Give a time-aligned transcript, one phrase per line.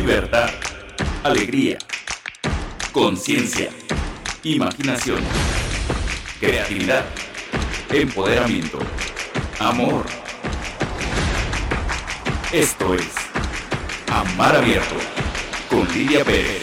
[0.00, 0.48] libertad,
[1.24, 1.76] alegría,
[2.90, 3.68] conciencia,
[4.42, 5.20] imaginación,
[6.40, 7.04] creatividad,
[7.92, 8.78] empoderamiento,
[9.58, 10.06] amor.
[12.50, 13.14] Esto es
[14.10, 14.94] Amar Abierto
[15.68, 16.62] con Lidia Pérez.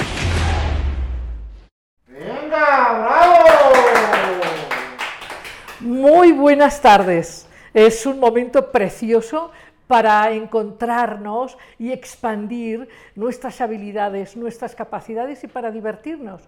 [2.08, 3.36] ¡Venga, bravo!
[5.80, 7.46] Muy buenas tardes.
[7.72, 9.52] Es un momento precioso
[9.88, 16.44] para encontrarnos y expandir nuestras habilidades, nuestras capacidades y para divertirnos.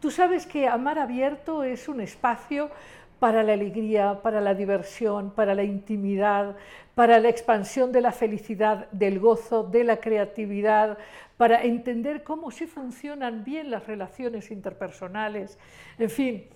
[0.00, 2.70] Tú sabes que Amar Abierto es un espacio
[3.18, 6.56] para la alegría, para la diversión, para la intimidad,
[6.94, 10.96] para la expansión de la felicidad, del gozo, de la creatividad,
[11.36, 15.58] para entender cómo sí funcionan bien las relaciones interpersonales.
[15.98, 16.46] En fin,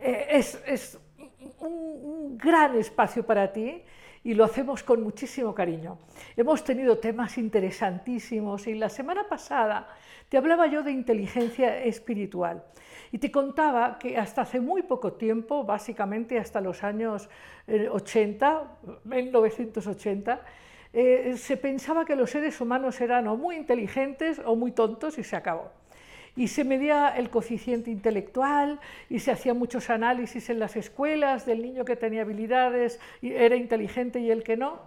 [0.00, 0.98] eh, es,
[1.60, 3.82] un gran espacio para ti
[4.28, 5.96] y lo hacemos con muchísimo cariño.
[6.36, 9.88] Hemos tenido temas interesantísimos y la semana pasada
[10.28, 12.62] te hablaba yo de inteligencia espiritual
[13.10, 17.30] y te contaba que hasta hace muy poco tiempo, básicamente hasta los años
[17.66, 20.42] 80, eh, 1980,
[20.92, 25.24] eh, se pensaba que los seres humanos eran o muy inteligentes o muy tontos y
[25.24, 25.72] se acabó
[26.38, 28.78] y se medía el coeficiente intelectual
[29.10, 33.56] y se hacían muchos análisis en las escuelas del niño que tenía habilidades y era
[33.56, 34.78] inteligente y el que no.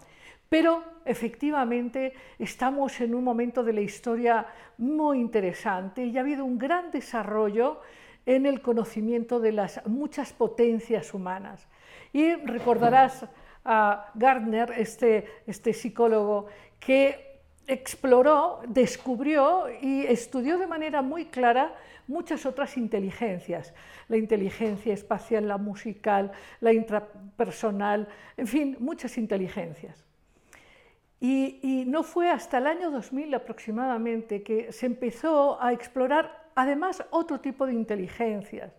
[0.48, 6.58] Pero efectivamente estamos en un momento de la historia muy interesante y ha habido un
[6.58, 7.82] gran desarrollo
[8.26, 11.68] en el conocimiento de las muchas potencias humanas.
[12.14, 13.26] Y recordarás
[13.66, 16.48] a Gardner, este, este psicólogo,
[16.80, 17.31] que
[17.68, 21.76] exploró, descubrió y estudió de manera muy clara
[22.08, 23.74] muchas otras inteligencias,
[24.08, 30.06] la inteligencia espacial, la musical, la intrapersonal, en fin, muchas inteligencias.
[31.20, 37.40] Y, no fue hasta el año 2000 aproximadamente que se empezó a explorar además otro
[37.40, 38.74] tipo de inteligencias,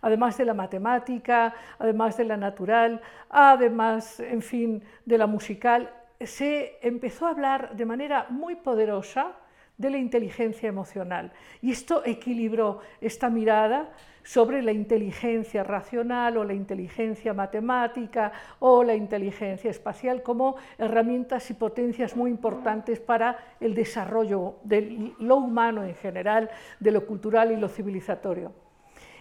[0.00, 6.78] además de la matemática, además de la natural, además, en fin, de la musical, se
[6.82, 9.36] empezó a hablar de manera muy poderosa
[9.80, 11.32] de la inteligencia emocional.
[11.62, 13.90] Y esto equilibró esta mirada
[14.22, 21.54] sobre la inteligencia racional o la inteligencia matemática o la inteligencia espacial como herramientas y
[21.54, 27.56] potencias muy importantes para el desarrollo de lo humano en general, de lo cultural y
[27.56, 28.52] lo civilizatorio.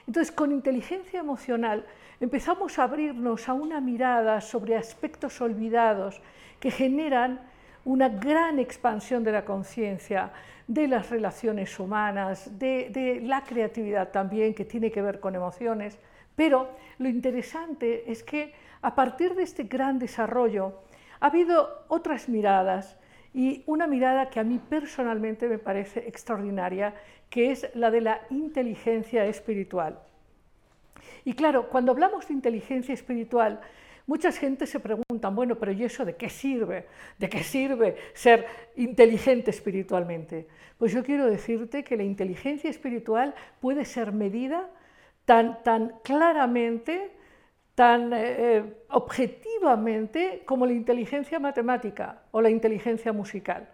[0.09, 1.85] Entonces, con inteligencia emocional
[2.19, 6.19] empezamos a abrirnos a una mirada sobre aspectos olvidados
[6.59, 7.41] que generan
[7.85, 10.31] una gran expansión de la conciencia,
[10.65, 15.99] de las relaciones humanas, de, la creatividad también, que tiene que ver con emociones.
[16.35, 20.81] Pero lo interesante es que a partir de este gran desarrollo
[21.19, 22.97] ha habido otras miradas
[23.33, 26.93] y una mirada que a mí personalmente me parece extraordinaria,
[27.29, 29.99] que es la de la inteligencia espiritual.
[31.25, 33.61] Y claro, cuando hablamos de inteligencia espiritual,
[34.09, 36.87] Muchas gente se preguntan, bueno, pero ¿y eso de qué sirve?
[37.19, 40.47] ¿De qué sirve ser inteligente espiritualmente?
[40.79, 44.67] Pues yo quiero decirte que la inteligencia espiritual puede ser medida
[45.25, 47.11] tan, tan claramente,
[47.79, 48.17] tan eh,
[48.57, 53.69] eh, objetivamente como la inteligencia matemática o la inteligencia musical.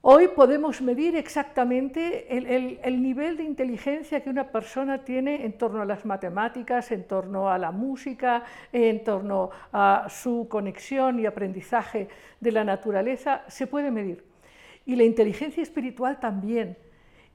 [0.00, 5.84] Hoy podemos medir exactamente el, nivel de inteligencia que una persona tiene en torno a
[5.84, 8.42] las matemáticas, en torno a la música,
[8.72, 12.08] en torno a su conexión y aprendizaje
[12.40, 14.24] de la naturaleza, se puede medir.
[14.84, 16.76] Y la inteligencia espiritual también.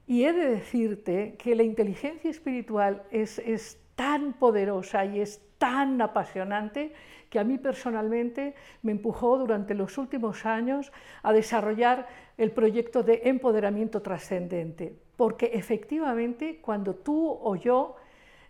[0.06, 6.00] Y he de decirte que la inteligencia espiritual es, es tan poderosa y es tan
[6.00, 6.94] apasionante
[7.28, 10.90] que a mí personalmente me empujó durante los últimos años
[11.22, 17.96] a desarrollar el proyecto de empoderamiento trascendente, porque efectivamente cuando tú o yo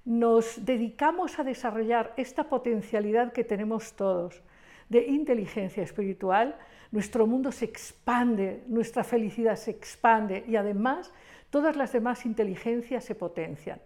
[0.05, 4.44] nos dedicamos a desarrollar esta potencialidad que tenemos todos
[4.88, 6.56] de inteligencia espiritual,
[6.93, 11.12] nuestro mundo se expande, nuestra felicidad se expande y además
[11.50, 13.81] todas las demás inteligencias se potencian.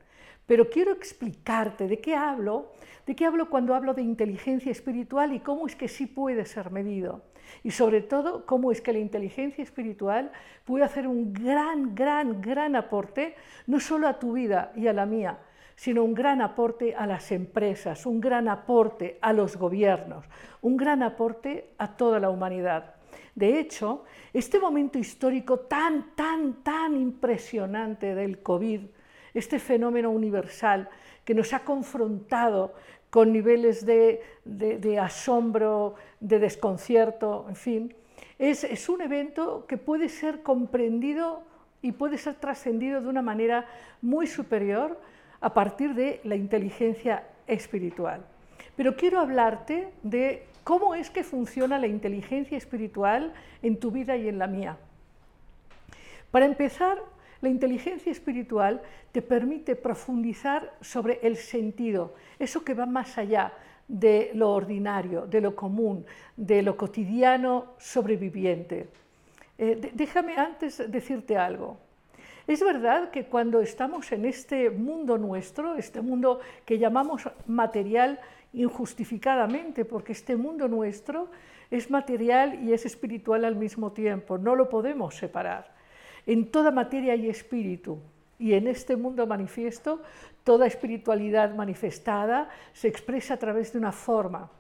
[0.46, 2.72] Pero quiero explicarte de qué hablo,
[3.06, 6.70] de qué hablo cuando hablo de inteligencia espiritual y cómo es que sí puede ser
[6.70, 7.22] medido.
[7.62, 10.32] Y sobre todo, cómo es que la inteligencia espiritual
[10.64, 13.34] puede hacer un gran, gran, gran aporte,
[13.66, 15.38] no solo a tu vida y a la mía,
[15.76, 20.24] sino un gran aporte a las empresas, un gran aporte a los gobiernos,
[20.62, 22.94] un gran aporte a toda la humanidad.
[23.34, 28.82] De hecho, este momento histórico tan, tan, tan impresionante del COVID,
[29.34, 30.88] este fenómeno universal
[31.24, 32.74] que nos ha confrontado
[33.10, 34.20] con niveles de,
[35.00, 37.94] asombro, de desconcierto, en fin,
[38.38, 41.42] Es, es un evento que puede ser comprendido
[41.82, 43.66] y puede ser trascendido de una manera
[44.02, 44.98] muy superior
[45.40, 48.24] a partir de la inteligencia espiritual.
[48.76, 53.32] Pero quiero hablarte de cómo es que funciona la inteligencia espiritual
[53.62, 54.76] en tu vida y en la mía.
[56.30, 56.98] Para empezar,
[57.44, 58.80] la inteligencia espiritual
[59.12, 63.52] te permite profundizar sobre el sentido, eso que va más allá
[63.86, 66.06] de lo ordinario, de lo común,
[66.36, 68.88] de lo cotidiano sobreviviente.
[69.58, 71.76] Eh, déjame antes decirte algo.
[72.46, 78.20] Es verdad que cuando estamos en este mundo nuestro, este mundo que llamamos material
[78.54, 81.28] injustificadamente, porque este mundo nuestro
[81.70, 85.73] es material y es espiritual al mismo tiempo, no lo podemos separar.
[86.26, 87.98] En toda materia hay espíritu,
[88.38, 90.02] y en este mundo manifiesto,
[90.42, 94.50] toda espiritualidad manifestada se expresa a través de una forma,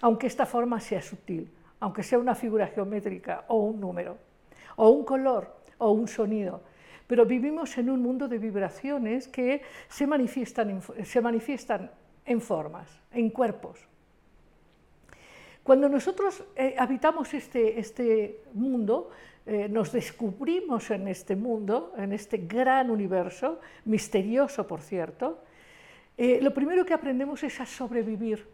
[0.00, 1.50] aunque esta forma sea sutil,
[1.80, 4.16] aunque sea una figura geométrica o un número,
[4.76, 6.62] o un color o un sonido
[7.12, 11.90] pero vivimos en un mundo de vibraciones que se manifiestan en, se manifiestan
[12.24, 13.86] en formas, en cuerpos.
[15.62, 19.10] Cuando nosotros eh, habitamos este, este mundo,
[19.46, 25.40] eh, nos descubrimos en este mundo, en este gran universo, misterioso por cierto,
[26.18, 28.46] eh, lo primero que aprendemos es a sobrevivir.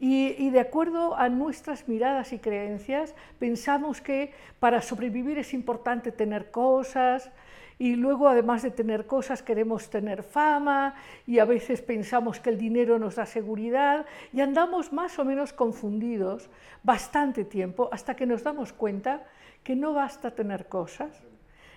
[0.00, 6.12] Y, y, de acuerdo a nuestras miradas y creencias, pensamos que para sobrevivir es importante
[6.12, 7.32] tener cosas,
[7.78, 10.94] y luego además de tener cosas queremos tener fama
[11.26, 15.52] y a veces pensamos que el dinero nos da seguridad y andamos más o menos
[15.52, 16.50] confundidos
[16.82, 19.24] bastante tiempo hasta que nos damos cuenta
[19.62, 21.22] que no basta tener cosas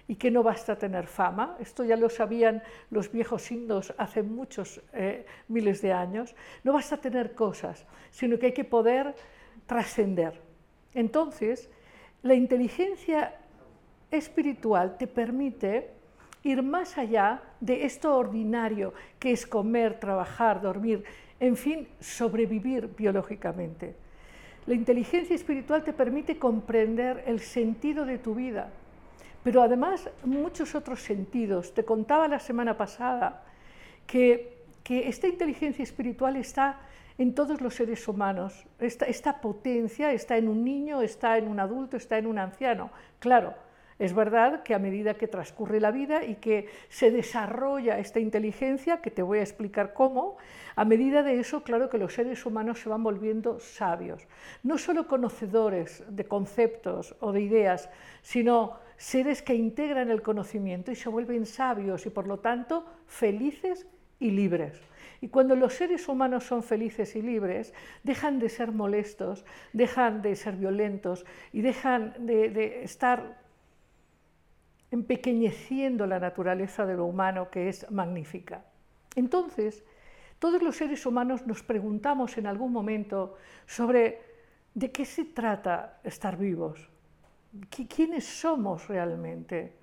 [0.08, 1.56] y que no basta tener fama.
[1.60, 6.36] Esto ya lo sabían los viejos indos hace muchos eh, miles de años.
[6.64, 9.16] No basta tener cosas, sino que hay que poder
[9.68, 10.42] trascender.
[10.94, 11.70] Entonces,
[12.24, 13.36] la inteligencia
[14.12, 15.90] espiritual te permite
[16.44, 21.04] ir más allá de esto ordinario que es comer, trabajar, dormir,
[21.40, 23.96] en fin, sobrevivir biológicamente.
[24.68, 28.70] La inteligencia espiritual te permite comprender el sentido de tu vida,
[29.44, 31.74] pero además muchos otros sentidos.
[31.74, 33.44] Te contaba la semana pasada
[34.06, 36.82] que, esta inteligencia espiritual está
[37.18, 38.66] en todos los seres humanos.
[38.78, 42.92] esta potencia está en un niño, está en un adulto, está en un anciano.
[43.20, 43.54] Claro,
[44.02, 49.00] es verdad que a medida que transcurre la vida y que se desarrolla esta inteligencia,
[49.00, 50.38] que te voy a explicar cómo,
[50.76, 54.28] a medida de eso, claro que los seres humanos se van volviendo sabios,
[54.64, 57.92] no solo conocedores de conceptos o de ideas,
[58.24, 63.86] sino seres que integran el conocimiento y se vuelven sabios y por lo tanto felices
[64.20, 64.82] y libres.
[65.22, 67.72] Y cuando los seres humanos son felices y libres,
[68.02, 73.40] dejan de ser molestos, dejan de ser violentos y dejan de, de estar
[74.92, 78.66] empequeñeciendo la naturaleza de lo humano que es magnífica.
[79.16, 79.84] Entonces,
[80.38, 83.36] todos los seres humanos nos preguntamos en algún momento
[83.66, 84.22] sobre
[84.74, 86.90] de qué se trata estar vivos,
[87.70, 89.78] quiénes somos realmente,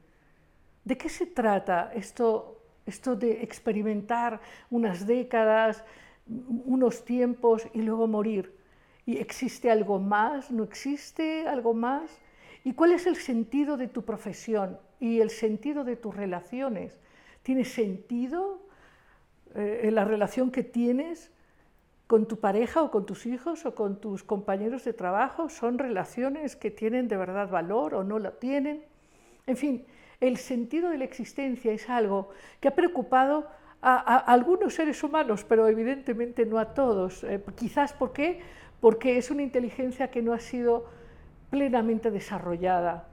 [0.84, 4.40] de qué se trata esto, esto de experimentar
[4.70, 5.84] unas décadas,
[6.26, 8.54] unos tiempos y luego morir.
[9.06, 10.50] ¿Y existe algo más?
[10.50, 12.10] ¿No existe algo más?
[12.64, 14.78] ¿Y cuál es el sentido de tu profesión?
[15.00, 17.00] Y el sentido de tus relaciones.
[17.42, 18.60] ¿Tiene sentido
[19.54, 21.30] eh, la relación que tienes
[22.06, 25.48] con tu pareja o con tus hijos o con tus compañeros de trabajo?
[25.48, 28.84] ¿Son relaciones que tienen de verdad valor o no lo tienen?
[29.46, 29.84] En fin,
[30.20, 33.46] el sentido de la existencia es algo que ha preocupado
[33.80, 37.22] a, algunos seres humanos, pero evidentemente no a todos.
[37.24, 38.40] Eh, quizás ¿por qué?
[38.80, 40.86] porque es una inteligencia que no ha sido
[41.50, 43.08] plenamente desarrollada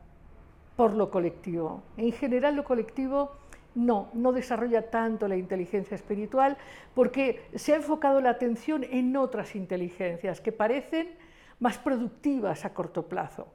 [0.76, 1.84] por lo colectivo.
[1.98, 3.32] En general lo colectivo
[3.76, 6.58] no, no desarrolla tanto la inteligencia espiritual
[6.94, 11.10] porque se ha enfocado la atención en otras inteligencias que parecen
[11.60, 13.48] más productivas a corto plazo.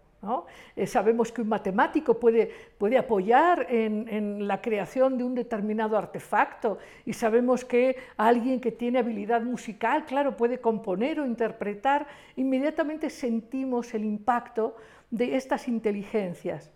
[0.76, 5.96] Eh, sabemos que un matemático puede, puede apoyar en, en, la creación de un determinado
[5.96, 13.08] artefacto y sabemos que alguien que tiene habilidad musical, claro, puede componer o interpretar, inmediatamente
[13.08, 14.76] sentimos el impacto
[15.10, 16.70] de estas inteligencias.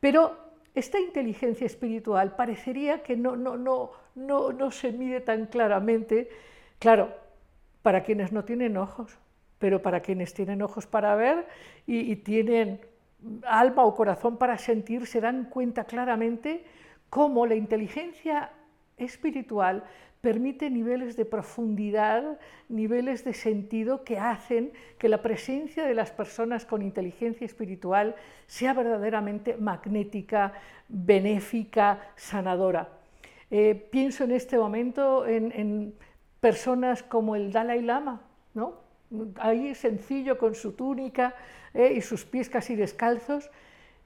[0.00, 0.36] Pero
[0.74, 6.28] esta inteligencia espiritual parecería que no, no, no, no, no se mide tan claramente,
[6.78, 7.14] claro,
[7.82, 9.18] para quienes no tienen ojos,
[9.58, 11.46] pero para quienes tienen ojos para ver
[11.86, 12.80] y, y tienen
[13.44, 16.64] alma o corazón para sentir, se dan cuenta claramente
[17.10, 18.50] cómo la inteligencia
[18.96, 19.84] espiritual
[20.20, 26.66] permite niveles de profundidad, niveles de sentido que hacen que la presencia de las personas
[26.66, 28.14] con inteligencia espiritual
[28.46, 30.52] sea verdaderamente magnética,
[30.88, 32.88] benéfica, sanadora.
[33.50, 35.94] Eh, pienso en este momento en,
[36.40, 38.22] personas como el Dalai Lama,
[38.54, 38.80] ¿no?
[39.36, 41.34] ahí sencillo con su túnica
[41.74, 43.50] eh, y sus pies casi descalzos,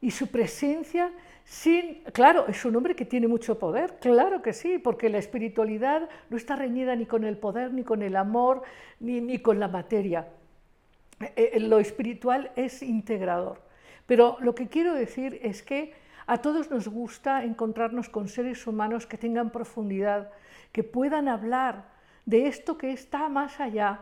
[0.00, 1.12] y su presencia
[1.45, 6.09] sin, claro, es un hombre que tiene mucho poder, claro que sí, porque la espiritualidad
[6.31, 8.63] no está reñida ni con el poder, ni con el amor,
[8.99, 10.29] ni, ni con la materia.
[11.21, 13.63] Eh, eh, lo espiritual es integrador.
[14.07, 15.95] Pero lo que quiero decir es que
[16.27, 20.31] a todos nos gusta encontrarnos con seres humanos que tengan profundidad,
[20.73, 21.85] que puedan hablar
[22.25, 24.01] de esto que está más allá,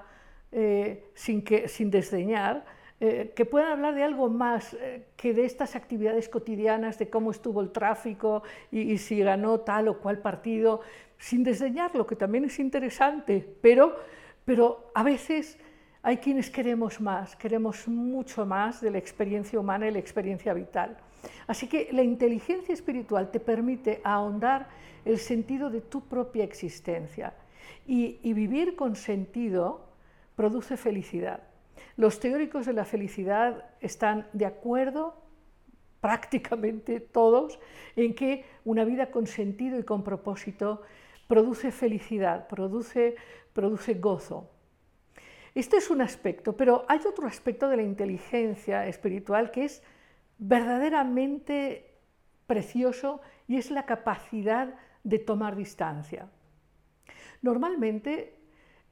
[0.52, 2.64] eh, sin, que, sin desdeñar,
[3.04, 7.32] eh, que puedan hablar de algo más eh, que de estas actividades cotidianas, de cómo
[7.32, 10.82] estuvo el tráfico y, si ganó tal o cual partido,
[11.18, 13.96] sin desdeñarlo, que también es interesante, pero,
[14.44, 15.58] pero a veces
[16.00, 20.96] hay quienes queremos más, queremos mucho más de la experiencia humana y la experiencia vital.
[21.48, 24.68] Así que la inteligencia espiritual te permite ahondar
[25.04, 27.34] el sentido de tu propia existencia
[27.84, 29.88] y, y vivir con sentido
[30.36, 31.51] produce felicidad.
[31.96, 35.22] Los teóricos de la felicidad están de acuerdo,
[36.00, 37.58] prácticamente todos,
[37.96, 40.82] en que una vida con sentido y con propósito
[41.28, 43.16] produce felicidad, produce,
[43.52, 44.50] produce gozo.
[45.54, 49.82] Este es un aspecto, pero hay otro aspecto de la inteligencia espiritual que es
[50.38, 51.98] verdaderamente
[52.46, 54.74] precioso y es la capacidad
[55.04, 56.28] de tomar distancia.
[57.42, 58.41] Normalmente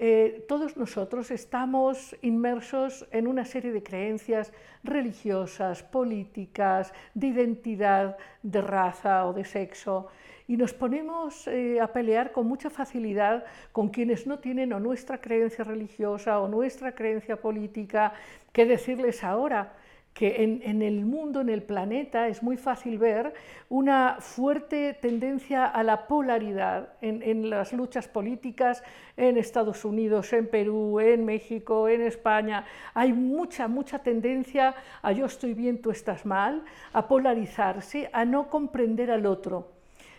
[0.03, 4.51] eh, todos nosotros estamos inmersos en una serie de creencias
[4.83, 10.09] religiosas, políticas, de identidad, de raza o de sexo,
[10.49, 15.21] y nos ponemos eh, a pelear con mucha facilidad con quienes no tienen o nuestra
[15.21, 18.15] creencia religiosa o nuestra creencia política.
[18.55, 19.75] ¿Qué decirles ahora?
[20.13, 23.33] Que en, el mundo, en el planeta, es muy fácil ver
[23.69, 28.83] una fuerte tendencia a la polaridad en, las luchas políticas
[29.17, 32.67] en Estados Unidos, en Perú, en México, en España.
[32.93, 38.51] Hay mucha, mucha tendencia a yo estoy bien, tú estás mal, a polarizarse, a no
[38.51, 39.73] comprender al otro.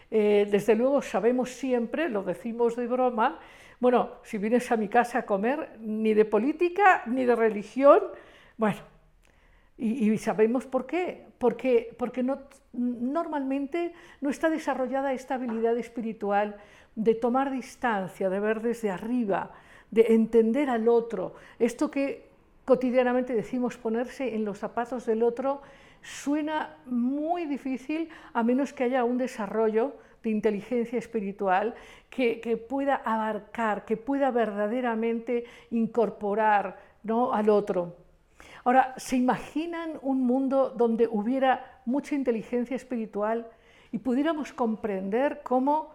[0.09, 3.39] Eh, desde luego sabemos siempre, lo decimos de broma,
[3.79, 7.99] bueno, si vienes a mi casa a comer, ni de política ni de religión,
[8.57, 8.90] bueno,
[9.83, 12.37] y, sabemos por qué, porque, porque no,
[12.71, 16.57] normalmente no está desarrollada esta habilidad espiritual
[16.95, 19.51] de tomar distancia, de ver desde arriba,
[19.89, 21.33] de entender al otro.
[21.57, 22.29] Esto que
[22.63, 25.63] cotidianamente decimos ponerse en los zapatos del otro
[26.03, 31.73] suena muy difícil a menos que haya un desarrollo de inteligencia espiritual
[32.11, 37.33] que, que pueda abarcar, que pueda verdaderamente incorporar ¿no?
[37.33, 38.00] al otro.
[38.63, 43.47] Ahora, ¿se imaginan un mundo donde hubiera mucha inteligencia espiritual
[43.91, 45.89] y pudiéramos comprender cómo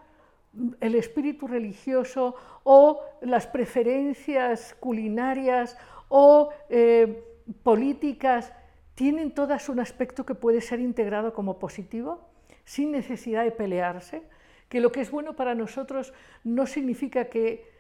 [0.81, 5.77] el espíritu religioso o las preferencias culinarias
[6.09, 7.23] o eh,
[7.63, 8.53] políticas
[8.95, 12.29] tienen todas un aspecto que puede ser integrado como positivo,
[12.65, 14.23] sin necesidad de pelearse,
[14.69, 17.71] que lo que es bueno para nosotros no significa que,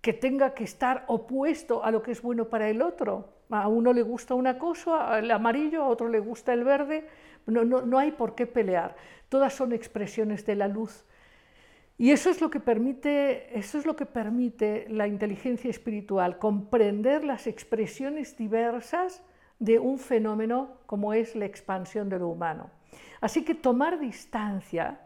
[0.00, 3.92] que tenga que estar opuesto a lo que es bueno para el otro, a uno
[3.92, 7.08] le gusta una cosa, el amarillo, a otro le gusta el verde,
[7.46, 8.96] no, no, hay por qué pelear,
[9.28, 11.04] todas son expresiones de la luz.
[11.98, 17.24] Y eso es, lo que permite, eso es lo que permite la inteligencia espiritual, comprender
[17.24, 19.22] las expresiones diversas
[19.58, 22.70] de un fenómeno como es la expansión de lo humano.
[23.20, 25.00] Así que tomar distancia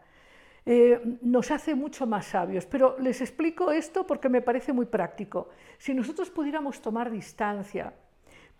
[0.65, 2.65] eh, nos hace mucho más sabios.
[2.65, 5.49] Pero les explico esto porque me parece muy práctico.
[5.77, 7.93] Si nosotros pudiéramos tomar distancia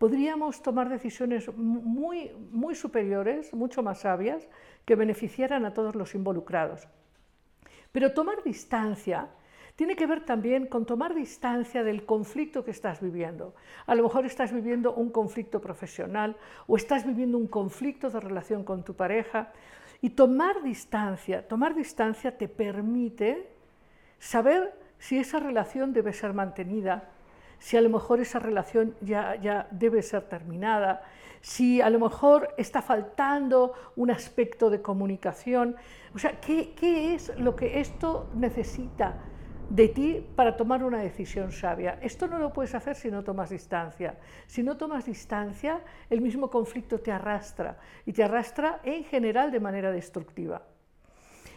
[0.02, 4.50] podríamos tomar decisiones muy, muy superiores, mucho más sabias,
[4.84, 6.88] que beneficiaran a todos los involucrados.
[7.92, 9.30] Pero tomar distancia
[9.76, 13.54] tiene que ver también con tomar distancia del conflicto que estás viviendo.
[13.86, 18.64] A lo mejor estás viviendo un conflicto profesional o estás viviendo un conflicto de relación
[18.64, 19.52] con tu pareja.
[20.02, 23.52] Y tomar distancia, tomar distancia te permite
[24.18, 27.12] saber si esa relación debe ser mantenida
[27.62, 31.04] si a lo mejor esa relación ya, ya debe ser terminada,
[31.42, 35.76] si a lo mejor está faltando un aspecto de comunicación.
[36.16, 39.20] O sea, ¿qué, ¿qué, es lo que esto necesita
[39.70, 42.00] de ti para tomar una decisión sabia?
[42.02, 44.18] Esto no lo puedes hacer si no tomas distancia.
[44.48, 47.78] Si no tomas distancia, el mismo conflicto te arrastra
[48.08, 50.64] y te arrastra en general de manera destructiva.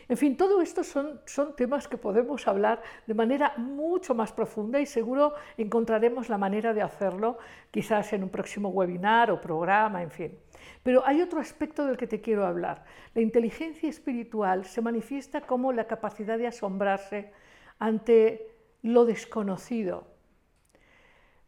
[0.08, 1.20] En fin, todo esto son,
[1.56, 6.82] temas que podemos hablar de manera mucho más profunda y seguro encontraremos la manera de
[6.82, 7.38] hacerlo
[7.70, 10.38] quizás en un próximo webinar o programa, en fin.
[10.82, 12.84] Pero hay otro aspecto del que te quiero hablar.
[13.14, 17.32] La inteligencia espiritual se manifiesta como la capacidad de asombrarse
[17.78, 20.06] ante lo desconocido.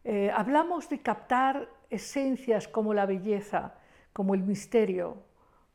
[0.03, 3.75] Eh, hablamos de captar esencias como la belleza,
[4.13, 5.17] como el misterio,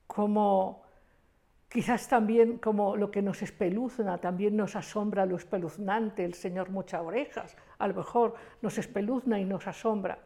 [0.07, 0.83] como
[1.73, 7.00] quizás también como lo que nos espeluzna, también nos asombra lo espeluznante, el Señor muchas
[7.00, 10.19] orejas, a lo mejor nos espeluzna y nos asombra.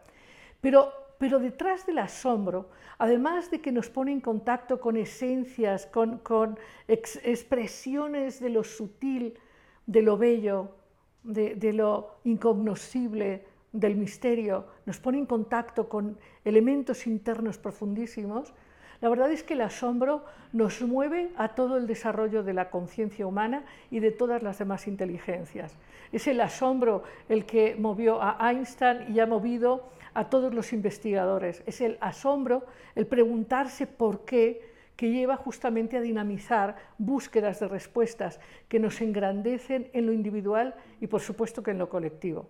[0.61, 6.59] Pero, pero detrás del asombro, además de que nos pone en contacto con esencias, con,
[6.89, 9.39] expresiones de lo sutil,
[9.87, 10.75] de lo bello,
[11.23, 18.55] de lo incognoscible, del misterio, nos pone en contacto con elementos internos profundísimos,
[19.01, 23.27] la verdad es que el asombro nos mueve a todo el desarrollo de la conciencia
[23.27, 25.77] humana y de todas las demás inteligencias.
[26.13, 31.63] Es el asombro el que movió a Einstein y ha movido a todos los investigadores.
[31.67, 38.41] Es el asombro, el preguntarse por qué, que lleva justamente a dinamizar búsquedas de respuestas
[38.69, 42.49] que nos engrandecen en lo individual y por supuesto que en lo colectivo.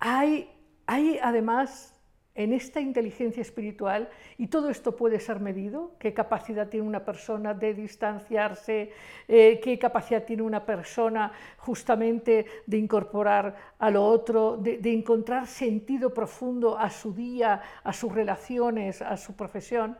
[0.00, 0.50] Hay,
[0.86, 1.91] hay además
[2.34, 4.08] en esta inteligencia espiritual,
[4.38, 8.92] y todo esto puede ser medido, qué capacidad tiene una persona de distanciarse,
[9.28, 15.46] eh, qué capacidad tiene una persona justamente de incorporar a lo otro, de, de encontrar
[15.46, 19.98] sentido profundo a su día, a sus relaciones, a su profesión.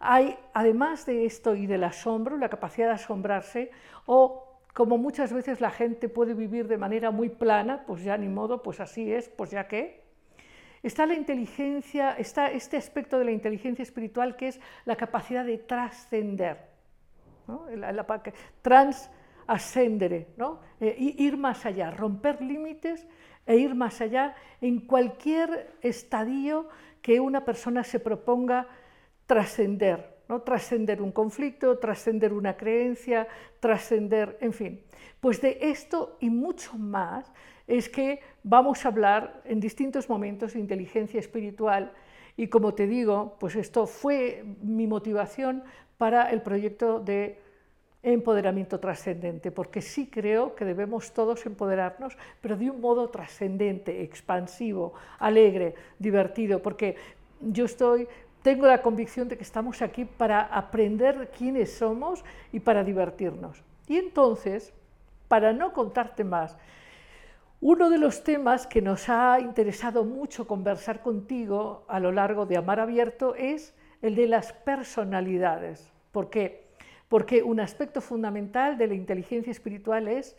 [0.00, 3.70] Hay, además de esto y del asombro, la capacidad de asombrarse,
[4.04, 8.28] o como muchas veces la gente puede vivir de manera muy plana, pues ya ni
[8.28, 10.03] modo, pues así es, pues ya qué,
[10.86, 15.58] está la inteligencia, está este aspecto de la inteligencia espiritual que es la capacidad de
[15.58, 16.58] trascender,
[20.36, 20.60] ¿no?
[20.80, 23.06] Eh, ir más allá, romper límites
[23.46, 26.68] e ir más allá en cualquier estadio
[27.02, 28.66] que una persona se proponga
[29.26, 30.42] trascender, ¿no?
[30.42, 33.28] trascender un conflicto, trascender una creencia,
[33.60, 34.84] trascender, en fin.
[35.20, 37.30] Pues de esto y mucho más
[37.66, 41.92] es que vamos a hablar en distintos momentos de inteligencia espiritual
[42.36, 45.62] y como te digo, pues esto fue mi motivación
[45.98, 47.38] para el proyecto de
[48.02, 54.92] empoderamiento trascendente, porque sí creo que debemos todos empoderarnos, pero de un modo trascendente, expansivo,
[55.18, 56.96] alegre, divertido, porque
[57.40, 58.06] yo estoy
[58.44, 62.22] tengo la convicción de que estamos aquí para aprender quiénes somos
[62.52, 63.64] y para divertirnos.
[63.88, 64.74] Y entonces,
[65.28, 66.58] para no contarte más,
[67.60, 72.56] uno de los temas que nos ha interesado mucho conversar contigo a lo largo de
[72.56, 75.90] Amar Abierto es el de las personalidades.
[76.12, 76.66] ¿Por qué?
[77.08, 80.36] Porque un aspecto fundamental de la inteligencia espiritual es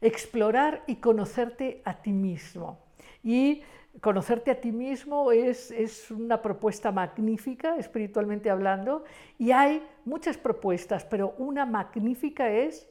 [0.00, 2.78] explorar y conocerte a ti mismo.
[3.24, 3.62] Y
[4.00, 9.04] conocerte a ti mismo es, es, una propuesta magnífica, espiritualmente hablando,
[9.38, 12.88] y hay muchas propuestas, pero una magnífica es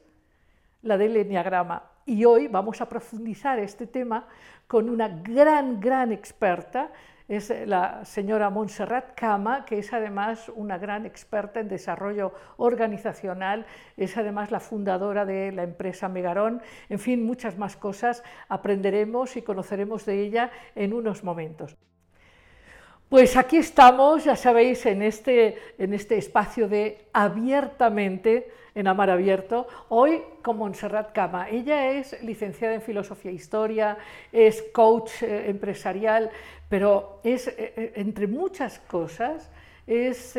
[0.82, 1.90] la del enneagrama.
[2.08, 4.26] Y hoy vamos a profundizar este tema
[4.66, 6.90] con una gran, gran experta,
[7.28, 13.66] es la señora Montserrat Cama, que es además una gran experta en desarrollo organizacional,
[13.98, 19.42] es además la fundadora de la empresa Megarón, en fin, muchas más cosas aprenderemos y
[19.42, 21.76] conoceremos de ella en unos momentos.
[23.08, 29.66] Pues aquí estamos, ya sabéis, en este, en este espacio de abiertamente en Amar Abierto,
[29.88, 31.48] hoy con Montserrat Cama.
[31.48, 33.96] Ella es licenciada en Filosofía e Historia,
[34.30, 36.30] es coach eh, empresarial,
[36.68, 39.50] pero es, eh, eh, entre muchas cosas,
[39.86, 40.36] es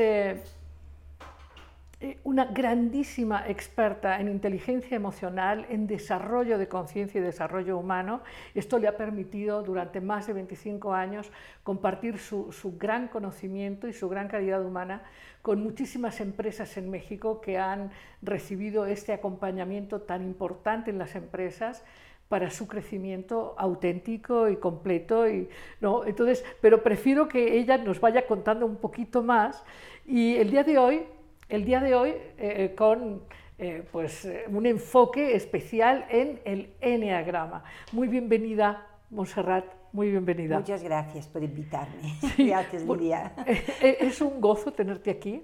[2.24, 8.22] una grandísima experta en inteligencia emocional, en desarrollo de conciencia y desarrollo humano.
[8.56, 11.30] Esto le ha permitido durante más de 25 años
[11.64, 15.04] compartir su, su gran conocimiento y su gran calidad humana
[15.42, 21.84] con muchísimas empresas en México que han recibido este acompañamiento tan importante en las empresas
[22.30, 25.28] para su crecimiento auténtico y completo.
[25.28, 25.50] Y,
[25.82, 26.06] ¿no?
[26.06, 29.64] Entonces, pero prefiero que ella nos vaya contando un poquito más.
[30.06, 31.04] Y el día de hoy,
[31.50, 33.24] el día de hoy eh, con
[33.58, 37.64] eh, pues, eh, un enfoque especial en el Enneagrama.
[37.92, 39.80] Muy bienvenida, Monserrat.
[39.92, 40.60] Muy bienvenida.
[40.60, 42.16] Muchas gracias por invitarme.
[42.38, 43.34] gracias, Lidia.
[43.48, 45.44] Eh, eh, es un gozo tenerte aquí.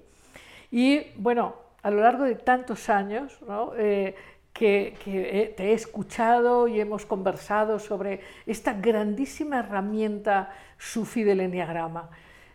[0.70, 3.38] Y bueno, a lo largo de tantos años
[3.76, 4.14] eh,
[4.52, 12.10] que, te he escuchado y hemos conversado sobre esta grandísima herramienta sufi del Enneagrama,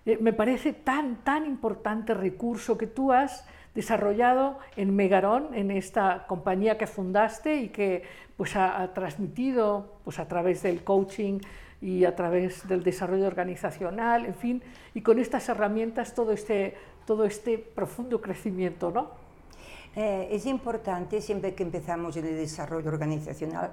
[0.06, 6.78] me parece tan, tan importante recurso que tú has desarrollado en Megarón, en esta compañía
[6.78, 8.04] que fundaste y que
[8.36, 11.40] pues, ha, ha transmitido pues, a través del coaching
[11.82, 17.26] y a través del desarrollo organizacional, en fin, y con estas herramientas todo este, todo
[17.26, 19.10] este profundo crecimiento, ¿no?
[19.96, 23.72] Eh, es importante siempre que empezamos en el desarrollo organizacional,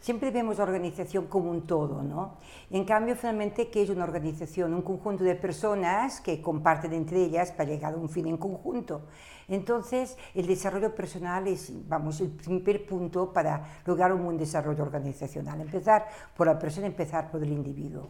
[0.00, 2.36] siempre vemos la organización como un todo, ¿no?
[2.70, 4.74] En cambio, finalmente, ¿qué es una organización?
[4.74, 9.02] Un conjunto de personas que comparten entre ellas para llegar a un fin en conjunto.
[9.48, 15.60] Entonces, el desarrollo personal es, vamos, el primer punto para lograr un buen desarrollo organizacional.
[15.60, 18.08] Empezar por la persona, empezar por el individuo.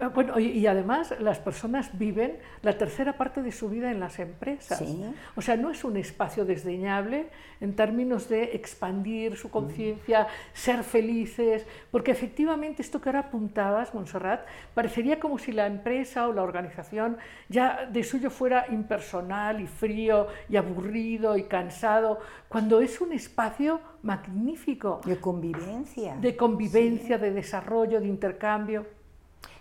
[0.00, 4.18] Ah, bueno, y, además las personas viven la tercera parte de su vida en las
[4.18, 4.78] empresas.
[4.78, 5.04] Sí.
[5.36, 7.28] O sea, no es un espacio desdeñable
[7.60, 14.46] en términos de expandir su conciencia, ser felices, porque efectivamente esto que ahora apuntabas, Montserrat,
[14.72, 17.18] parecería como si la empresa o la organización
[17.50, 23.80] ya de suyo fuera impersonal y frío y aburrido y cansado, cuando es un espacio
[24.02, 25.02] magnífico.
[25.04, 26.16] De convivencia.
[26.16, 27.22] De convivencia, sí.
[27.22, 28.99] de desarrollo, de intercambio.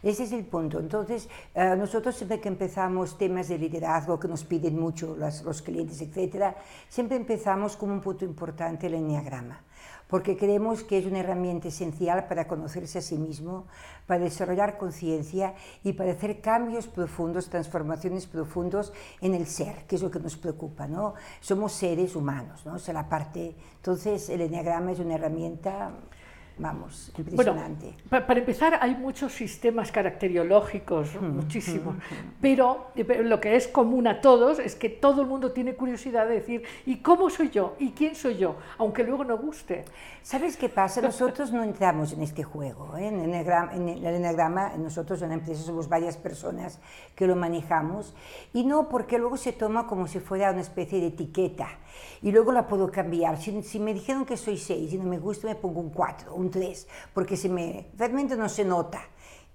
[0.01, 0.79] Ese es el punto.
[0.79, 5.61] Entonces, uh, nosotros siempre que empezamos temas de liderazgo que nos piden mucho los, los
[5.61, 6.55] clientes, etcétera,
[6.87, 9.61] siempre empezamos con un punto importante, el enneagrama,
[10.07, 13.67] porque creemos que es una herramienta esencial para conocerse a sí mismo,
[14.07, 20.01] para desarrollar conciencia y para hacer cambios profundos, transformaciones profundos en el ser, que es
[20.01, 21.13] lo que nos preocupa, ¿no?
[21.41, 22.75] Somos seres humanos, ¿no?
[22.75, 25.91] O sea, la parte, entonces el enneagrama es una herramienta
[26.59, 27.95] vamos, impresionante.
[28.09, 31.99] Bueno, para, empezar, hay muchos sistemas caracteriológicos, mm, muchísimos, mm,
[32.41, 36.27] pero, pero lo que es común a todos es que todo el mundo tiene curiosidad
[36.27, 37.75] de decir, ¿y cómo soy yo?
[37.79, 38.57] ¿Y quién soy yo?
[38.77, 39.85] Aunque luego no guste.
[40.21, 41.01] ¿Sabes qué pasa?
[41.01, 42.95] Nosotros no entramos en este juego.
[42.97, 43.07] ¿eh?
[43.07, 46.79] En, el enagrama, en el enagrama, nosotros en la empresa somos varias personas
[47.15, 48.13] que lo manejamos,
[48.53, 51.67] y no porque luego se toma como si fuera una especie de etiqueta,
[52.21, 53.41] y luego la puedo cambiar.
[53.41, 56.33] Si, si me dijeron que soy 6 y no me gusta, me pongo un 4,
[56.35, 59.01] un 3, porque se me, realmente no se nota.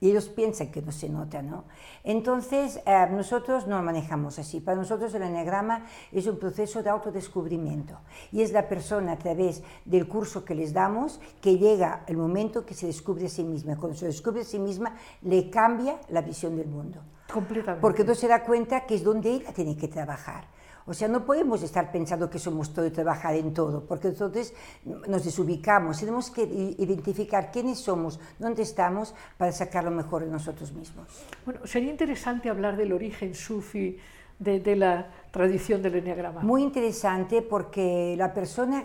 [0.01, 1.65] Y ellos piensan que no se nota, ¿no?
[2.03, 4.61] Entonces, eh, nosotros no manejamos así.
[4.61, 7.99] Para nosotros el eneagrama es un proceso de autodescubrimiento.
[8.31, 12.67] Y es la persona a través del curso que les damos que llega el momento
[12.67, 13.77] que se descubre a sí misma.
[13.77, 17.01] Cuando se descubre a sí misma, le cambia la visión del mundo.
[17.33, 17.81] Completamente.
[17.81, 20.45] Porque no se da cuenta que es donde ella tiene que trabajar.
[20.87, 24.53] O sea, no podemos estar pensando que somos todo y trabajar en todo, porque entonces
[24.85, 25.99] nos desubicamos.
[25.99, 31.09] Tenemos que identificar quiénes somos, dónde estamos, para sacar lo mejor de nosotros mismos.
[31.47, 33.97] Bueno, sería interesante hablar del origen sufi
[34.39, 36.43] de, de la tradición del enneagrama.
[36.43, 38.85] Muy interesante porque la persona...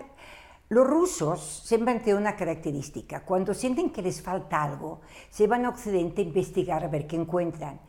[0.72, 3.26] Los rusos siempre tienen una característica.
[3.26, 7.16] Cuando sienten que les falta algo, se van a Occidente a investigar a ver qué
[7.16, 7.80] encuentran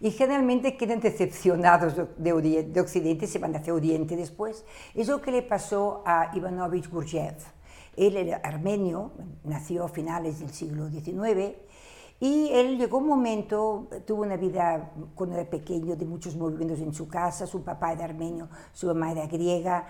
[0.00, 4.64] y generalmente quedan decepcionados de, Oriente, de Occidente y se van hacia Oriente después.
[4.94, 7.44] Es lo que le pasó a Ivanovich Gurdjieff.
[7.96, 9.12] Él era armenio,
[9.44, 11.56] nació a finales del siglo XIX
[12.22, 16.92] y él llegó un momento, tuvo una vida cuando era pequeño de muchos movimientos en
[16.92, 19.86] su casa, su papá era armenio, su mamá era griega.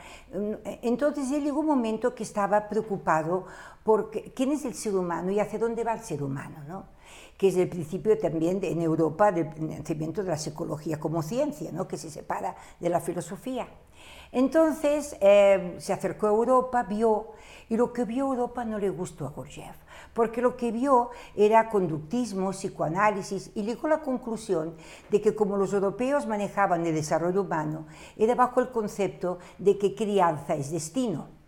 [0.83, 3.47] Entonces él llegó un momento que estaba preocupado
[3.83, 6.59] por quién es el ser humano y hacia dónde va el ser humano.
[6.69, 6.85] ¿no?
[7.41, 11.73] Que es el principio también de, en Europa del nacimiento de la psicología como ciencia,
[11.73, 11.89] ¿no?
[11.89, 13.67] que se separa de la filosofía.
[14.31, 17.29] Entonces eh, se acercó a Europa, vio,
[17.71, 19.75] y lo que vio Europa no le gustó a Gurdjieff,
[20.13, 24.75] porque lo que vio era conductismo, psicoanálisis, y llegó a la conclusión
[25.09, 27.87] de que como los europeos manejaban el desarrollo humano,
[28.19, 31.40] era bajo el concepto de que crianza es destino.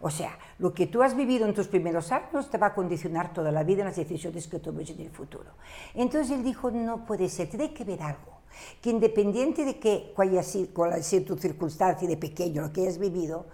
[0.00, 3.32] O sea, lo que tú has vivido en tus primeros años te va a condicionar
[3.32, 5.50] toda la vida en las decisiones que tomes en el futuro.
[5.94, 8.40] Entonces él dijo, no puede ser, tiene que ver algo,
[8.80, 12.82] que independiente de que, cuál haya sido, cuál haya tu circunstancia de pequeño, lo que
[12.82, 13.46] hayas vivido,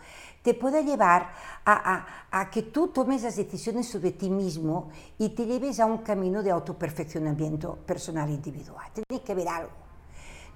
[0.42, 1.32] te pueda llevar
[1.64, 6.42] a, que tú tomes las decisiones sobre ti mismo y te lleves a un camino
[6.42, 8.84] de autoperfeccionamiento personal e individual.
[8.92, 9.83] Tiene que ver algo.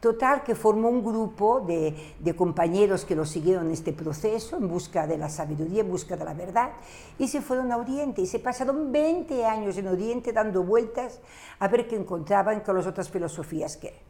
[0.00, 4.68] Total, que formó un grupo de, de, compañeros que lo siguieron en este proceso, en
[4.68, 6.70] busca de la sabiduría, en busca de la verdad,
[7.18, 11.18] y se fueron a Oriente, y se pasaron 20 años en Oriente dando vueltas
[11.58, 14.00] a ver qué encontraban con las otras filosofías que...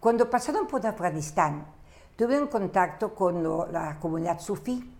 [0.00, 1.66] Cuando pasaron por Afganistán,
[2.16, 4.90] tuvieron contacto con lo, la comunidad sufí.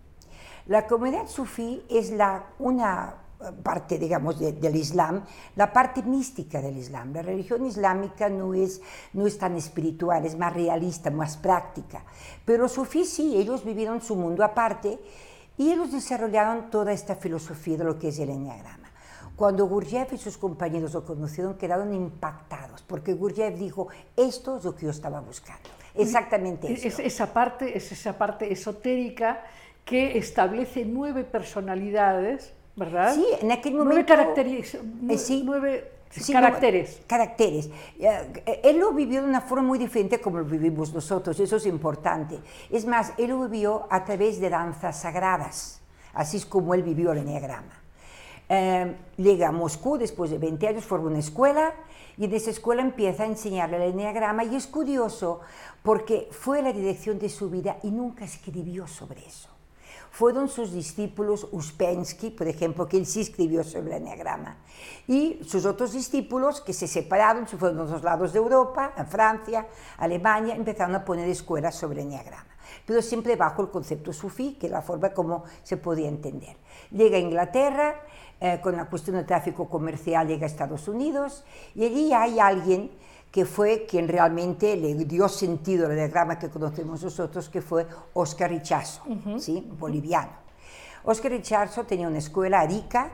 [0.67, 3.15] La comunidad sufí es la, una
[3.63, 7.13] parte, digamos, de, del Islam, la parte mística del Islam.
[7.13, 8.81] La religión islámica no es,
[9.13, 12.05] no es tan espiritual, es más realista, más práctica.
[12.45, 14.99] Pero los sufís sí, ellos vivieron su mundo aparte
[15.59, 18.91] y ellos desarrollaron toda esta filosofía de lo que es el enneagrama.
[19.37, 24.75] Cuando Gurdjieff y sus compañeros lo conocieron, quedaron impactados, porque Gurdjieff dijo, esto es lo
[24.75, 25.69] que yo estaba buscando.
[25.95, 27.03] exactamente es, eso.
[27.03, 29.45] es esa parte, es esa parte esotérica
[29.85, 33.15] que establece nueve personalidades, ¿verdad?
[33.15, 34.15] Sí, en aquel Nueve momento...
[34.15, 35.43] caracteres, eh, sí.
[35.45, 36.99] nueve Sí, caracteres.
[37.01, 37.69] no, caracteres.
[37.99, 41.67] Eh, Él lo vivió de una forma muy diferente como lo vivimos nosotros, eso es
[41.67, 42.39] importante.
[42.71, 45.81] Es más, él lo vivió a través de danzas sagradas,
[46.15, 47.83] así es como él vivió el enneagrama.
[48.49, 51.75] Eh, llega a Moscú después de 20 años, forma una escuela
[52.17, 55.41] y en esa escuela empieza a enseñarle el enneagrama y es curioso
[55.83, 59.56] porque fue la dirección de su vida y nunca escribió sobre eso
[60.17, 64.57] fueron sus discípulos Uspensky, por ejemplo, que él sí escribió sobre el enneagrama,
[65.07, 69.05] y sus otros discípulos que se separaron, se fueron a los lados de Europa, a
[69.05, 69.67] Francia,
[69.99, 72.49] Alemania, empezaron a poner escuelas sobre el enneagrama,
[72.87, 76.57] pero siempre bajo el concepto sufí, que es la forma como se podía entender.
[76.93, 78.01] Llega a Inglaterra,
[78.41, 82.91] eh, con la cuestión del tráfico comercial llega a Estados Unidos, y allí hay alguien
[83.37, 88.49] que fue quien realmente le dio sentido al diagrama que conocemos nosotros, que fue Oscar
[88.49, 89.03] Richazo,
[89.39, 89.63] ¿sí?
[89.79, 90.33] boliviano.
[91.05, 93.11] Oscar Richazo tenía una escuela, Arica,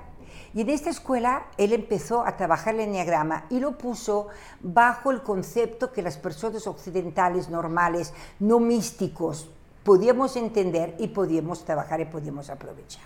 [0.54, 4.28] y en esta escuela él empezó a trabajar el enneagrama y lo puso
[4.61, 9.50] bajo el concepto que las personas occidentales normales, no místicos,
[9.82, 13.02] podíamos entender y podíamos trabajar y podíamos aprovechar.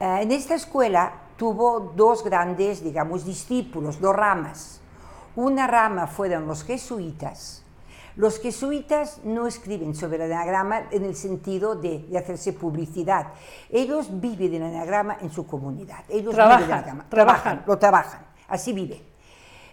[0.00, 4.80] Eh, en esta escuela tuvo dos grandes, digamos, discípulos, dos ramas.
[5.36, 7.62] Una rama fueron los jesuitas.
[8.16, 13.28] Los jesuitas no escriben sobre el anagrama en el sentido de, de hacerse publicidad.
[13.70, 16.04] Ellos viven el anagrama en su comunidad.
[16.08, 17.06] Ellos Trabajan, viven el anagrama.
[17.08, 17.64] trabajan.
[17.66, 19.02] lo trabajan, así viven.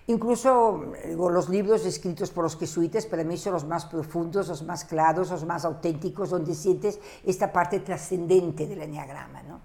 [0.07, 4.63] Incluso eh, los libros escritos por los jesuitas para mí son los más profundos, los
[4.63, 9.43] más claros, los más auténticos, donde sientes esta parte trascendente del enneagrama.
[9.43, 9.61] ¿no?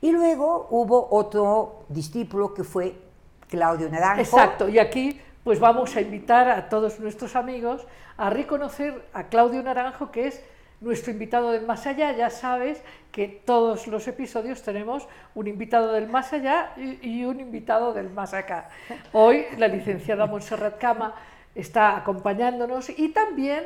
[0.00, 3.07] Y luego hubo otro discípulo que fue
[3.48, 4.20] Claudio Naranjo.
[4.20, 9.62] Exacto, y aquí pues vamos a invitar a todos nuestros amigos a reconocer a Claudio
[9.62, 10.42] Naranjo, que es
[10.80, 12.12] nuestro invitado del más allá.
[12.12, 12.82] Ya sabes
[13.12, 18.34] que todos los episodios tenemos un invitado del más allá y, un invitado del más
[18.34, 18.68] acá.
[19.12, 21.14] Hoy la licenciada Montserrat Cama
[21.54, 23.64] está acompañándonos y también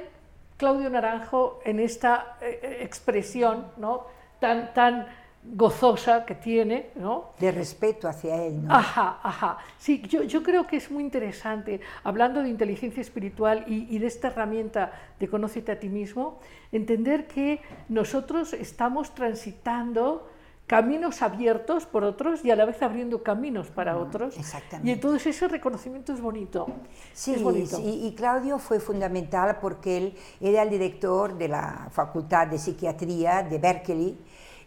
[0.57, 4.07] Claudio Naranjo en esta eh, expresión ¿no?
[4.39, 5.07] tan, tan
[5.45, 7.31] gozosa que tiene, ¿no?
[7.39, 8.73] De respeto hacia él, ¿no?
[8.73, 9.59] Ajá, ajá.
[9.79, 14.07] Sí, yo, yo creo que es muy interesante, hablando de inteligencia espiritual y, y, de
[14.07, 16.39] esta herramienta de conócete a ti mismo,
[16.71, 20.29] entender que nosotros estamos transitando
[20.67, 24.39] caminos abiertos por otros y a la vez abriendo caminos para otros.
[24.39, 24.89] Exactamente.
[24.89, 26.67] Y entonces ese reconocimiento es bonito.
[27.13, 27.77] Sí, es bonito.
[27.77, 33.43] sí, y Claudio fue fundamental porque él era el director de la Facultad de Psiquiatría
[33.43, 34.19] de Berkeley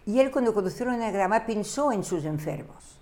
[0.06, 2.95] y él cuando conoció el enagrama pensó en sus enfermos.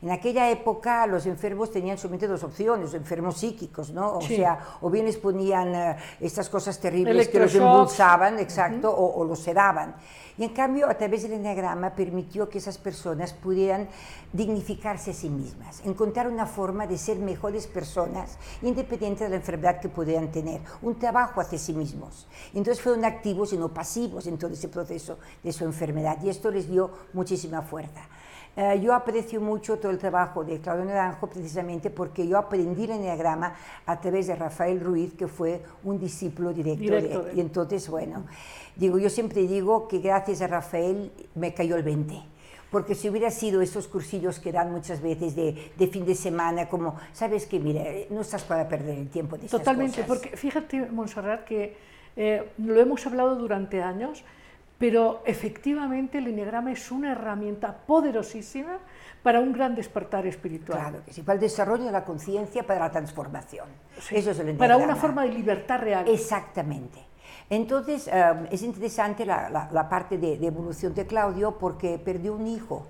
[0.00, 4.18] En aquella época los enfermos tenían solamente dos opciones, los enfermos psíquicos, ¿no?
[4.18, 4.36] O Sí.
[4.36, 9.24] sea, o bien les ponían eh, estas cosas terribles que los embolsaban, exacto, o, o
[9.24, 9.96] los sedaban.
[10.36, 13.88] Y en cambio, a través del enagrama permitió que esas personas pudieran
[14.32, 19.80] dignificarse a sí mismas, encontrar una forma de ser mejores personas, independiente de la enfermedad
[19.80, 22.28] que pudieran tener, un trabajo hacia sí mismos.
[22.54, 26.52] Entonces fueron activos y no pasivos en todo ese proceso de su enfermedad y esto
[26.52, 28.02] les dio muchísima fuerza.
[28.60, 32.90] Eh, yo aprecio mucho todo el trabajo de Claudio Naranjo precisamente porque yo aprendí el
[32.90, 33.54] enneagrama
[33.86, 37.38] a través de Rafael Ruiz, que fue un discípulo directo, Directo de él.
[37.38, 38.24] Y entonces, bueno,
[38.74, 42.20] digo, yo siempre digo que gracias a Rafael me cayó el 20.
[42.68, 46.68] Porque si hubiera sido esos cursillos que dan muchas veces de, de fin de semana,
[46.68, 50.06] como, sabes que, mira, no estás para perder el tiempo de estas Totalmente, cosas.
[50.08, 51.76] porque fíjate, Montserrat, que
[52.16, 54.24] eh, lo hemos hablado durante años,
[54.78, 58.78] pero efectivamente el enneagrama es una herramienta poderosísima
[59.22, 60.78] para un gran despertar espiritual.
[60.78, 63.66] Claro que sí, para el desarrollo de la conciencia, para la transformación.
[64.00, 65.00] Sí, Eso es el para una enneagrama.
[65.00, 66.08] forma de libertad real.
[66.08, 67.00] Exactamente.
[67.50, 72.34] Entonces, eh, es interesante la, la- la parte de, de evolución de Claudio porque perdió
[72.34, 72.86] un hijo.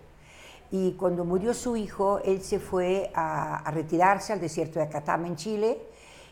[0.70, 5.27] Y cuando murió su hijo, él se fue a, a retirarse al desierto de Atacama
[5.27, 5.79] en Chile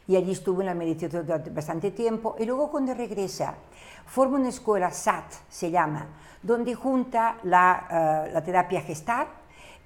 [0.06, 2.36] y allí estuvo en la meditación durante bastante tiempo.
[2.38, 3.54] Y luego cuando regresa,
[4.06, 6.06] forma una escuela SAT, se llama,
[6.42, 9.26] donde junta la, eh, la terapia gestal,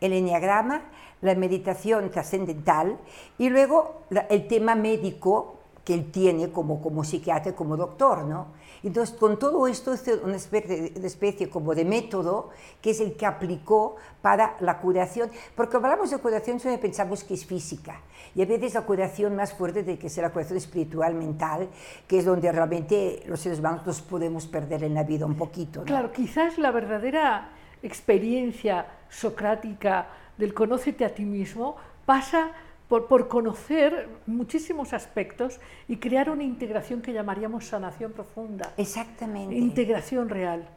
[0.01, 0.83] el enneagrama,
[1.23, 2.99] la meditación trascendental
[3.39, 8.49] y luego el tema médico que él tiene como, como psiquiatra, como doctor, ¿no?
[8.83, 13.17] Entonces, con todo esto, es una especie, una especie como de método que es el
[13.17, 18.01] que aplicó para la curación, porque hablamos de curación siempre pensamos que es física,
[18.35, 21.69] y a veces la curación más fuerte tiene que ser la curación espiritual, mental,
[22.07, 25.81] que es donde realmente los seres humanos nos podemos perder en la vida un poquito,
[25.81, 25.87] ¿no?
[25.87, 27.51] Claro, quizás la verdadera
[27.83, 32.53] experiencia socrática del conócete a ti mismo pasa
[32.91, 39.55] por, por conocer muchísimos aspectos y crear una integración que llamaríamos sanación profunda, Exactamente.
[39.55, 40.69] integración real.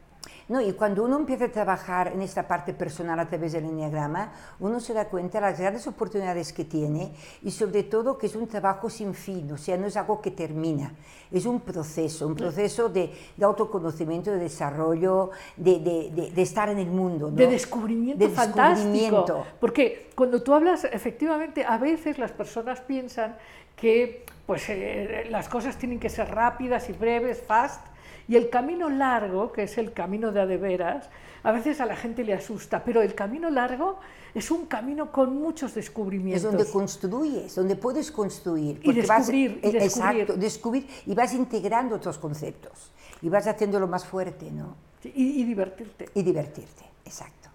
[0.48, 4.32] No, y cuando uno empieza a trabajar en esta parte personal a través del enneagrama,
[4.60, 8.34] uno se da cuenta de las grandes oportunidades que tiene y sobre todo que es
[8.36, 10.92] un trabajo sin fin, o sea, no es algo que termina,
[11.32, 16.68] es un proceso, un proceso de, de autoconocimiento, de desarrollo, de, de- de- de estar
[16.68, 17.30] en el mundo.
[17.30, 17.36] ¿no?
[17.36, 18.68] de descubrimiento De fantástico.
[18.90, 19.46] descubrimiento.
[19.60, 23.36] Porque cuando tú hablas, efectivamente, a veces las personas piensan
[23.76, 27.80] que pues, eh, las cosas tienen que ser rápidas y breves, fast,
[28.28, 31.08] y el camino largo, que es el camino de a de veras,
[31.42, 33.98] a veces a la gente le asusta, pero el camino largo
[34.34, 36.42] es un camino con muchos Es descubrimientos.
[36.42, 38.80] donde construyes, donde puedes construir.
[38.82, 39.82] Y descubrir, y descubrir.
[39.82, 44.74] Exacto, descubrir y vas integrando otros conceptos y vas haciéndolo más fuerte, ¿no?
[45.04, 46.08] y, y divertirte.
[46.14, 47.50] Y divertirte, exacto.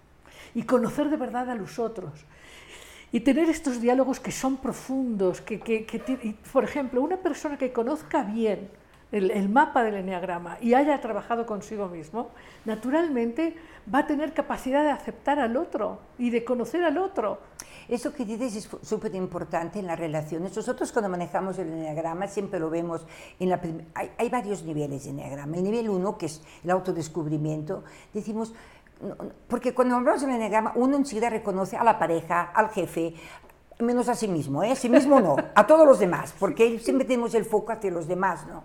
[0.54, 2.12] y conocer de verdad a los otros.
[3.12, 7.72] Y tener estos diálogos que son profundos, que, que- que por ejemplo, una persona que
[7.72, 8.70] conozca bien
[9.12, 12.30] el, el mapa del enneagrama y haya trabajado consigo mismo,
[12.64, 13.56] naturalmente
[13.92, 17.38] va a tener capacidad de aceptar al otro y de conocer al otro.
[17.88, 20.54] Eso que dices es súper importante en las relaciones.
[20.54, 23.04] Nosotros cuando manejamos el enneagrama siempre lo vemos
[23.40, 23.60] en la
[23.94, 25.56] hay, hay varios niveles de enneagrama.
[25.56, 27.82] El nivel uno, que es el autodescubrimiento,
[28.14, 28.54] decimos,
[29.48, 33.14] porque cuando hablamos del enneagrama uno enseguida reconoce a la pareja, al jefe,
[33.80, 34.70] menos a sí mismo, ¿eh?
[34.70, 38.06] a sí mismo no, a todos los demás, porque siempre tenemos el foco hacia los
[38.06, 38.62] demás, ¿no?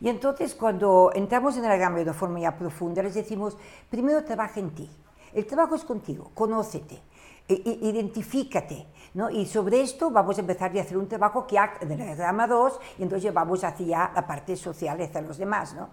[0.00, 3.56] Y entonces cuando entramos en el enneagrama de una forma ya profunda, les decimos,
[3.90, 4.90] primero trabaja en ti.
[5.34, 7.00] El trabajo es contigo, conócete,
[7.48, 9.28] i- i- identifícate, ¿no?
[9.30, 12.46] Y sobre esto vamos a empezar a hacer un trabajo que ha en el enneagrama
[12.46, 15.90] 2 y entonces vamos hacia la parte social, hacia los demás, ¿no?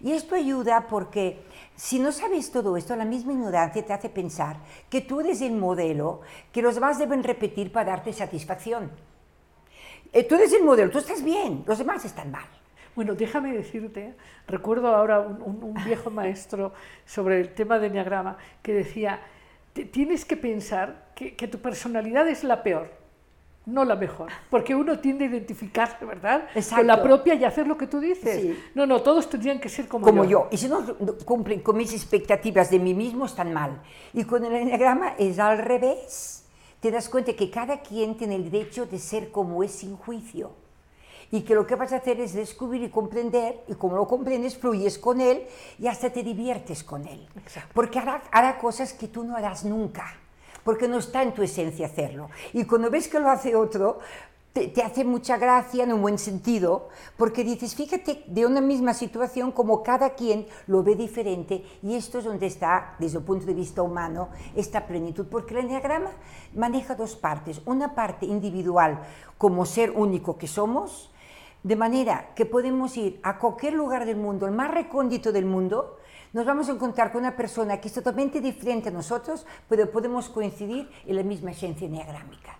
[0.00, 1.42] Y esto ayuda porque
[1.74, 4.58] si no sabes todo esto, la misma ignorancia te hace pensar
[4.90, 6.20] que tú eres el modelo
[6.52, 8.90] que los demás deben repetir para darte satisfacción.
[10.12, 12.44] Eh, tú eres el modelo, tú estás bien, los demás están mal.
[12.96, 14.14] Bueno, déjame decirte,
[14.48, 16.72] recuerdo ahora un, un- un viejo maestro
[17.04, 19.20] sobre el tema de enneagrama que decía,
[19.74, 22.90] "Te- tienes que pensar que, que tu personalidad es la peor,
[23.66, 26.44] no la mejor, porque uno tiende a identificarse, ¿verdad?
[26.44, 26.60] Con la
[26.94, 27.02] Exacto.
[27.02, 28.40] propia y hacer lo que tú dices.
[28.40, 28.58] Sí.
[28.74, 30.48] No, no, todos tendrían que ser como, como yo.
[30.50, 30.82] Y si no
[31.26, 33.82] cumplen con mis expectativas de mí mismo, están mal.
[34.14, 36.46] Y con el enneagrama es al revés.
[36.80, 40.52] Te das cuenta que cada quien tiene el derecho de ser como es sin juicio.
[41.30, 44.56] Y que lo que vas a hacer es descubrir y comprender, y como lo comprendes,
[44.56, 45.46] fluyes con él
[45.78, 47.26] y hasta te diviertes con él.
[47.36, 47.70] Exacto.
[47.74, 50.04] Porque hará, hará cosas que tú no harás nunca,
[50.62, 52.30] porque no está en tu esencia hacerlo.
[52.52, 53.98] Y cuando ves que lo hace otro,
[54.52, 58.94] te, te hace mucha gracia en un buen sentido, porque dices, fíjate, de una misma
[58.94, 63.44] situación, como cada quien lo ve diferente, y esto es donde está, desde el punto
[63.44, 66.10] de vista humano, esta plenitud, porque el enneagrama
[66.54, 69.02] maneja dos partes, una parte individual
[69.36, 71.10] como ser único que somos,
[71.66, 75.98] de manera que podemos ir a cualquier lugar del mundo, el más recóndito del mundo,
[76.32, 80.28] nos vamos a encontrar con una persona que es totalmente diferente a nosotros, pero podemos
[80.28, 82.56] coincidir en la misma esencia enneagrámica.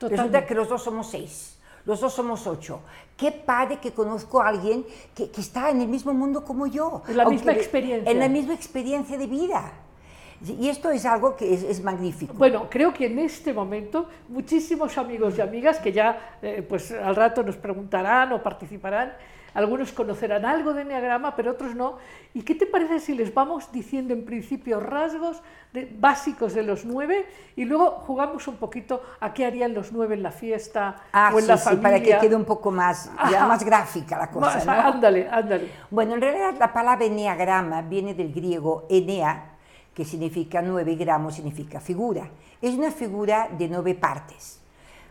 [0.00, 2.80] Resulta que los dos somos seis, los dos somos ocho.
[3.16, 7.02] Qué padre que conozco a alguien que, que está en el mismo mundo como yo.
[7.06, 8.10] En la misma experiencia.
[8.10, 9.72] En la misma experiencia de vida.
[10.44, 12.34] Y esto es algo que es, es magnífico.
[12.34, 17.14] Bueno, creo que en este momento muchísimos amigos y amigas que ya eh, pues al
[17.14, 19.12] rato nos preguntarán o participarán,
[19.54, 21.98] algunos conocerán algo de Enneagrama, pero otros no.
[22.32, 25.42] ¿Y qué te parece si les vamos diciendo en principio rasgos
[25.74, 30.14] de- básicos de los nueve y luego jugamos un poquito a qué harían los nueve
[30.14, 31.82] en la fiesta Ah, o en sí, la sí, familia?
[31.82, 34.56] para que quede un poco más, ya más gráfica la cosa.
[34.56, 34.72] Más- ¿no?
[34.72, 35.68] Ándale, ándale.
[35.90, 39.50] Bueno, en realidad la palabra enneagrama viene del griego enea,
[39.94, 42.28] que significa nueve, y gramo significa figura.
[42.60, 44.58] Es una figura de nueve partes.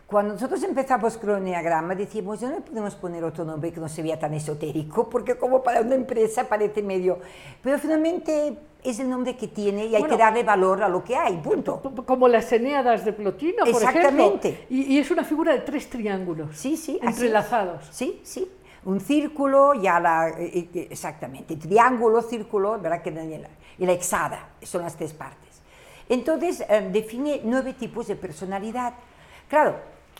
[0.06, 3.88] Cuando nosotros empezamos con el enneagrama, decíamos, no le podemos poner otro nombre que no
[3.88, 7.18] se vea tan esotérico, porque como para una empresa parece medio...
[7.62, 10.16] Pero finalmente es el nombre que tiene y hay Bueno.
[10.16, 11.80] que darle valor a lo que hay, punto.
[12.04, 13.88] Como las Eneadas de Plotino, por ejemplo.
[13.88, 14.66] Exactamente.
[14.68, 16.98] Y, y es una figura de tres triángulos Sí, sí.
[17.00, 17.88] entrelazados.
[17.90, 18.50] Sí, sí.
[18.84, 23.00] Un círculo, ya la, eh, eh, exactamente, triángulo, círculo, ¿verdad?
[23.00, 25.60] Que y la, y la hexada, son las tres partes.
[26.08, 28.94] Entonces, eh, define nueve tipos de personalidad.
[29.48, 29.76] Claro,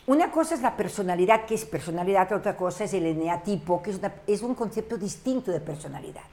[0.07, 3.99] una cosa es la personalidad, que es personalidad, otra cosa es el eneatipo, que es,
[4.27, 6.23] es un concepto distinto de personalidad.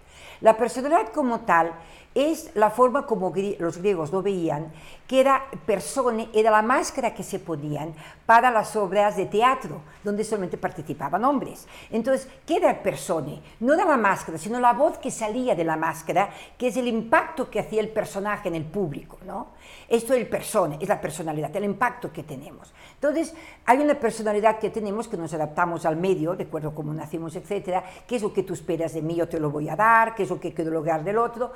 [0.41, 1.73] La personalidad como tal
[2.15, 4.73] es la forma como los griegos lo veían,
[5.07, 7.95] que era persone, era la máscara que se ponían
[8.27, 11.67] para las obras de teatro, donde solamente participaban hombres.
[11.91, 13.43] Entonces, ¿qué era persone?
[13.59, 16.87] No era la máscara, sino la voz que salía de la máscara, que es el
[16.87, 19.49] impacto que hacía el personaje en el público, ¿no?
[19.89, 22.73] Esto es el persone, es la personalidad, el impacto que tenemos.
[22.95, 23.35] Entonces,
[23.67, 27.35] hay una personalidad que tenemos que nos adaptamos al medio, de acuerdo a cómo nacimos,
[27.35, 30.15] etcétera, qué es lo que tú esperas de mí, yo te lo voy a dar,
[30.15, 31.53] qué es lo que quiero lograr del otro.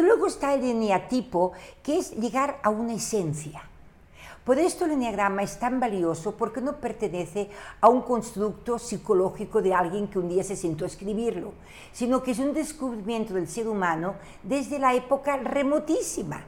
[0.00, 3.62] Luego está el eneatipo, que es llegar a una esencia.
[4.44, 7.48] Por esto el enneagrama es tan valioso porque no pertenece
[7.80, 11.52] a un constructo psicológico de alguien que un día se sentó a escribirlo,
[11.92, 16.44] sino que es un descubrimiento del ser humano desde la época remotísima.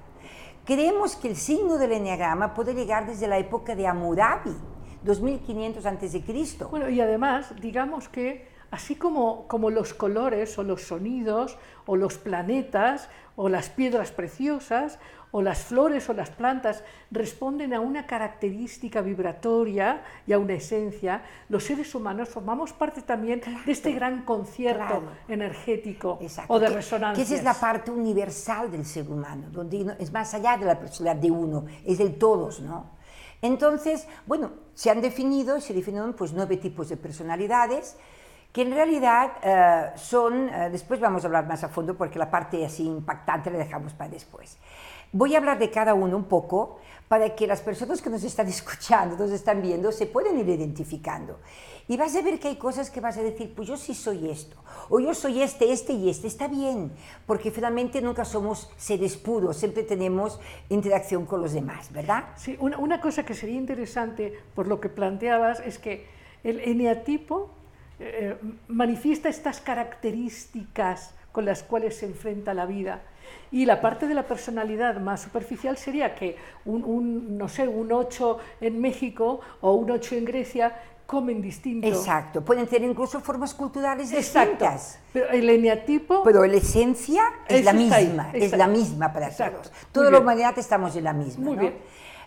[0.64, 4.57] Creemos que el signo del enneagrama puede llegar desde la época de Hammurabi,
[5.05, 6.24] 2500 a.C.
[6.68, 12.18] Bueno, y además, digamos que así como, como los colores o los sonidos o los
[12.18, 14.99] planetas o las piedras preciosas
[15.37, 21.22] o las flores o las plantas responden a una característica vibratoria y a una esencia,
[21.49, 27.24] los seres humanos formamos parte también de este gran concierto energético o de resonancia.
[27.24, 31.20] Esa es la parte universal del ser humano, donde es más allá de la personalidad
[31.20, 32.93] de uno, es del todos, ¿no?
[33.43, 37.97] Entonces, bueno, se han definido, se definieron pues nueve tipos de personalidades,
[38.55, 42.31] que en realidad eh, son, eh, después vamos a hablar más a fondo porque la
[42.31, 44.59] parte así impactante la dejamos para después.
[45.11, 46.79] Voy a hablar de cada uno un poco
[47.09, 51.41] para que las personas que nos están escuchando, nos están viendo, se puedan ir identificando.
[51.89, 54.31] Y vas a ver que hay cosas que vas a decir, pues yo sí soy
[54.31, 54.57] esto,
[54.89, 56.29] o yo soy este, este y este.
[56.29, 56.93] Está bien,
[57.27, 60.39] porque finalmente nunca somos seres puros, siempre tenemos
[60.69, 62.27] interacción con los demás, ¿verdad?
[62.37, 66.07] Sí, una, una cosa que sería interesante por lo que planteabas es que
[66.45, 67.51] el eneatipo
[67.99, 68.36] eh,
[68.68, 73.03] manifiesta estas características con las cuales se enfrenta la vida
[73.51, 78.38] y la parte de la personalidad más superficial sería que un, no sé, un 8
[78.61, 80.76] en México o un 8 en Grecia
[81.07, 81.86] comen distinto.
[81.86, 84.99] Exacto, pueden tener incluso formas culturales distintas.
[85.12, 86.22] Pero el eneatipo...
[86.24, 89.70] Pero la esencia es la misma, es la misma para todos.
[89.92, 91.45] Toda la humanidad estamos en la misma.
[91.45, 91.74] Muy bien.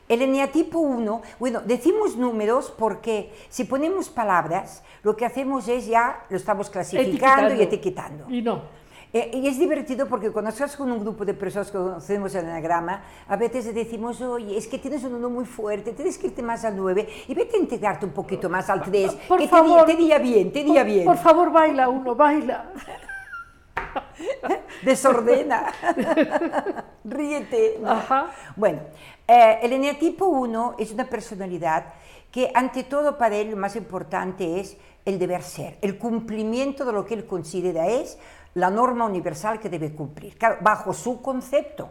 [0.07, 6.25] El eneatipo 1, bueno, decimos números porque si ponemos palabras, lo que hacemos es ya
[6.29, 8.25] lo estamos clasificando y etiquetando.
[8.29, 8.77] Y no.
[9.13, 12.45] Eh, y es divertido porque cuando estás con un grupo de personas que conocemos el
[12.45, 16.41] anagrama, a veces decimos, oye, es que tienes un 1 muy fuerte, tienes que irte
[16.41, 19.85] más al 9 y vete a integrarte un poquito más al 3, por que favor,
[19.85, 21.05] te, diga bien, te diga bien.
[21.05, 22.71] Por favor, baila uno, baila.
[24.83, 25.71] Desordena.
[27.03, 27.79] Ríete.
[27.85, 28.31] Ajá.
[28.55, 28.79] Bueno,
[29.27, 31.93] eh, el eneatipo 1 es una personalidad
[32.31, 36.93] que ante todo para él lo más importante es el deber ser, el cumplimiento de
[36.93, 38.17] lo que él considera es
[38.53, 41.89] la norma universal que debe cumplir, bajo su concepto,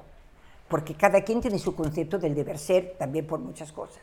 [0.69, 4.03] porque cada quien tiene su concepto del deber ser también por muchas cosas.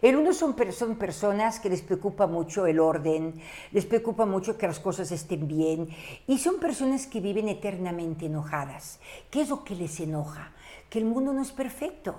[0.00, 3.34] El uno son, son, personas que les preocupa mucho el orden,
[3.70, 5.88] les preocupa mucho que las cosas estén bien
[6.26, 8.98] y son personas que viven eternamente enojadas.
[9.30, 10.52] ¿Qué es lo que les enoja?
[10.88, 12.14] Que el mundo no es perfecto,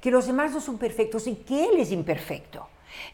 [0.00, 2.66] que los demás no son perfectos y que él es imperfecto.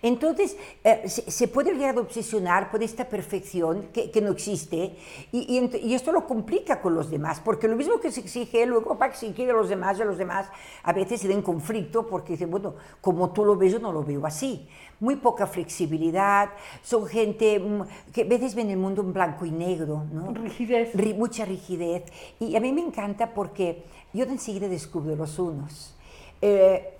[0.03, 4.97] Entonces, eh, se, puede llegar a obsesionar por esta perfección que, no existe
[5.33, 8.97] y, y, esto lo complica con los demás, porque lo mismo que se exige, luego
[8.99, 10.49] para exigir a los demás y a los demás,
[10.83, 13.93] a veces se da en conflicto porque dicen, bueno, como tú lo ves, yo no
[13.93, 14.69] lo veo así.
[14.99, 16.51] Muy poca flexibilidad,
[16.83, 17.63] son gente
[18.13, 20.33] que a veces ven el mundo en blanco y negro, ¿no?
[20.33, 20.95] Rigidez.
[21.17, 22.05] mucha rigidez.
[22.41, 25.96] Y a mí me encanta porque yo enseguida descubro los unos.
[26.41, 26.93] Eh,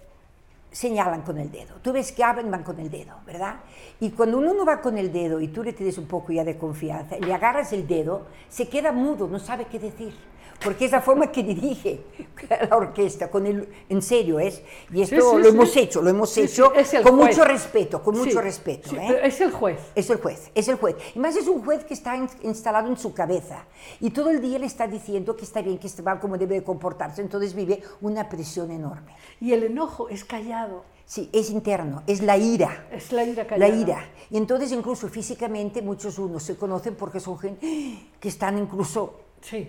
[0.71, 1.77] señalan con el dedo.
[1.83, 3.61] Tú ves que hablan, van con el dedo, ¿verdad?
[3.99, 6.45] Y cuando uno no va con el dedo y tú le tienes un poco ya
[6.45, 10.15] de confianza, le agarras el dedo, se queda mudo, no sabe qué decir
[10.63, 12.01] porque es la forma que dirige
[12.71, 16.73] la orquesta, con el, en serio es, y esto lo hemos hecho, lo hemos hecho
[17.03, 18.97] con mucho respeto, con mucho respeto.
[18.97, 19.21] ¿eh?
[19.25, 19.79] Es el juez.
[19.95, 20.97] Es el juez, es el juez.
[21.15, 23.65] Y más es un juez que está instalado en su cabeza
[24.01, 26.65] y todo el día le está diciendo que está bien, que va como debe de
[26.65, 29.15] comportarse, entonces vive una presión enorme.
[29.41, 30.85] Y el enojo es callado.
[31.05, 32.89] Sí, es interno, es la ira.
[32.91, 33.73] Es la ira callada.
[33.73, 34.09] La ira.
[34.29, 39.26] Y entonces incluso físicamente muchos unos se conocen porque son gente que están incluso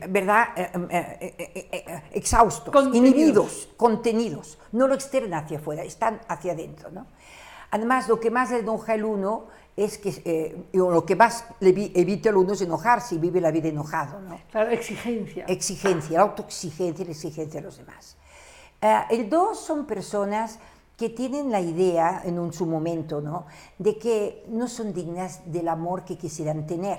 [0.10, 0.48] ¿verdad?
[0.56, 4.58] Eh, eh, eh, exhaustos, inhibidos, contenidos.
[4.72, 6.90] No lo externan hacia afuera, están hacia adentro.
[6.92, 7.08] ¿no?
[7.72, 12.30] Además, lo que más le enoja al uno es que, lo que más le evita
[12.30, 14.20] al uno es enojarse y vive la vida enojado.
[14.22, 14.40] ¿no?
[14.52, 15.46] Claro, exigencia.
[15.48, 18.18] Exigencia, autoexigencia y la exigencia a los demás.
[19.10, 20.60] el dos son personas
[20.98, 23.46] que tienen la idea en un, su momento, ¿no?
[23.78, 26.98] De que no son dignas del amor que quisieran tener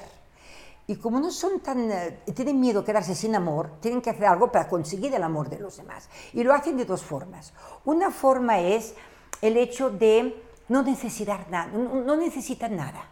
[0.90, 4.24] y como no son tan, eh, tienen miedo a quedarse sin amor, tienen que hacer
[4.24, 6.08] algo para conseguir el amor de los demás.
[6.32, 7.52] Y lo hacen de dos formas.
[7.84, 8.94] Una forma es
[9.42, 13.06] el hecho de no necesitar nada, no, necesitan nada.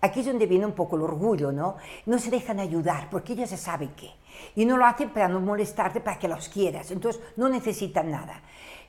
[0.00, 1.76] Aquí es donde viene un poco el orgullo, ¿no?
[2.06, 4.10] No se dejan ayudar porque ellos ya saben qué.
[4.56, 6.90] Y no lo hacen para no molestarte, para que los quieras.
[6.90, 8.40] Entonces no necesitan nada.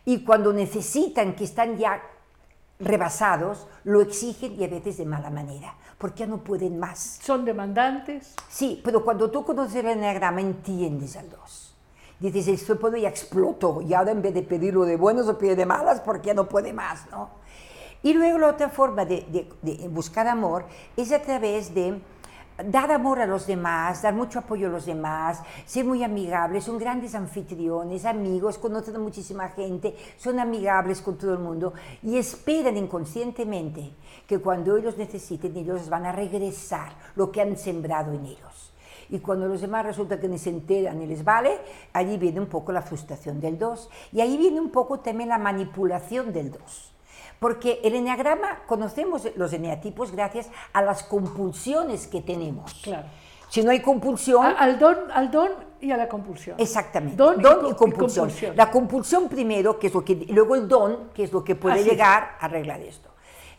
[0.06, 2.02] Y cuando necesitan, que están ya
[2.80, 7.20] rebasados, lo exigen y a veces de mala manera, porque ya no pueden más.
[7.22, 8.36] Son demandantes.
[8.48, 11.76] Sí, pero cuando tú conoces el enneagrama entiendes al 2.
[12.22, 15.56] Dices, esto puedo ya explotó, y ahora en vez de pedirlo de buenos o pide
[15.56, 17.30] de malas porque ya no puede más, ¿no?
[18.02, 20.66] Y luego la otra forma de, de- de buscar amor
[20.96, 22.02] es a través de
[22.66, 26.78] dar amor a los demás, dar mucho apoyo a los demás, ser muy amigables, son
[26.78, 32.78] grandes anfitriones, amigos, conocen a muchísima gente, son amigables con todo el mundo y esperan
[32.78, 33.92] inconscientemente
[34.28, 38.74] que cuando ellos necesiten, ellos van a regresar lo que han sembrado en ellos.
[39.12, 41.60] Y cuando los demás resulta que ni se enteran ni les vale,
[41.94, 43.90] allí viene un poco la frustración del 2.
[44.14, 46.94] Y ahí viene un poco también la manipulación del 2.
[47.40, 52.74] Porque el enneagrama, conocemos los eneatipos gracias a las compulsiones que tenemos.
[52.84, 53.08] Claro.
[53.50, 55.50] Si no hay compulsión, A- Al don, al don
[55.82, 56.56] y a la compulsión.
[56.60, 58.30] exactamente, Don don, y co- y, y compulsión.
[58.56, 61.56] La compulsión primero, que es lo que, y luego el don, que es lo que
[61.56, 61.92] puede Así es.
[61.92, 63.10] llegar a arreglar esto.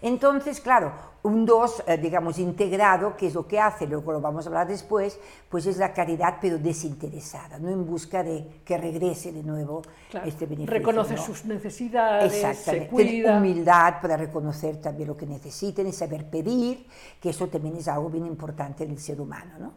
[0.02, 0.92] Entonces, claro,
[1.22, 4.66] un dos, eh, digamos, integrado, que es lo que hace, luego lo vamos a hablar
[4.66, 9.82] después, pues es la caridad, pero desinteresada, no en busca de que regrese de nuevo
[10.10, 10.26] Claro.
[10.26, 10.72] este beneficio.
[10.74, 11.22] Reconoce ¿no?
[11.22, 12.88] sus necesidades, se Exactamente.
[12.96, 13.36] Tener cuida.
[13.36, 16.86] humildad para reconocer también lo que necesiten y saber pedir,
[17.20, 19.52] que eso también es algo bien importante en el ser humano.
[19.58, 19.72] ¿no?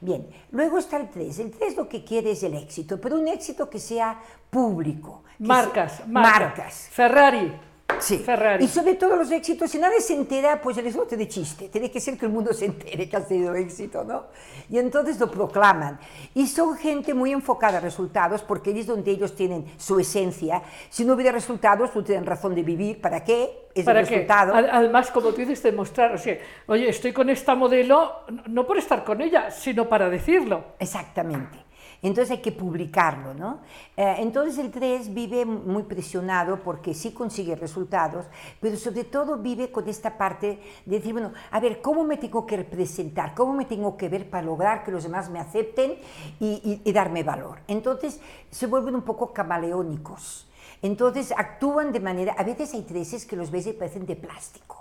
[0.00, 1.38] Bien, luego está el 3.
[1.40, 5.24] El 3 lo que quiere es el éxito, pero un éxito que sea público.
[5.36, 6.40] que Marcas, sea- marcas.
[6.40, 6.74] marcas.
[6.90, 7.60] Ferrari.
[8.00, 8.18] Sí.
[8.18, 8.64] Ferrari.
[8.64, 11.68] Y sobre todo los éxitos, si nadie se entera, pues el eslote de chiste.
[11.68, 14.26] Tiene que ser que el mundo se entere que has tenido éxito, ¿no?
[14.70, 15.98] Y entonces lo proclaman.
[16.34, 20.62] Y son gente muy enfocada a resultados, porque es donde ellos tienen su esencia.
[20.90, 23.00] Si no hubiera resultados, no tienen razón de vivir.
[23.00, 23.68] ¿Para qué?
[23.74, 24.14] Es ¿Para el qué?
[24.14, 24.54] resultado.
[24.54, 28.78] Ad- Además, como tú dices, demostrar, o sea, oye, estoy con esta modelo, no por
[28.78, 30.62] estar con ella, sino para decirlo.
[30.78, 31.58] Exactamente.
[32.02, 33.58] Entonces hay que publicarlo, ¿no?
[33.96, 38.26] Eh, entonces el 3 vive muy presionado porque sí consigue resultados,
[38.60, 42.46] pero sobre todo vive con esta parte de decir, bueno, a ver, ¿cómo me tengo
[42.46, 43.34] que representar?
[43.34, 45.98] ¿Cómo me tengo que ver para lograr que los demás me acepten
[46.38, 47.58] y, y- y darme valor?
[47.66, 48.20] Entonces
[48.50, 50.46] se vuelven un poco camaleónicos.
[50.82, 54.77] Entonces actúan de manera, a veces hay treses que los ves y parecen de plástico.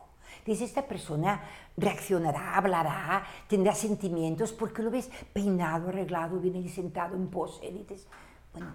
[0.48, 1.42] Dices, esta persona
[1.76, 7.66] reaccionará, hablará, tendrá sentimientos, porque lo ves peinado, arreglado, viene ahí sentado en pose.
[7.68, 8.08] Y dices,
[8.54, 8.68] bueno,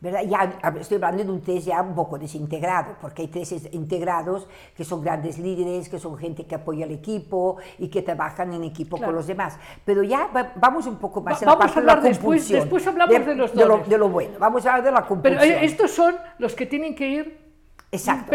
[0.00, 0.22] ¿verdad?
[0.26, 4.82] Ya estoy hablando de un test ya un poco desintegrado, porque hay testes integrados que
[4.82, 8.96] son grandes líderes, que son gente que apoya al equipo y que trabajan en equipo
[8.96, 9.08] Claro.
[9.12, 9.58] con los demás.
[9.84, 12.08] Pero ya va- vamos un poco más Va- en la vamos a de la hablar
[12.08, 13.88] después- después hablamos de los lo, dones.
[13.90, 15.42] de lo bueno, vamos a hablar de la Pero compulsión.
[15.44, 17.44] eh, estos son los que tienen que ir...
[17.92, 18.32] Exacto.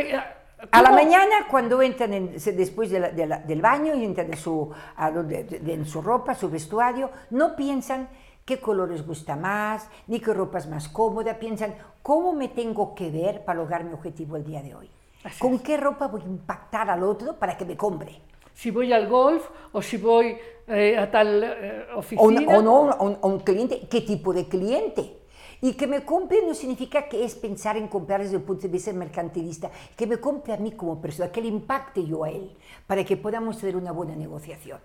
[0.72, 4.28] A la mañana, cuando entran se- después de la- de la- del baño y entran
[4.28, 8.10] en su, en su ropa, su vestuario, no piensan
[8.46, 12.94] qué color les gusta más, ni qué ropa es más cómoda, piensan cómo me tengo
[12.96, 14.90] que ver para lograr mi objetivo el día de hoy.
[15.24, 18.22] Así ¿Con qué ropa voy a impactar al otro para que me compre?
[18.54, 20.38] Si voy al golf o si voy
[20.68, 22.58] eh, a tal eh, oficina.
[22.58, 25.19] o no, a un, a un cliente, ¿qué tipo de cliente?
[25.62, 28.70] Y que me compre no significa que es pensar en comprar desde el punto de
[28.70, 32.56] vista mercantilista, que me compre a mí como persona, que le impacte yo a él,
[32.88, 34.80] para que podamos tener una buena negociación.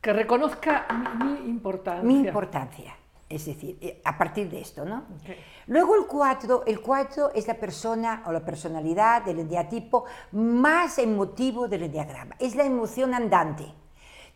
[0.00, 0.86] Que reconozca
[1.18, 2.02] mi, mi importancia.
[2.04, 2.94] Mi importancia,
[3.28, 4.98] es decir, eh, a partir de esto, ¿no?
[4.98, 5.36] Ok.
[5.66, 11.68] Luego el 4, el 4 es la persona o la personalidad del enneatipo más emotivo
[11.68, 13.66] del enneagrama, es la emoción andante.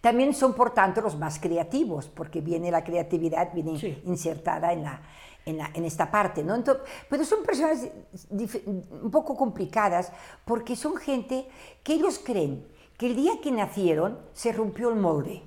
[0.01, 4.03] También son, por tanto, los más creativos, porque viene la creatividad, viene Sí.
[4.05, 5.01] insertada en, la,
[5.47, 6.55] en, la- en esta parte, ¿no?
[6.55, 7.87] Entonces, pero son personas
[8.31, 10.11] un poco complicadas,
[10.45, 11.49] porque son gente
[11.83, 12.67] que ellos creen
[12.97, 15.43] que el día que nacieron se rompió el molde.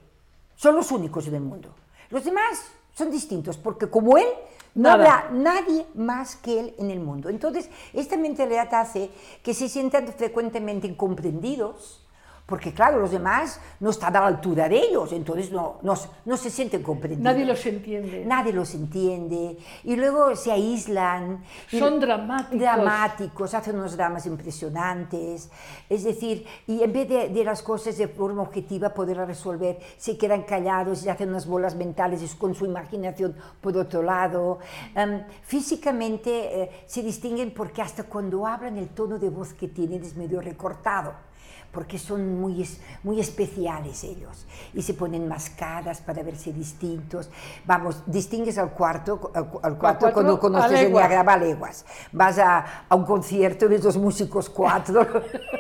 [0.56, 1.74] Son los únicos en el mundo.
[2.10, 2.62] Los demás
[2.94, 4.28] son distintos, porque como él,
[4.76, 5.20] no Nada.
[5.20, 7.30] habrá nadie más que él en el mundo.
[7.30, 9.10] Entonces, esta mentalidad hace
[9.44, 12.07] que se sientan frecuentemente incomprendidos,
[12.48, 16.38] porque claro, los demás no están a la altura de ellos, entonces no, no, no
[16.38, 17.26] se sienten comprendidos.
[17.26, 18.26] Nadie los entiende.
[18.26, 19.58] Nadie los entiende.
[19.84, 21.44] Y luego se aíslan.
[21.70, 22.58] Son dramáticos.
[22.58, 25.50] Dramáticos, hacen unos dramas impresionantes.
[25.90, 30.18] Es decir, y en vez de, de las cosas de forma objetiva poderlas resolver, se
[30.18, 34.60] quedan callados y hacen unas bolas mentales y con su imaginación por otro lado.
[34.96, 40.02] Em, físicamente eh, se distinguen porque hasta cuando hablan el tono de voz que tienen
[40.02, 41.27] es medio recortado
[41.72, 47.30] porque son muy, es- muy especiales ellos y se ponen mascadas para verse distintos.
[47.66, 51.86] Vamos, distingues al cuarto, al, al cuarto cuando conoces el diagrama a leguas.
[52.12, 55.06] Vas a, a un concierto de esos músicos cuatro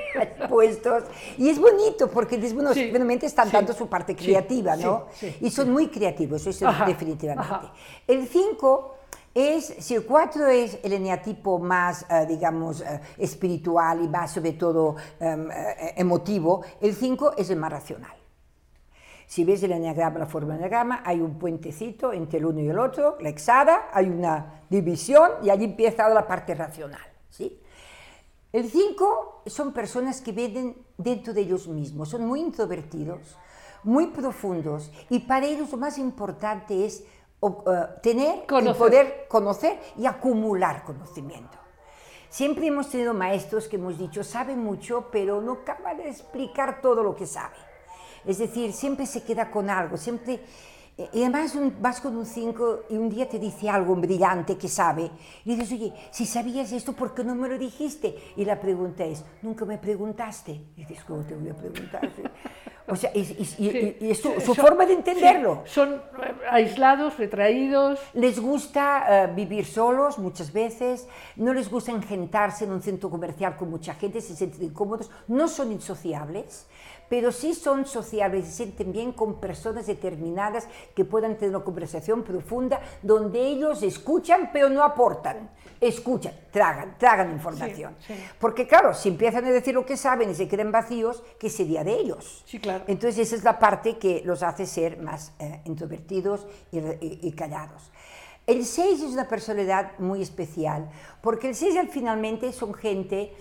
[0.50, 1.04] puestos
[1.38, 5.06] y es bonito porque es, bueno, Sí, realmente están sí, dando su parte creativa, ¿no?
[5.14, 7.54] sí, sí, y son muy creativamente, eso Ajá, definitivamente.
[7.54, 7.74] ajá.
[8.08, 8.97] El 5
[9.40, 14.54] Es, si el 4 es el eneatipo más, eh, digamos, eh, espiritual y más sobre
[14.54, 18.16] todo em, eh, emotivo, el 5 es el más racional.
[19.28, 22.70] Si ves el eneagrama, la forma del eneagrama, hay un puentecito entre el uno y
[22.70, 27.08] el otro, la hexada, hay una división y allí empieza la parte racional.
[27.30, 27.62] ¿sí?
[28.52, 33.38] El 5 son personas que viven dentro de ellos mismos, son muy introvertidos,
[33.84, 37.04] muy profundos y para ellos lo más importante es
[37.40, 41.58] o, eh, tener y poder conocer y acumular conocimiento.
[42.30, 47.02] Siempre hemos tenido maestros que hemos dicho, sabe mucho, pero no acaba de explicar todo
[47.04, 47.56] lo que sabe.
[48.26, 50.42] Es decir, siempre se queda con algo, siempre...
[50.98, 54.58] eh, Y además un- vas con un 5 y un día te dice algo brillante
[54.58, 55.10] que sabe.
[55.46, 58.16] Y dices, oye, si sabías esto, ¿por qué no me lo dijiste?
[58.36, 60.52] Y la pregunta es, nunca me preguntaste.
[60.76, 62.02] Y dices, ¿cómo te voy a preguntar?
[62.90, 63.98] O sea, y, y- y- Sí.
[64.00, 65.64] y es su, Sí, su son- forma de sí, entenderlo.
[65.66, 68.00] son eh, aislados, retraídos.
[68.14, 73.58] Les gusta eh, vivir solos muchas veces, no les gusta engentarse en un centro comercial
[73.58, 76.66] con mucha gente, se sienten incómodos, no son insociables,
[77.10, 81.66] pero sí son sociables y se sienten bien con personas determinadas que puedan tener una
[81.66, 85.50] conversación profunda donde ellos escuchan pero no aportan,
[85.82, 87.96] escuchan, tragan, tragan información.
[88.06, 88.14] sí.
[88.40, 91.84] Porque claro, si empiezan a decir lo que saben y se quedan vacíos, ¿qué sería
[91.84, 92.44] de ellos?
[92.46, 92.84] Sí, claro.
[92.88, 97.20] Entonces esa es la parte que los hace ser más eh, introvertidos y, re- y-
[97.28, 97.92] y callados.
[98.46, 100.90] El 6 es una personalidad muy especial,
[101.22, 103.34] porque el 6 al finalmente son gente,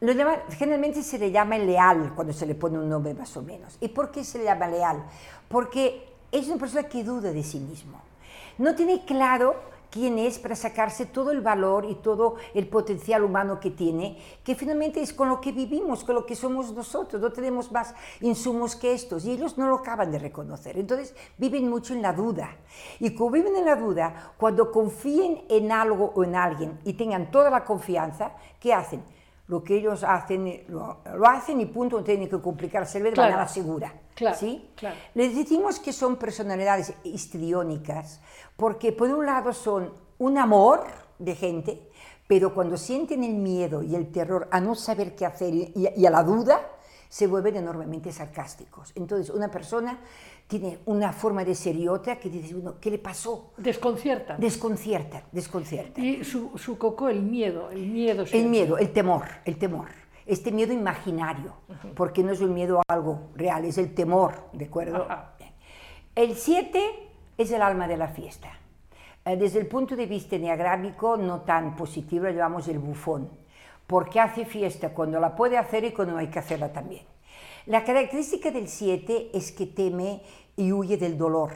[0.00, 3.42] lo llama- generalmente se le llama leal cuando se le pone un nombre más o
[3.42, 3.76] menos.
[3.80, 5.04] ¿Y por qué se le llama leal?
[5.48, 8.00] Porque es una persona que duda de sí mismo.
[8.58, 9.54] No tiene claro
[9.94, 14.56] quién es para sacarse todo el valor y todo el potencial humano que tiene, que
[14.56, 18.74] finalmente es con lo que vivimos, con lo que somos nosotros, no tenemos más insumos
[18.74, 20.76] que estos, y ellos no lo acaban de reconocer.
[20.80, 22.56] Entonces viven mucho en la duda.
[22.98, 27.30] Y como viven en la duda, cuando confíen en algo o en alguien y tengan
[27.30, 29.00] toda la confianza, ¿qué hacen?
[29.46, 33.30] Lo que ellos hacen, lo, lo hacen y punto, no tienen que complicarse de Claro.
[33.30, 33.92] manera segura.
[34.14, 34.70] Claro, ¿sí?
[34.76, 34.96] claro.
[35.14, 38.20] Les decimos que son personalidades histriónicas
[38.56, 40.84] porque por un lado son un amor
[41.18, 41.90] de gente,
[42.26, 46.06] pero cuando sienten el miedo y el terror a no saber qué hacer y, y
[46.06, 46.70] a la duda,
[47.08, 48.90] se vuelven enormemente sarcásticos.
[48.96, 50.00] Entonces una persona
[50.48, 53.52] tiene una forma de ser y otra que dice uno, ¿qué le pasó?
[53.56, 54.40] Desconciertan.
[54.40, 56.00] Desconcierta, desconcierta.
[56.00, 58.24] y su, su coco, el miedo, el miedo.
[58.32, 59.88] El miedo, el temor, el temor.
[60.26, 61.52] Este miedo imaginario,
[61.94, 65.06] porque no es el miedo a algo real, es el temor, ¿de acuerdo?
[66.14, 66.80] El 7
[67.36, 68.48] es el alma de la fiesta.
[69.24, 73.28] Eh, Desde el punto de vista enneagrámico, no tan positivo, lo llamamos el bufón,
[73.86, 77.04] porque hace fiesta cuando la puede hacer y cuando hay que hacerla también.
[77.66, 80.22] La característica del 7 es que teme
[80.56, 81.52] y huye del dolor.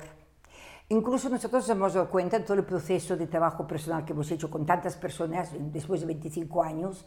[0.91, 4.31] Incluso nosotros nos hemos dado cuenta en todo el proceso de trabajo personal que hemos
[4.31, 7.05] hecho con tantas personas después de 25 años,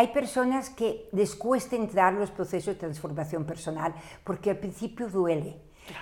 [0.00, 3.92] hay personas que les cuesta entrar en los procesos de transformación personal
[4.24, 5.60] porque al principio duele.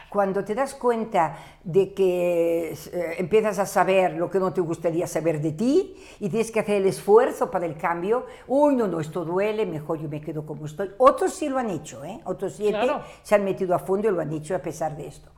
[0.09, 5.09] Cuando te das cuenta de que eh, empiezas a saber lo que no te gustaría
[5.09, 9.01] saber de ti y tienes que hacer el esfuerzo para el cambio, uy, no, no,
[9.01, 10.93] esto duele, mejor yo me quedo como estoy.
[10.99, 12.21] Otros sí lo han hecho, ¿eh?
[12.25, 13.03] Otros siete Claro.
[13.23, 15.31] se han metido a fondo y lo han hecho a pesar de esto.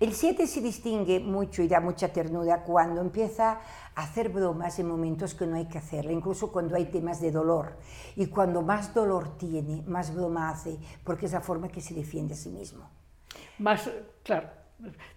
[0.00, 3.60] El 7 se distingue mucho y da mucha ternura cuando empieza
[3.96, 7.32] a hacer bromas en momentos que no hay que hacerla, incluso cuando hay temas de
[7.32, 7.76] dolor.
[8.14, 12.34] Y cuando más dolor tiene, más broma hace, porque es la forma que se defiende
[12.34, 12.88] a sí mismo.
[13.58, 13.90] Más,
[14.22, 14.50] claro,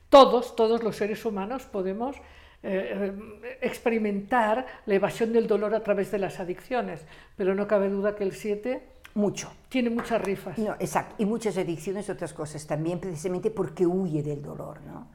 [0.09, 2.15] todos, todos los seres humanos podemos
[2.63, 3.13] eh,
[3.61, 7.05] experimentar la evasión del dolor a través de las adicciones,
[7.35, 9.51] pero no cabe duda que el 7 Mucho.
[9.69, 10.57] tiene muchas rifas.
[10.57, 11.15] No, exacto.
[11.17, 15.07] Y muchas adicciones, otras cosas también, precisamente porque huye del dolor, ¿no?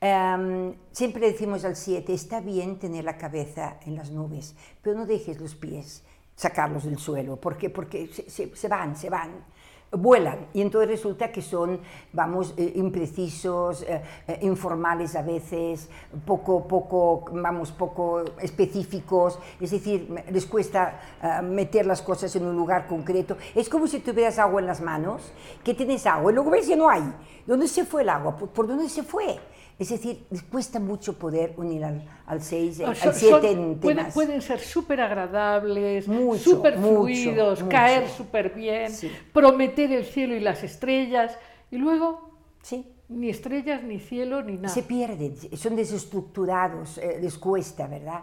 [0.00, 5.06] Em, siempre decimos al 7, está bien tener la cabeza en las nubes, pero no
[5.06, 6.02] dejes los pies
[6.34, 9.30] sacarlos del suelo, porque, porque se, se- se van, se van,
[9.92, 11.80] vuelan, y entonces resulta que son,
[12.12, 15.88] vamos, eh, imprecisos, eh, eh, informales a veces,
[16.24, 21.00] poco, poco, vamos, poco específicos, es decir, les cuesta
[21.42, 23.36] meter las cosas en un lugar concreto.
[23.54, 25.32] Es como si tuvieras agua en las manos,
[25.62, 27.02] que tienes agua, y luego ves que no hay.
[27.46, 28.36] ¿Dónde se fue el agua?
[28.36, 29.38] ¿Por, por dónde se fue?
[29.78, 34.14] Es decir, cuesta mucho poder unir al 6, O al sea, 7 son- en temas.
[34.14, 36.04] pueden ser súper agradables,
[36.40, 37.68] súper fluidos, mucho.
[37.70, 39.10] caer súper bien, Sí.
[39.32, 41.36] prometer el cielo y las estrellas,
[41.70, 42.30] y luego
[42.62, 42.86] Sí.
[43.08, 44.68] ni estrellas, ni cielo, ni nada.
[44.68, 48.20] Se pierden, son desestructurados, eh, les cuesta, ¿verdad?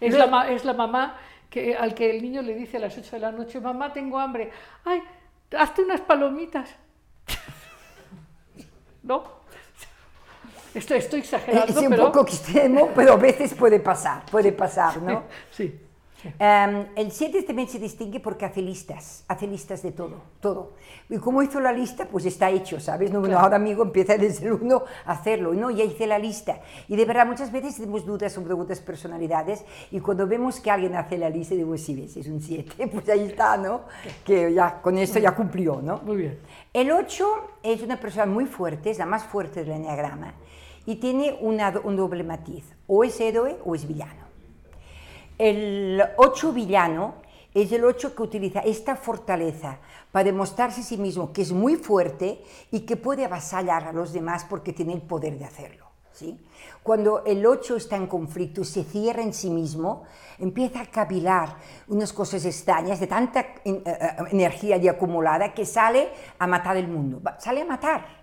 [0.00, 1.16] Es, la, es la mamá
[1.48, 4.18] que, al que el niño le dice a las 8 de la noche, mamá, tengo
[4.18, 4.50] hambre.
[4.84, 5.00] Ay,
[5.56, 6.68] hazte unas palomitas.
[9.02, 9.37] ¿No?
[10.74, 12.06] Esto estoy exagerando, es un pero...
[12.06, 15.24] poco extremo, pero a veces puede pasar, puede pasar, ¿no?
[15.50, 15.80] Sí.
[16.38, 20.72] Em, el 7 también se distingue porque hace listas, hace listas de todo, todo.
[21.08, 23.12] Y como hizo la lista, pues está hecho, ¿sabes?
[23.12, 26.60] No, bueno, ahora amigo empieza desde el 1 a hacerlo, no, ya hice la lista.
[26.88, 30.96] Y de verdad, muchas veces tenemos dudas sobre otras personalidades y cuando vemos que alguien
[30.96, 33.82] hace la lista, digo, sí, ves, es un 7, pues ahí está, ¿no?
[34.24, 35.98] Que ya con esto ya cumplió, ¿no?
[35.98, 36.38] Muy bien.
[36.72, 37.26] El 8
[37.62, 40.34] es una persona muy fuerte, es la más fuerte del enneagrama
[40.88, 44.24] y tiene un doble matiz, o es héroe o es villano.
[45.36, 47.16] El 8 villano
[47.52, 49.80] es el 8 que utiliza esta fortaleza
[50.10, 54.14] para demostrarse a sí mismo que es muy fuerte y que puede avasallar a los
[54.14, 55.88] demás porque tiene el poder de hacerlo.
[56.10, 56.40] ¿sí?
[56.82, 60.04] Cuando el 8 está en conflicto y se cierra en sí mismo,
[60.38, 61.58] empieza a cavilar
[61.88, 66.08] unas cosas extrañas de tanta eh, eh, energía ya acumulada que sale
[66.38, 68.17] a matar el mundo, sale a matar.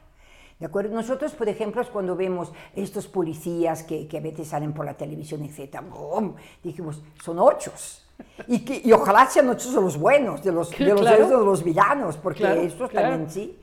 [0.60, 0.95] ¿De acuerdo?
[0.95, 5.43] Nosotros, por ejemplo, cuando vemos estos policías que, que a veces salen por la televisión,
[5.43, 6.36] etc., ¡bum!
[6.64, 8.01] dijimos, son ochos.
[8.47, 11.28] Y, que, y ojalá sean ochos de los buenos, de los, de los, Claro.
[11.28, 13.10] de los villanos, porque Claro, estos claro.
[13.10, 13.60] también sí.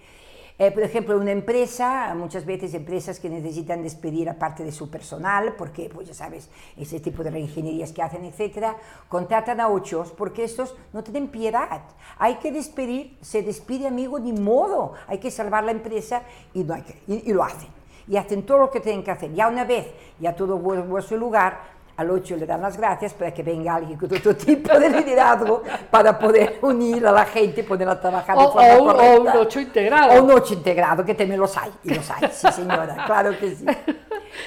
[0.62, 4.88] Eh, por ejemplo, una empresa, muchas veces empresas que necesitan despedir a parte de su
[4.88, 8.76] personal, porque, pues ya sabes, ese tipo de reingenierías que hacen, etcétera,
[9.08, 11.82] contratan a ochos porque estos no tienen piedad.
[12.16, 16.22] Hay que despedir, se despide amigo, ni modo, hay que salvar la empresa
[16.54, 17.68] y, no hay que- y- y lo hacen.
[18.06, 19.34] Y hacen todo lo que tienen que hacer.
[19.34, 19.88] Ya una vez,
[20.20, 23.74] ya todo vuelve a su lugar, al 8 le dan las gracias para que venga
[23.74, 28.00] alguien con otro tipo de liderazgo para poder unir a la gente y ponerla a
[28.00, 30.12] trabajar de O, forma o un- o un 8 integrado.
[30.20, 33.54] O un 8 integrado, que también los hay, y los hay, sí señora, claro que
[33.54, 33.66] sí.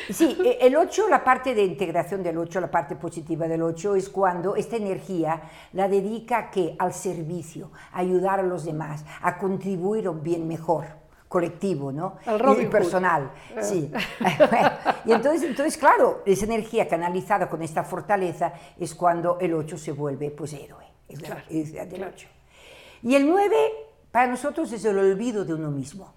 [0.09, 3.95] Sí, eh, el 8, la parte de integración del 8, la parte positiva del 8
[3.95, 5.41] es cuando esta energía
[5.73, 6.75] la dedica a qué?
[6.79, 10.85] Al servicio, a ayudar a los demás, a contribuir a un bien mejor
[11.27, 12.17] colectivo, ¿no?
[12.39, 12.71] Robin y Hood.
[12.71, 13.91] personal, sí.
[15.05, 19.91] y entonces, entonces, claro, esa energía canalizada con esta fortaleza es cuando el 8 se
[19.91, 22.11] vuelve, pues, héroe, es la Claro, del claro.
[22.15, 22.27] 8.
[23.03, 23.55] Y el 9,
[24.11, 26.13] para nosotros, es el olvido de uno mismo.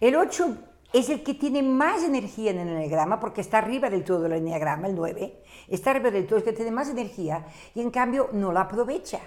[0.00, 0.56] El 8
[0.92, 4.32] es el que tiene más energía en el enneagrama, porque está arriba del todo del
[4.32, 7.90] enneagrama, el 9, está arriba del todo, es el que tiene más energía, y en
[7.90, 9.20] cambio no la aprovecha.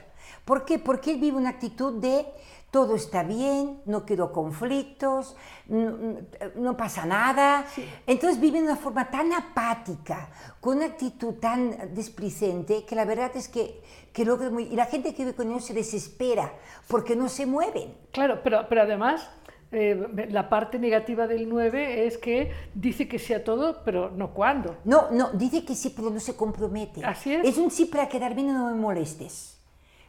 [0.46, 0.78] ¿Por qué?
[0.80, 2.26] Porque él vive una actitud de
[2.74, 5.36] todo está bien, no quiero conflictos,
[5.68, 6.18] no,
[6.56, 7.68] no pasa nada.
[8.08, 13.30] Entonces vive de una forma tan apática, con una actitud tan displicente, que la verdad
[13.36, 13.80] es que,
[14.12, 14.64] que logra muy...
[14.64, 16.52] Y la gente que vive con ellos se desespera,
[16.88, 17.94] porque no se mueven.
[18.12, 19.30] Claro, pero, pero además
[19.72, 24.78] eh, la parte negativa del 9 es que dice que sea todo, pero no cuándo.
[24.84, 27.06] No, no, dice que sí, pero no se compromete.
[27.06, 27.46] Así es.
[27.46, 29.53] Es un sí para quedar bien y no me molestes.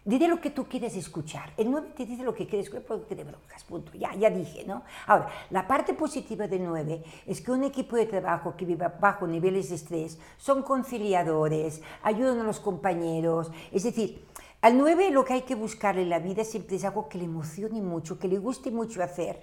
[0.06, 1.54] Diré lo que tú quieres escuchar.
[1.56, 3.90] El 9 te dice lo que quieres escuchar porque te broncas, punto.
[3.94, 4.82] Ya, ya dije, ¿no?
[5.06, 9.26] Ahora, la parte positiva del 9 es que un equipo de trabajo que vive bajo
[9.26, 13.50] niveles de estrés son conciliadores, ayudan a los compañeros.
[13.72, 14.26] Es decir,
[14.64, 17.24] al 9 lo que hay que buscar en la vida siempre es algo que le
[17.24, 19.40] emocione mucho, que le guste mucho hacer,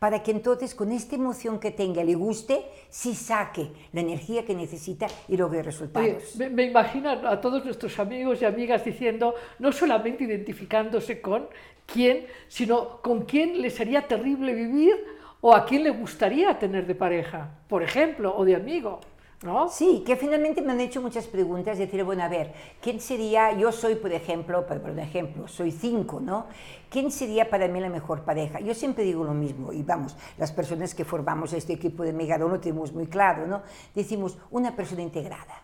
[0.00, 4.52] para que entonces con esta emoción que tenga, le guste, sí saque la energía que
[4.52, 6.34] necesita y logre Oye, resultados.
[6.34, 11.46] me, me imagino a todos nuestros amigos y amigas diciendo, no solamente identificándose con
[11.86, 14.96] quién, sino con quién le sería terrible vivir
[15.40, 18.98] o a quién le gustaría tener de pareja, por ejemplo, o de amigo,
[19.44, 19.68] ¿no?
[19.68, 23.70] Sí, que finalmente me han hecho muchas preguntas, decir, bueno, a ver, ¿quién sería, yo
[23.70, 26.46] soy, por ejemplo, por, por ejemplo, soy cinco, ¿no?
[26.90, 28.60] ¿Quién sería para mí la mejor pareja?
[28.60, 32.50] Yo siempre digo lo mismo, y vamos, las personas que formamos este equipo de Megadon
[32.50, 33.62] lo tenemos muy claro, ¿no?
[33.94, 35.62] Decimos, una persona integrada,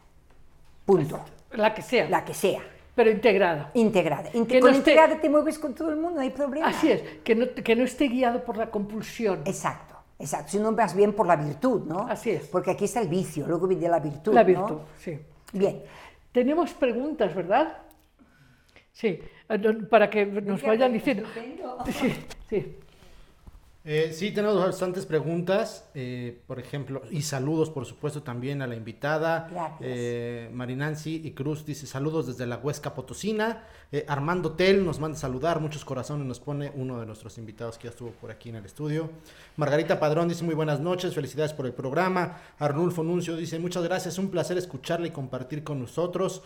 [0.85, 1.21] punto,
[1.53, 2.61] La que sea, la que sea,
[2.95, 3.71] pero integrada.
[3.75, 4.31] integrada.
[4.33, 6.69] Inte- no con esté- integrada te mueves con todo el mundo, no hay problema.
[6.69, 9.41] Así es, que no, que no esté guiado por la compulsión.
[9.47, 9.90] Exacto,
[10.21, 12.07] exacto, sino más bien por la virtud, ¿no?
[12.09, 12.47] Así es.
[12.47, 14.47] Porque aquí está el vicio, luego viene la virtud, La ¿no?
[14.47, 15.19] virtud, sí.
[15.53, 15.83] Bien.
[16.33, 17.79] Tenemos preguntas, ¿verdad?
[18.93, 19.59] Sí, eh,
[19.89, 21.27] para que nos vayan diciendo.
[21.93, 22.15] Sí,
[22.49, 22.77] sí.
[23.93, 28.77] Eh, sí, tenemos bastantes preguntas, eh, por ejemplo, y saludos, por supuesto, también a la
[28.77, 29.49] invitada.
[29.51, 29.81] Gracias.
[29.83, 33.65] Eh, Marinancy y Cruz dice saludos desde la Huesca Potosina.
[33.91, 37.89] Eh, Armando Tel nos manda saludar, muchos corazones nos pone uno de nuestros invitados que
[37.89, 39.11] ya estuvo por aquí en el estudio.
[39.57, 42.39] Margarita Padrón dice muy buenas noches, felicidades por el programa.
[42.61, 46.45] Arnulfo Nuncio dice muchas gracias, un placer escucharle y compartir con nosotros.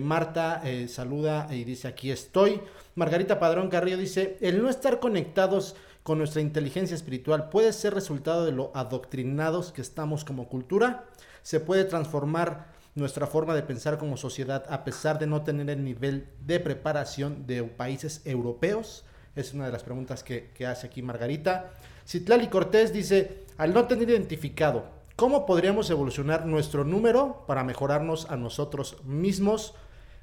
[0.00, 2.58] Marta saluda y dice aquí estoy.
[2.94, 5.76] Margarita Padrón Carrillo dice el no estar conectados
[6.06, 11.06] con nuestra inteligencia espiritual puede ser resultado de lo adoctrinados que estamos como cultura.
[11.42, 15.82] Se puede transformar nuestra forma de pensar como sociedad a pesar de no tener el
[15.82, 19.04] nivel de preparación de países europeos.
[19.34, 21.72] Es una de las preguntas que, hace aquí Margarita.
[22.06, 24.84] Citlali Cortés dice, al no tener identificado
[25.16, 29.74] ¿cómo podríamos evolucionar nuestro número para mejorarnos a nosotros mismos?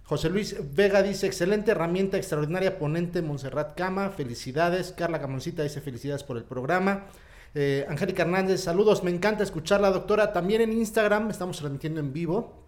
[0.06, 4.92] José Luis Vega dice, excelente herramienta, extraordinaria ponente, Montserrat Cama, felicidades.
[4.92, 7.06] Carla Camoncita dice, felicidades por el programa.
[7.56, 10.34] Eh, Angélica Hernández, saludos, me encanta escucharla, doctora.
[10.34, 12.64] También en Instagram estamos transmitiendo en vivo.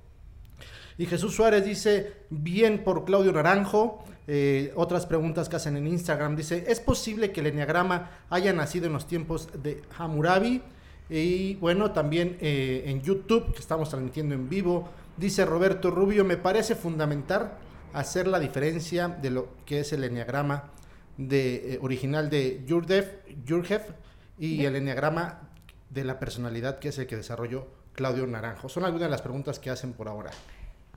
[0.97, 4.05] Y Jesús Suárez dice, bien por Claudio Naranjo.
[4.27, 6.36] Eh, otras preguntas que hacen en Instagram.
[6.38, 10.61] Dice, ¿es posible que el enneagrama haya nacido en los tiempos de Hammurabi?
[11.09, 16.38] Y bueno, también eh, en YouTube, que estamos transmitiendo en vivo, dice Roberto Rubio, me
[16.38, 17.53] parece fundamental
[17.93, 20.72] hacer la diferencia de lo que es el enneagrama
[21.18, 23.95] de, eh, original de Jurjev
[24.38, 25.49] y el enneagrama
[25.89, 28.68] de la personalidad, que es el que desarrolló Claudio Naranjo.
[28.70, 30.32] Son algunas de las preguntas que hacen por ahora.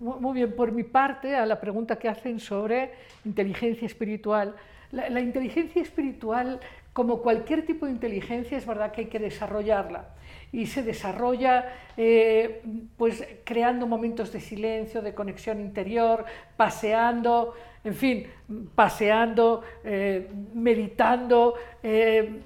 [0.00, 2.92] Muy bien, por mi parte, a la pregunta que hacen sobre
[3.24, 4.54] inteligencia espiritual.
[4.90, 6.60] La, inteligencia espiritual,
[6.98, 10.08] como cualquier tipo de inteligencia, es verdad que hay que desarrollarla.
[10.50, 12.60] Y se desarrolla eh,
[12.96, 16.24] pues, creando momentos de silencio, de conexión interior,
[16.56, 18.26] paseando, en fin,
[18.74, 22.40] paseando, eh, meditando, eh,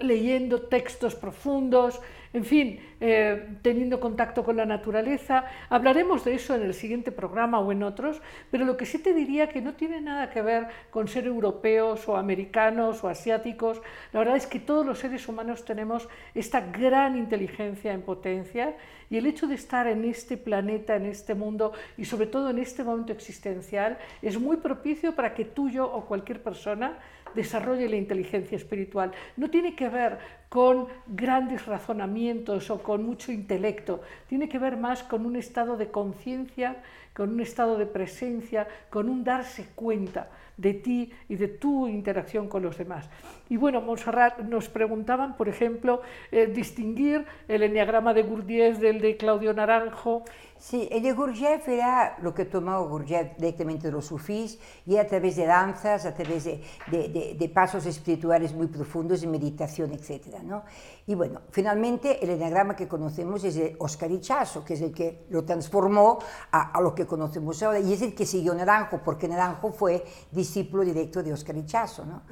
[0.00, 2.00] leyendo textos profundos,
[2.34, 5.44] en fin, eh, teniendo contacto con la naturaleza.
[5.70, 8.20] Hablaremos de eso en el siguiente programa o en otros,
[8.50, 12.08] pero lo que sí te diría que no tiene nada que ver con ser europeos
[12.08, 13.80] o americanos o asiáticos.
[14.12, 18.74] La verdad es que todos los seres humanos tenemos esta gran inteligencia en potencia
[19.10, 22.58] y el hecho de estar en este planeta, en este mundo y sobre todo en
[22.58, 26.98] este momento existencial es muy propicio para que tú, yo o cualquier persona
[27.34, 29.12] desarrolle la inteligencia espiritual.
[29.36, 30.18] No tiene que ver
[30.54, 35.90] con grandes razonamientos o con mucho intelecto, tiene que ver más con un estado de
[35.90, 36.80] conciencia,
[37.12, 42.48] con un estado de presencia, con un darse cuenta de ti y de tu interacción
[42.48, 43.08] con los demás.
[43.48, 49.16] Y bueno, Montserrat nos preguntaban, por ejemplo, eh, distinguir el enneagrama de Gurdjieff del de
[49.16, 50.22] Claudio Naranjo.
[50.56, 55.06] Sí, el de Gurdjieff era lo que tomó Gurdjieff directamente de los sufís y a
[55.06, 60.42] través de danzas, a través de, de, de, pasos espirituales muy profundos, de meditación, etc.
[60.44, 60.64] ¿no?
[61.06, 65.26] Y bueno, finalmente el enneagrama que conocemos es de Oscar Ichazo, que es el que
[65.30, 66.18] lo transformó
[66.50, 70.04] a, a, lo que conocemos ahora y es el que siguió Naranjo, porque Naranjo fue
[70.30, 72.04] discípulo directo de Oscar Ichazo.
[72.04, 72.22] ¿no?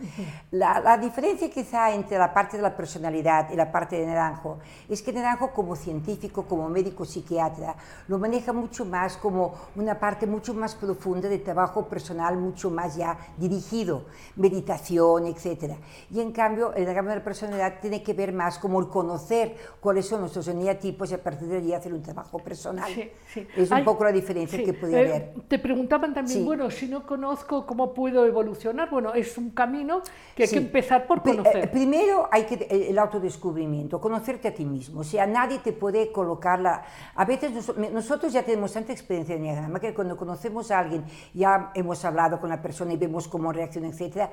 [0.52, 4.58] la, la diferencia quizá entre la parte de la personalidad y la parte de Naranjo
[4.88, 7.76] es que Naranjo como científico, como médico psiquiatra,
[8.08, 12.96] lo maneja mucho más como una parte mucho más profunda de trabajo personal, mucho más
[12.96, 14.06] ya dirigido,
[14.36, 15.74] meditación, etc.
[16.10, 19.56] Y en cambio, el diagrama de la personalidad tiene que ver más como el conocer
[19.80, 22.90] cuáles son nuestros eneatipos y a partir de allí hacer un trabajo personal.
[22.92, 23.46] Sí, sí.
[23.56, 24.64] Es un Hay, poco la diferencia sí.
[24.64, 25.34] que puede eh, haber.
[25.48, 28.90] Te preguntaban también, bueno, si no conozco, ¿cómo puedo evolucionar?
[28.90, 30.02] Bueno, es un camino
[30.34, 31.64] que hay que empezar por conocer.
[31.64, 35.00] Eh, primero hay que eh, el autodescubrimiento, conocerte a ti mismo.
[35.00, 36.84] O sea, nadie te puede colocar la...
[37.14, 41.70] A veces nosotros ya tenemos tanta experiencia en diagrama que cuando conocemos a alguien, ya
[41.74, 44.30] hemos hablado con la persona y vemos cómo reacciona, etcétera,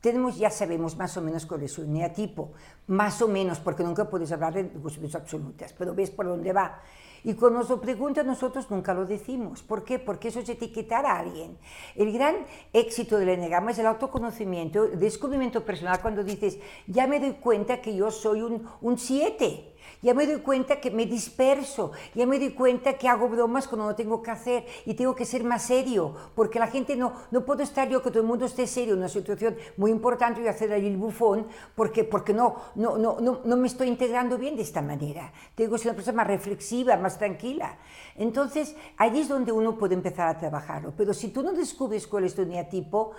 [0.00, 2.52] tenemos, ya sabemos más o menos cuál es su neatipo,
[2.86, 6.80] más o menos, porque nunca puedes hablar de cuestiones absolutas, pero ves por dónde va.
[7.22, 9.62] Y cuando nos lo preguntan nosotros nunca lo decimos.
[9.62, 9.98] ¿Por qué?
[9.98, 11.58] Porque eso es etiquetar a alguien.
[11.94, 17.20] El gran éxito del enneagrama es el autoconocimiento, el descubrimiento personal cuando dices, ya me
[17.20, 19.69] doy cuenta que yo soy un 7
[20.02, 23.86] ya me doy cuenta que me disperso, ya me doy cuenta que hago bromas cuando
[23.86, 27.44] no tengo que hacer y tengo que ser más serio, porque la gente no, no
[27.44, 30.48] puedo estar yo que todo el mundo esté serio en una situación muy importante y
[30.48, 34.56] hacer ahí el bufón, porque, porque no, no, no, no, no me estoy integrando bien
[34.56, 35.32] de esta manera.
[35.54, 37.78] Tengo que ser una persona más reflexiva, más tranquila.
[38.16, 40.92] Entonces, allí es donde uno puede empezar a trabajarlo.
[40.96, 43.12] Pero si tú no descubres cuál es tu neatipo,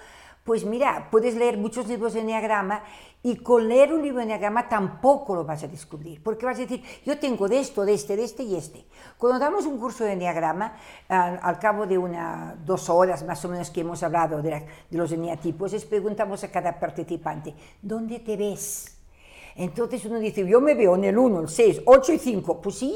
[0.43, 2.83] pues mira, puedes leer muchos libros de Enneagrama
[3.23, 6.61] y con leer un libro de Enneagrama tampoco lo vas a descubrir, porque vas a
[6.61, 8.85] decir, yo tengo de esto, de este, de este y este.
[9.17, 10.75] Cuando damos un curso de Enneagrama,
[11.07, 14.59] al, al cabo de una, dos horas más o menos que hemos hablado de, la,
[14.59, 18.97] de los eneatipos, les preguntamos a cada participante, ¿dónde te ves?
[19.55, 22.61] Entonces uno dice, yo me veo en el 1, el 6, 8 y 5.
[22.61, 22.95] Pues sí,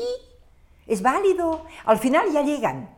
[0.87, 1.65] es válido.
[1.85, 2.94] Al final ya llegan.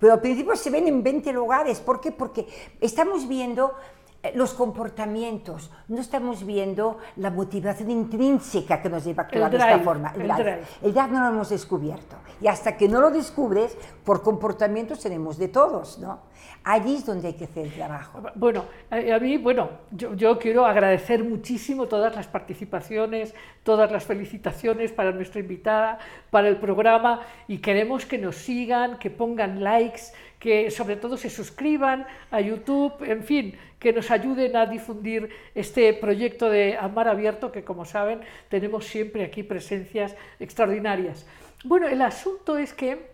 [0.00, 1.78] Pero al principio se ven en 20 lugares.
[1.78, 2.10] ¿Por qué?
[2.10, 2.48] Porque
[2.80, 3.74] estamos viendo
[4.22, 9.56] eh, los comportamientos, no estamos viendo la motivación intrínseca que nos lleva a actuar de
[9.58, 10.12] esta forma.
[10.14, 10.62] El, el, drive.
[10.82, 12.16] el drive no lo hemos descubierto.
[12.40, 16.30] Y hasta que no lo descubres, por comportamientos tenemos de todos, ¿no?
[16.62, 18.22] Allí es donde hay que hacer el trabajo.
[18.34, 24.92] Bueno, a, mí, bueno, yo, yo, quiero agradecer muchísimo todas las participaciones, todas las felicitaciones
[24.92, 25.98] para nuestra invitada,
[26.30, 31.30] para el programa, y queremos que nos sigan, que pongan likes, que sobre todo se
[31.30, 37.52] suscriban a YouTube, en fin, que nos ayuden a difundir este proyecto de Amar Abierto,
[37.52, 41.26] que como saben tenemos siempre aquí presencias extraordinarias.
[41.62, 43.10] Bueno, el asunto es que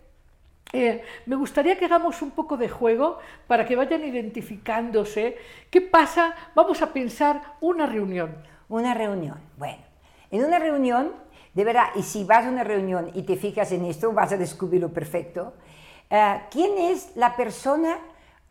[0.72, 3.18] eh, me gustaría que hagamos un poco de juego
[3.48, 5.36] para que vayan identificándose.
[5.68, 6.34] ¿Qué pasa?
[6.54, 8.36] Vamos a pensar una reunión.
[8.68, 9.40] Una reunión.
[9.56, 9.82] Bueno,
[10.30, 11.12] en una reunión,
[11.54, 14.36] de verdad, y si vas a una reunión y te fijas en esto, vas a
[14.36, 15.54] descubrirlo perfecto.
[16.08, 17.98] Eh, ¿Quién es la persona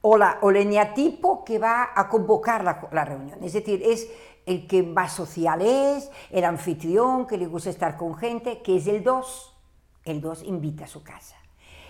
[0.02, 3.42] o, la, o el eneatipo que va a convocar la, la reunión?
[3.44, 4.10] Es decir, es
[4.46, 8.88] el que más social es, el anfitrión, que le gusta estar con gente, que es
[8.88, 9.55] el 2.
[10.06, 11.36] El 2 invita a su casa.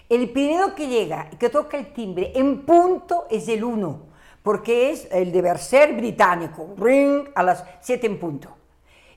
[0.08, 4.02] El primero que llega y que toca el timbre en punto es el 1,
[4.42, 8.56] porque es el deber ser británico, ring a las 7 en punto.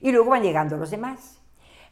[0.01, 1.39] Y luego van llegando los demás.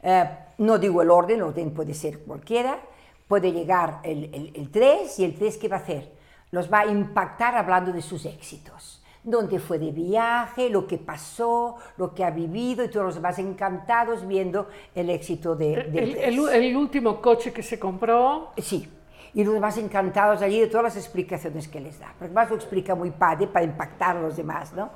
[0.01, 2.79] Eh, no digo el orden, el orden puede ser cualquiera,
[3.27, 6.11] puede llegar el 3 y el 3 ¿qué va a hacer?
[6.51, 8.96] Los va a impactar hablando de sus éxitos
[9.27, 13.37] dónde fue de viaje, lo que pasó, lo que ha vivido y todos los demás
[13.39, 18.51] encantados viendo el éxito de, el, el, último coche que se compró.
[18.57, 18.89] Sí,
[19.33, 22.55] y los demás encantados allí de todas las explicaciones que les da, porque más lo
[22.55, 24.89] explica muy padre para impactar a los demás, ¿no?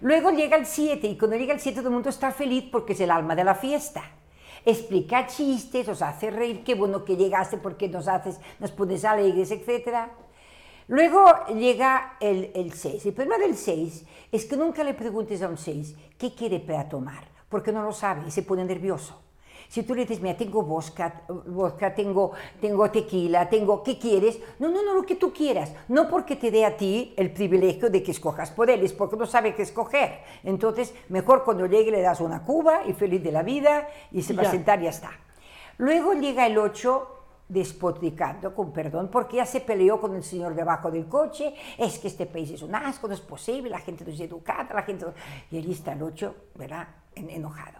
[0.00, 2.94] Luego llega el 7 y cuando llega el 7 todo el mundo está feliz porque
[2.94, 4.02] es el alma de la fiesta.
[4.64, 9.50] Explica chistes, os hace reír, qué bueno que llegaste porque nos haces, nos pones alegres,
[9.50, 10.10] etcétera.
[10.88, 11.22] Luego
[11.54, 13.04] llega el, 6.
[13.04, 16.88] El problema del 6 es que nunca le preguntes a un 6 qué quiere para
[16.88, 19.20] tomar, porque no lo sabe y se pone nervioso.
[19.68, 24.40] Si tú le dices, mira, tengo vodka, vodka tengo, tengo tequila, tengo, ¿qué quieres?
[24.58, 25.74] No, no, no, lo que tú quieras.
[25.88, 29.16] No porque te dé a ti el privilegio de que escojas por él, es porque
[29.18, 30.20] no sabe qué escoger.
[30.42, 34.32] Entonces, mejor cuando llegue le das una cuba y feliz de la vida y se
[34.32, 35.10] va a sentar y ya está.
[35.76, 37.17] Luego llega el 8
[37.48, 42.08] despotricando, con perdón, porque ya se peleó con el señor debajo del coche, es que
[42.08, 45.06] este país es un asco, no es posible, la gente no es educada, la gente...
[45.50, 47.78] Y allí está el ocho, ¿verdad?, enojado.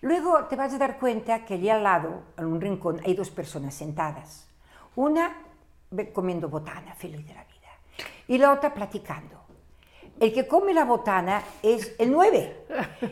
[0.00, 3.30] Luego te vas a dar cuenta que allí al lado, en un rincón, hay dos
[3.30, 4.48] personas sentadas.
[4.96, 5.38] Una
[6.12, 9.43] comiendo botana, feliz de la vida, y la otra platicando.
[10.20, 12.66] El que come la botana es el 9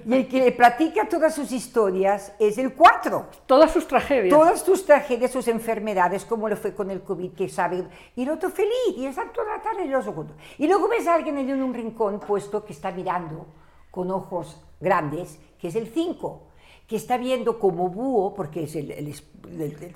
[0.07, 3.27] y el que le platica todas sus historias es el 4.
[3.47, 4.31] Todas sus tragedias.
[4.31, 7.85] Todas sus tragedias, sus enfermedades, como le fue con el COVID, que sabe.
[8.15, 10.27] Y el otro feliz, y está toda la tarde los ojos.
[10.59, 13.47] Y luego ves a alguien en un rincón puesto que está mirando
[13.91, 16.49] con ojos grandes, que es el 5
[16.87, 19.15] que está viendo como búho, porque es el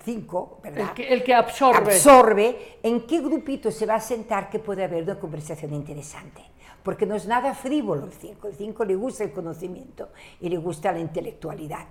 [0.03, 0.81] 5, ¿verdad?
[0.81, 1.93] El que, el que, absorbe.
[1.93, 6.43] Absorbe en qué grupito se va a sentar que puede haber una conversación interesante
[6.87, 8.47] porque no es nada frívolo el 5.
[8.47, 10.11] El 5 le gusta el conocimiento
[10.41, 11.89] y le gusta la intelectualidad.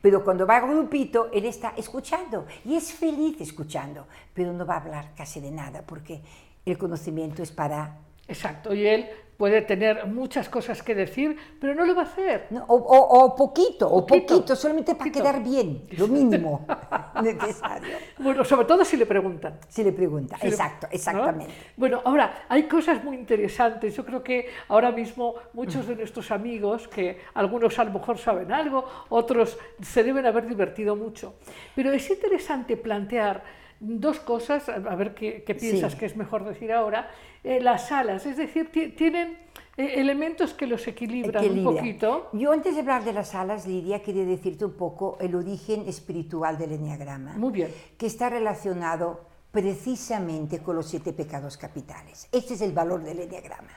[0.00, 4.74] Pero cuando va al grupito, él está escuchando y es feliz escuchando, pero no va
[4.74, 6.22] a hablar casi de nada porque
[6.64, 8.05] el conocimiento es para...
[8.28, 12.48] Exacto, y él puede tener muchas cosas que decir, pero no lo va a hacer.
[12.68, 16.66] o, poquito, o poquito, solamente para quedar bien, lo mínimo
[17.22, 17.96] necesario.
[18.18, 19.58] Bueno, sobre todo si le preguntan.
[19.68, 21.52] Si le preguntan, exacto, exactamente.
[21.76, 23.94] Bueno, ahora, hay cosas muy interesantes.
[23.94, 28.52] Yo creo que ahora mismo muchos de nuestros amigos, que algunos a lo mejor saben
[28.52, 31.34] algo, otros se deben haber divertido mucho.
[31.74, 37.10] Pero es interesante plantear dos cosas, a ver qué, piensas que es mejor decir ahora,
[37.44, 39.38] eh, las alas, es decir, tienen
[39.76, 42.30] eh, elementos que los equilibran un poquito.
[42.32, 46.56] Yo antes de hablar de las alas, Lidia, quería decirte un poco el origen espiritual
[46.56, 47.34] del enneagrama.
[47.36, 47.74] Muy bien.
[47.98, 49.20] Que está relacionado
[49.50, 52.28] precisamente con los siete pecados capitales.
[52.32, 53.72] Este es el valor del enneagrama.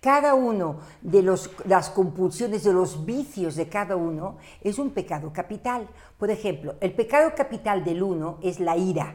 [0.00, 5.32] Cada uno de los, las compulsiones, de los vicios de cada uno es un pecado
[5.32, 5.88] capital.
[6.16, 9.14] Por ejemplo, el pecado capital del uno es la ira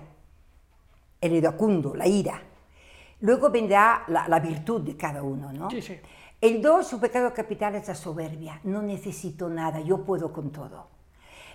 [1.24, 2.42] el iracundo, la ira.
[3.22, 5.70] Luego vendrá la, virtud de cada uno, ¿no?
[5.70, 5.98] Sí, sí.
[6.42, 8.60] El dos, su pecado capital es la soberbia.
[8.66, 10.88] No necesito nada, yo puedo con todo.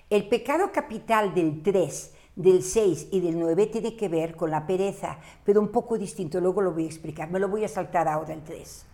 [0.08, 4.66] El pecado capital del 3, del 6 y del 9 tiene que ver con la
[4.66, 7.30] pereza, pero un poco distinto, luego lo voy a explicar.
[7.30, 8.86] Me lo voy a saltar ahora el 3.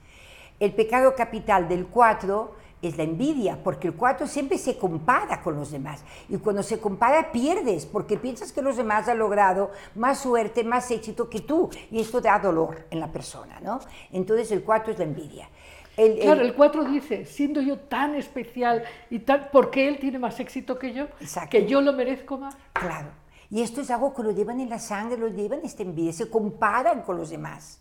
[0.59, 5.57] El pecado capital del 4 es la envidia, porque el 4 siempre se compara con
[5.57, 6.05] los demás.
[6.29, 10.91] Y cuando se compara pierdes, porque piensas que los demás han logrado más suerte, más
[10.91, 11.71] éxito que tú.
[11.91, 13.81] Y esto da dolor en la persona, ¿no?
[14.13, 15.49] Entonces el 4 es la envidia.
[15.97, 20.41] El, claro, el 4 dice, siendo yo tan especial y tan, porque él tiene más
[20.41, 21.07] éxito que yo,
[21.51, 22.57] que yo lo merezco más.
[22.73, 23.09] Claro.
[23.51, 26.29] Y esto es algo que lo llevan en la sangre, lo llevan esta envidia, se
[26.29, 27.81] comparan con los demás.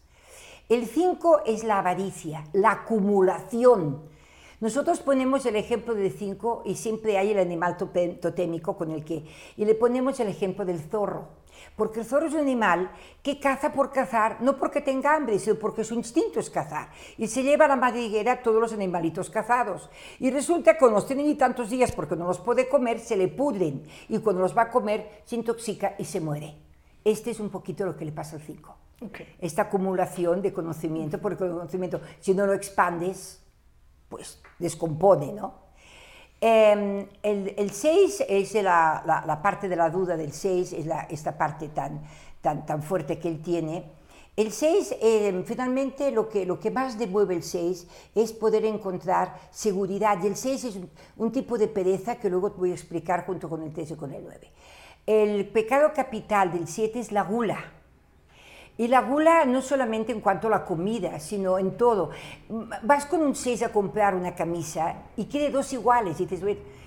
[0.69, 4.03] El 5 es la avaricia, la acumulación
[4.63, 9.25] nosotros ponemos el ejemplo del 5 y siempre hay el animal totémico con el que...
[9.57, 11.27] Y le ponemos el ejemplo del zorro.
[11.75, 12.89] Porque el zorro es un animal
[13.21, 16.91] que caza por cazar, no porque tenga hambre, sino porque su instinto es cazar.
[17.17, 19.89] Y se lleva a la madriguera todos los animalitos cazados.
[20.21, 23.17] Y resulta que cuando los tienen y tantos días porque no los puede comer, se
[23.17, 23.83] le pudren.
[24.07, 26.55] Y cuando los va a comer, se intoxica y se muere.
[27.03, 28.77] Este es un poquito lo que le pasa al 5.
[29.07, 29.35] Okay.
[29.41, 33.42] Esta acumulación de conocimiento, porque el conocimiento, si no lo expandes,
[34.13, 35.55] pues descompone, ¿no?
[36.39, 41.01] Eh, el 6 es la, la, la, parte de la duda del 6, es la,
[41.09, 42.03] esta parte tan,
[42.41, 43.85] tan, tan fuerte que él tiene.
[44.35, 49.35] El 6, eh, finalmente, lo que, lo que más demueve el 6 es poder encontrar
[49.49, 50.19] seguridad.
[50.21, 53.49] Y el 6 es un, un, tipo de pereza que luego voy a explicar junto
[53.49, 54.51] con el 3 y con el 9.
[55.07, 57.72] El pecado capital del 7 es la gula.
[58.77, 62.09] Y la gula no solamente en cuanto a la comida, sino en todo.
[62.83, 66.41] Vas con un 6 a comprar una camisa y quiere dos iguales y dices,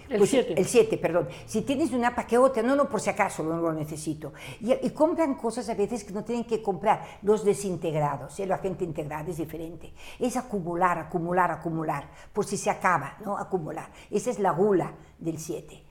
[0.08, 0.54] el 7.
[0.56, 1.28] el 7, perdón.
[1.46, 2.62] Si tienes una, ¿para qué otra?
[2.62, 4.32] No, no, por si acaso, no lo necesito.
[4.60, 7.04] Y, y, compran cosas a veces que no tienen que comprar.
[7.22, 8.46] Los desintegrados, ¿eh?
[8.46, 9.92] la gente integrada es diferente.
[10.18, 13.36] Es acumular, acumular, acumular, por si se acaba, ¿no?
[13.38, 13.90] Acumular.
[14.10, 15.82] Esa es la gula del 7.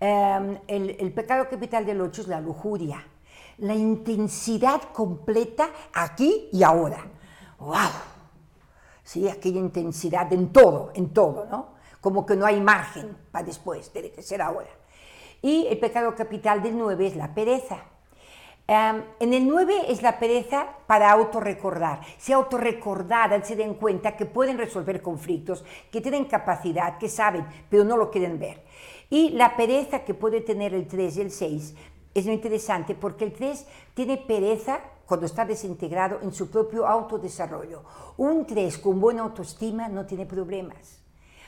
[0.00, 3.04] Um, el, el pecado capital del 8 es la lujuria
[3.60, 6.98] la intensidad completa aquí y ahora.
[7.58, 7.76] ¡Wow!
[9.02, 11.74] Sí, aquella intensidad en todo, en todo, ¿no?
[12.00, 14.70] Como que no hay margen para después, tiene que ser ahora.
[15.42, 17.84] Y el pecado capital del 9 es la pereza.
[18.68, 22.00] Um, en el 9 es la pereza para autorrecordar.
[22.18, 27.84] Se autorrecordar, se den cuenta que pueden resolver conflictos, que tienen capacidad, que saben, pero
[27.84, 28.62] no lo quieren ver.
[29.10, 31.74] Y la pereza que puede tener el 3 y el 6
[32.14, 37.82] es muy interesante porque el 3 tiene pereza cuando está desintegrado en su propio autodesarrollo.
[38.16, 41.00] Un 3 con buena autoestima no tiene problemas.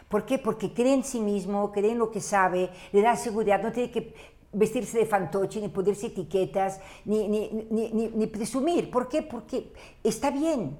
[0.09, 0.39] ¿Por qué?
[0.39, 3.91] Porque cree en sí mismo, cree en lo que sabe, le da seguridad, no tiene
[3.91, 4.15] que
[4.53, 8.91] vestirse de fantoche, ni ponerse etiquetas, ni, ni, ni, ni, presumir.
[8.91, 9.23] ¿Por qué?
[9.23, 9.73] Porque
[10.05, 10.77] está bien.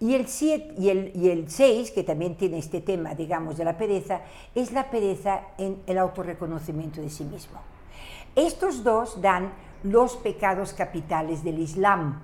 [0.00, 3.64] Y el 7 y el, y el 6, que también tiene este tema, digamos, de
[3.64, 4.20] la pereza,
[4.54, 7.73] es la pereza en el autorreconocimiento de sí mismo.
[8.36, 9.52] Estos dos dan
[9.84, 12.20] los pecados capitales del Islam.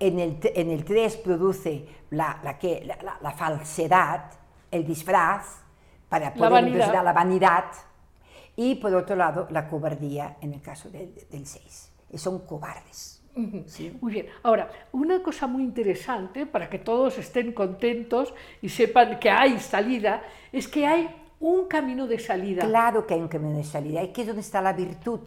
[0.00, 4.32] En el, en el 3 produce la, la, que, la, la, falsedad,
[4.70, 5.60] el disfraz,
[6.08, 7.04] para poder la vanidad.
[7.04, 7.64] la vanidad,
[8.56, 11.92] y por otro lado la cobardía en el caso del, del 6.
[12.16, 13.22] Son cobardes.
[13.66, 13.96] ¿sí?
[14.00, 14.26] Muy bien.
[14.42, 20.22] Ahora, una cosa muy interesante para que todos estén contentos y sepan que hay salida,
[20.50, 22.64] es que hay un camino de salida.
[22.64, 25.20] Claro que hay un camino de salida, aquí es donde está la virtud.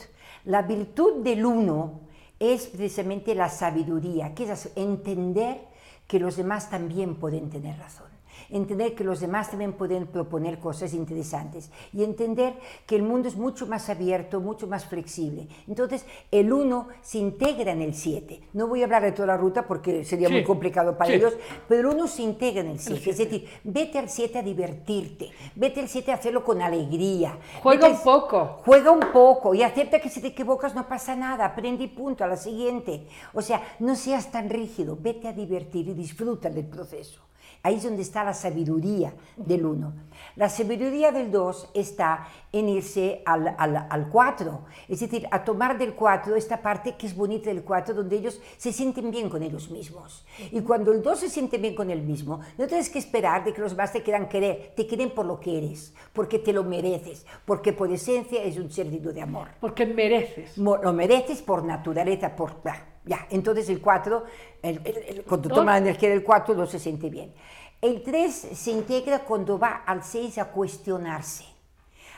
[0.45, 2.01] La virtud del uno
[2.39, 5.59] es precisamente la sabiduría, que es entender
[6.07, 8.14] que los demás también pueden tener razón
[8.49, 13.35] entender que los demás también pueden proponer cosas interesantes y entender que el mundo es
[13.35, 15.47] mucho más abierto, mucho más flexible.
[15.67, 18.41] Entonces, el 1 se integra en el 7.
[18.53, 21.17] No voy a hablar de toda la ruta porque sería Sí, muy complicado para sí.
[21.17, 21.33] ellos,
[21.67, 23.09] pero el 1 se integra en el 7.
[23.09, 27.37] Es decir, vete al 7 a divertirte, vete al 7 a hacerlo con alegría.
[27.61, 28.61] Juega Vete un poco.
[28.65, 32.23] Juega un poco y acepta que si te equivocas no pasa nada, aprende y punto,
[32.23, 33.07] a la siguiente.
[33.33, 37.24] O sea, no seas tan rígido, vete a divertir y disfruta del proceso.
[37.65, 39.91] Ahí es donde está la sabiduría del uno.
[40.35, 45.75] La sabiduría del dos está en irse al, al, al cuatro, es decir, a tomar
[45.75, 49.41] del cuatro esta parte que es bonita del cuatro, donde ellos se sienten bien con
[49.41, 50.27] ellos mismos.
[50.51, 53.51] Y cuando el dos se siente bien con él mismo, no tienes que esperar de
[53.51, 56.63] que los demás te quieran querer, te quieren por lo que eres, porque te lo
[56.63, 59.47] mereces, porque por esencia es un ser digno de amor.
[59.59, 60.55] Porque mereces.
[60.55, 62.61] Lo mereces por naturaleza, por...
[62.63, 64.23] bah, Ya, entonces el 4,
[64.61, 67.33] el, el- el- cuando toma la energía del 4, no se siente bien.
[67.81, 71.45] El 3 se integra cuando va al 6 a cuestionarse.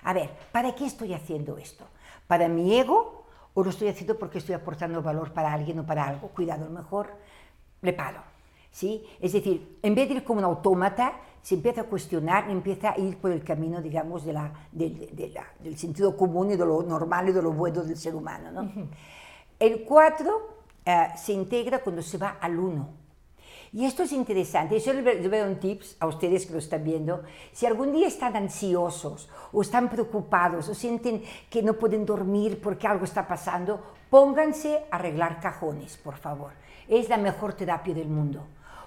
[0.04, 1.86] A ver, ¿para qué estoy haciendo esto?
[2.28, 6.06] ¿Para mi ego o lo estoy haciendo porque estoy aportando valor para alguien o para
[6.08, 6.30] algo?
[6.30, 7.10] Cuidado, mejor
[7.82, 8.22] le paro.
[8.72, 9.04] ¿sí?
[9.20, 12.92] Es decir, en vez de ir como un autómata, se empieza a cuestionar y empieza
[12.92, 16.56] a ir por el camino, digamos, de la, del- de la- del sentido común y
[16.56, 18.52] de lo normal y de lo bueno del ser humano.
[18.52, 18.72] ¿no?
[19.60, 20.57] El 4
[21.18, 23.08] se integra cuando se va al 1.
[23.74, 24.80] Y esto es interesante.
[24.80, 27.24] Yo les dar un tips a ustedes que lo están viendo.
[27.52, 32.88] Si algún día están ansiosos o están preocupados o sienten que no pueden dormir porque
[32.88, 36.54] algo está pasando, pónganse a arreglar cajones, por favor.
[36.88, 38.46] Es la mejor terapia del mundo.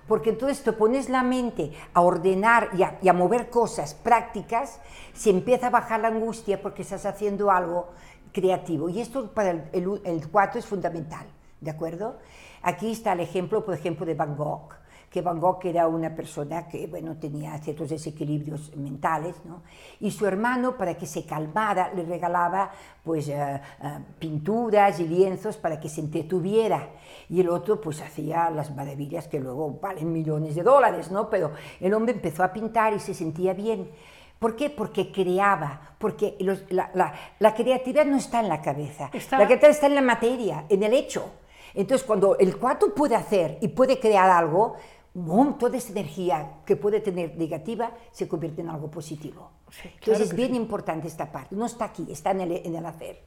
[0.09, 2.71] Porque entonces te pones la mente a ordenar
[3.03, 4.81] y a, mover cosas prácticas,
[5.13, 7.91] se empieza a bajar la angustia porque estás haciendo algo
[8.33, 8.89] creativo.
[8.89, 11.27] Y esto para el 4 es fundamental,
[11.61, 12.19] ¿de acuerdo?
[12.63, 14.69] Aquí está el ejemplo, por ejemplo, de Van Gogh,
[15.11, 19.63] que Van Gogh era una persona que, bueno, tenía ciertos desequilibrios mentales, ¿no?
[19.99, 22.71] Y su hermano, para que se calmara, le regalaba,
[23.03, 26.91] pues, eh, eh, pinturas y lienzos para que se entretuviera.
[27.29, 31.29] Y el otro, pues, hacía las maravillas que luego valen millones de dólares, ¿no?
[31.29, 31.51] Pero
[31.81, 33.91] el hombre empezó a pintar y se sentía bien.
[34.39, 34.71] ¿Por qué?
[34.71, 39.45] Porque creaba, porque los- la, la- la creatividad no está en la cabeza, Está- la
[39.47, 41.31] creatividad está en la materia, en el hecho.
[41.75, 44.75] Entonces, cuando el 4 puede hacer y puede crear algo,
[45.15, 45.59] ¡bum!
[45.59, 49.51] toda esa energía que puede tener negativa se convierte en algo positivo.
[49.71, 50.57] Sí, claro Entonces, es bien sí.
[50.57, 53.23] importante esta parte, no está aquí, está en el, en el hacer.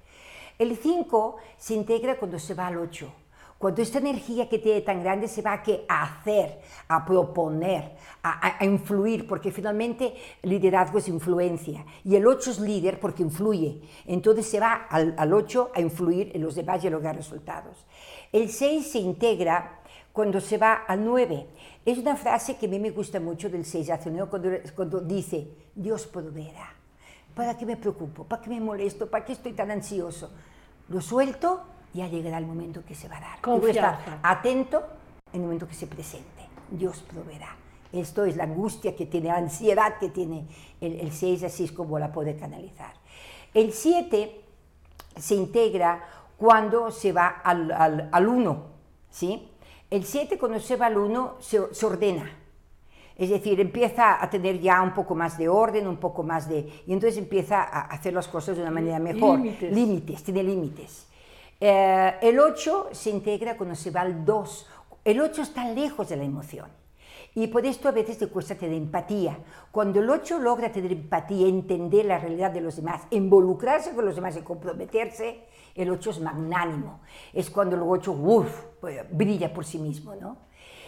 [0.60, 3.12] El 5 se integra cuando se va al 8.
[3.58, 6.60] Cuando esta energía que tiene tan grande se va a, que a hacer,
[6.90, 11.86] a proponer, a, a- a influir, porque finalmente liderazgo es influencia.
[12.04, 13.82] Y el 8 es líder porque influye.
[14.06, 17.86] Entonces se va al, al 8 a influir en los demás y a lograr resultados.
[18.34, 19.80] El 6 se integra
[20.12, 21.48] cuando se va al 9.
[21.86, 24.50] Es una frase que a mí me gusta mucho del 6 hacia el 9, cuando,
[24.76, 26.74] cuando dice, Dios proveerá.
[27.36, 28.24] ¿Para qué me preocupo?
[28.24, 29.10] ¿Para qué me molesto?
[29.10, 30.32] ¿Para qué estoy tan ansioso?
[30.90, 31.62] Lo suelto
[31.94, 33.40] y ya llegará el momento que se va a dar.
[33.40, 34.20] Y voy a estar Confianza.
[34.24, 34.84] atento
[35.32, 36.44] en el momento que se presente.
[36.72, 37.56] Dios proveerá.
[37.92, 40.48] Esto es la angustia que tiene, la ansiedad que tiene
[40.82, 42.94] el, el 6, así es como la puede canalizar.
[43.54, 44.42] El 7
[45.18, 46.04] se integra
[46.38, 48.64] cuando se va al, al, al 1,
[49.10, 49.50] ¿sí?
[49.90, 52.30] El 7 cuando se va al 1 se, se ordena,
[53.16, 56.68] es decir, empieza a tener ya un poco más de orden, un poco más de...
[56.88, 59.40] Y entonces empieza a hacer las cosas de una manera mejor.
[59.40, 59.72] Límites.
[59.72, 61.08] Límites, tiene límites.
[61.60, 64.68] Eh, el 8 se integra cuando se va al 2.
[65.06, 66.68] El 8 está lejos de la emoción.
[67.36, 69.38] Y por esto a veces te cuesta tener empatía.
[69.72, 74.16] Cuando el 8 logra tener empatía, entender la realidad de los demás, involucrarse con los
[74.16, 75.44] demás y comprometerse,
[75.76, 77.02] el 8 es magnánimo.
[77.34, 80.16] Es cuando el 8 uf, pues, brilla por sí mismo.
[80.16, 80.38] ¿no?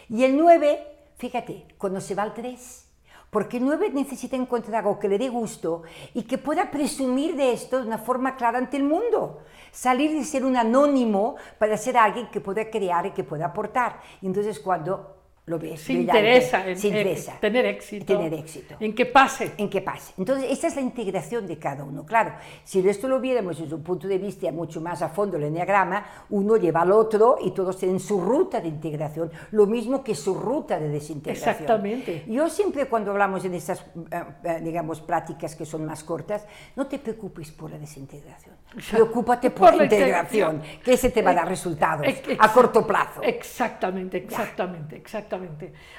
[0.10, 0.80] Y el 9,
[1.18, 2.86] fíjate, cuando se va al 3,
[3.30, 5.84] porque el 9 necesita encontrar algo que le dé gusto
[6.14, 9.42] y que pueda presumir de esto de una forma clara ante el mundo.
[9.72, 14.00] Salir de ser un anónimo para ser alguien que pueda crear y que pueda aportar.
[14.22, 15.15] Y entonces cuando
[15.48, 18.06] lo ves, Se interesa en, se interesa tener éxito.
[18.06, 19.52] tener éxito En que pase.
[19.58, 20.14] en que pase.
[20.18, 22.04] Entonces, esta es la integración de cada uno.
[22.04, 25.44] Claro, si esto lo viéramos desde un punto de vista mucho más a fondo, el
[25.44, 30.16] enneagrama, uno lleva al otro y todos tienen su ruta de integración, lo mismo que
[30.16, 31.50] su ruta de desintegración.
[31.52, 32.24] Exactamente.
[32.28, 36.88] Yo siempre cuando hablamos en estas, eh, eh, digamos, prácticas que son más cortas, no
[36.88, 38.56] te preocupes por la desintegración,
[38.90, 40.84] preocúpate por, Por la integración, integración.
[40.84, 42.08] que ese te va a dar resultados
[42.40, 43.22] a corto plazo.
[43.22, 45.35] Exactamente, exactamente, exactamente.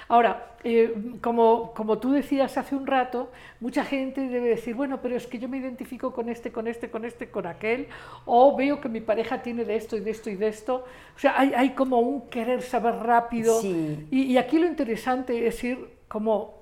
[0.09, 3.31] Ahora, eh, como, como tú decías hace un rato,
[3.61, 6.91] mucha gente debe decir, bueno, pero es que yo me identifico con este, con este,
[6.91, 7.89] con este, con aquel,
[8.25, 10.85] o veo que mi pareja tiene de esto y de esto y de esto.
[11.17, 13.61] O sea, hay, hay como un querer saber rápido.
[13.61, 14.07] Sí.
[14.11, 16.55] Y, y aquí lo interesante es ir como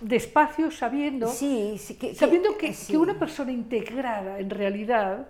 [0.00, 2.92] despacio, sabiendo, Sí, sí, que- sabiendo que, sí.
[2.92, 5.26] que una persona integrada en realidad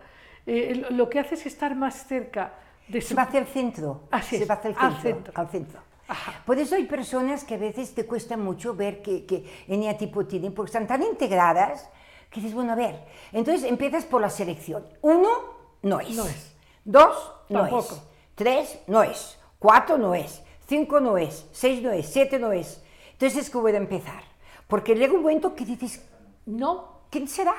[0.48, 2.54] eh, lo- que hace es estar más cerca
[2.88, 4.02] de Se va hacia el centro.
[4.10, 5.32] Así se es, va hacia el al centro.
[5.36, 5.80] al centro.
[6.08, 6.42] Ajá.
[6.46, 10.54] Por eso hay personas que a veces te cuesta mucho ver que, que eneatipo tienen,
[10.54, 11.88] porque están tan integradas
[12.30, 13.04] que dices, bueno, a ver.
[13.32, 14.86] Entonces empiezas por la selección.
[15.02, 15.28] Uno,
[15.82, 16.10] no es.
[16.10, 16.54] No es.
[16.84, 17.94] Dos, no Tampoco.
[17.94, 18.02] es.
[18.34, 19.38] Tres, no es.
[19.58, 20.42] Cuatro, no es.
[20.68, 21.46] Cinco, no es.
[21.52, 22.06] Seis, no es.
[22.08, 22.82] Siete, no es.
[23.12, 24.22] Entonces es que voy a empezar.
[24.68, 26.04] Porque llega un momento que dices,
[26.44, 27.54] No, ¿quién será?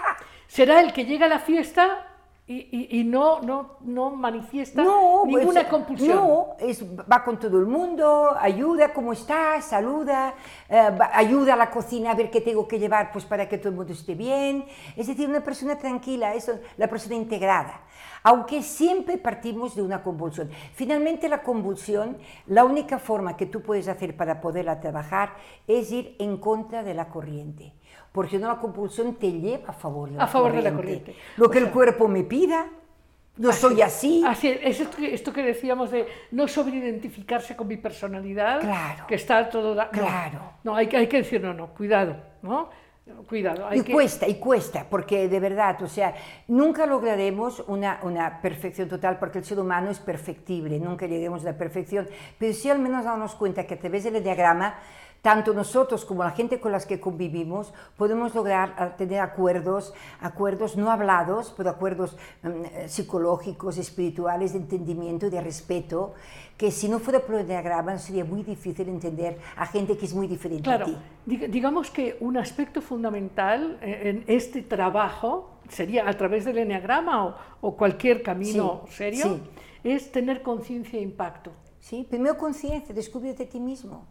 [0.48, 2.07] será el que llega a la fiesta
[2.49, 6.15] y, y- y no, no, no manifiesta No, pues, ninguna compulsión.
[6.15, 9.65] No, es, va con todo el mundo, ayuda, ¿cómo estás?
[9.65, 10.34] Saluda,
[10.69, 13.57] eh, va- ayuda a la cocina a ver qué tengo que llevar pues para que
[13.57, 14.65] todo el mundo esté bien.
[14.95, 17.82] Es decir, una persona tranquila, eso, la persona integrada.
[18.24, 20.49] Aunque siempre partimos de una convulsión.
[20.74, 25.34] Finalmente la convulsión, la única forma que tú puedes hacer para poderla trabajar
[25.68, 27.74] es ir en contra de la corriente.
[28.18, 31.11] Porque no la compulsión te lleva a favor de la A favor de la corriente.
[31.11, 31.23] corriente.
[31.38, 32.65] Lo O que el sea, cuerpo me pida,
[33.35, 34.23] yo soy así.
[34.26, 39.06] Así es, es esto, que, esto que decíamos de no sobreidentificarse con mi personalidad, Claro.
[39.07, 39.76] que está todo...
[39.76, 40.39] da- no, Claro.
[40.64, 42.69] No, hay, que- hay que decir, no, no, cuidado, ¿no?
[43.30, 43.68] Cuidado.
[43.68, 46.15] Hay y que, cuesta, y cuesta, porque de verdad, o sea,
[46.48, 51.52] nunca lograremos una, una perfección total, porque el ser humano es perfectible, nunca lleguemos a
[51.52, 52.07] la perfección,
[52.39, 54.76] pero sí al menos darnos cuenta que a través del diagrama,
[55.22, 60.77] tanto nosotros como la gente con las que convivimos, podemos lograr ah, tener acuerdos, acuerdos
[60.77, 66.14] no hablados, pero acuerdos mm, eh, psicológicos, espirituales, de entendimiento de respeto,
[66.57, 70.14] que si no fuera por el diagrama sería muy difícil entender a gente que es
[70.14, 70.98] muy diferente Claro, a ti.
[71.27, 77.26] dig- digamos que un aspecto fundamental eh, en este trabajo sería a través del enneagrama
[77.27, 79.41] o, o cualquier camino Sí, serio, sí.
[79.84, 81.52] es tener conciencia e impacto.
[81.80, 82.07] ¿sí?
[82.10, 84.06] Primero conciencia, descúbrete a ti mismo.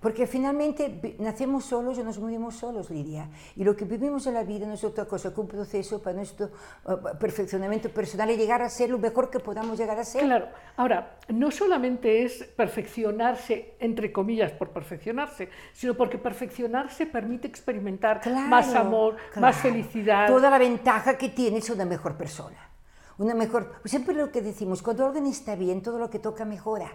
[0.00, 3.28] Porque finalmente nacemos solos y nos morimos solos, Lidia.
[3.56, 6.14] Y lo que vivimos en la vida no es otra cosa que un proceso para
[6.14, 10.22] nuestro eh, perfeccionamiento personal y llegar a ser lo mejor que podamos llegar a ser.
[10.22, 18.20] Claro, ahora, no solamente es perfeccionarse, entre comillas, por perfeccionarse, sino porque perfeccionarse permite experimentar
[18.48, 19.74] más Claro, amor, más claro.
[19.74, 20.28] felicidad.
[20.28, 22.70] Toda la ventaja que tienes una mejor persona.
[23.18, 26.92] Una mejor, siempre lo que decimos, cuando alguien está bien, todo lo que toca mejora.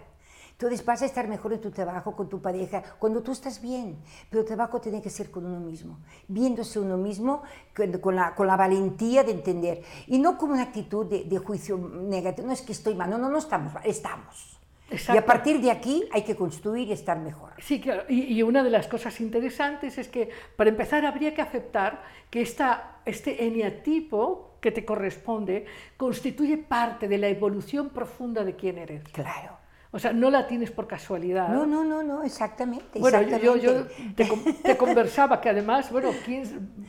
[0.54, 3.98] Entonces vas a estar mejor en tu trabajo, con tu pareja, cuando tú estás bien.
[4.30, 5.98] Pero el trabajo tiene que ser con uno mismo,
[6.28, 7.42] viéndose uno mismo
[7.76, 9.82] con, con la, con la valentía de entender.
[10.06, 13.18] Y no como una actitud de, de juicio negativo, no es que estoy mal, no,
[13.18, 14.60] no, no estamos mal, estamos.
[14.90, 15.20] Y Exacto.
[15.20, 17.52] a partir de aquí hay que construir y estar mejor.
[17.58, 18.04] Sí, claro.
[18.08, 22.42] Y, y una de las cosas interesantes es que, para empezar, habría que aceptar que
[22.42, 25.66] esta, este eneatipo que te corresponde
[25.96, 29.02] constituye parte de la evolución profunda de quién eres.
[29.08, 29.63] Claro.
[29.94, 31.48] O sea, no la tienes por casualidad.
[31.50, 32.98] No, no, no, no, exactamente.
[32.98, 34.52] Bueno, yo, yo- yo exactamente.
[34.54, 36.10] te, te conversaba que además, bueno,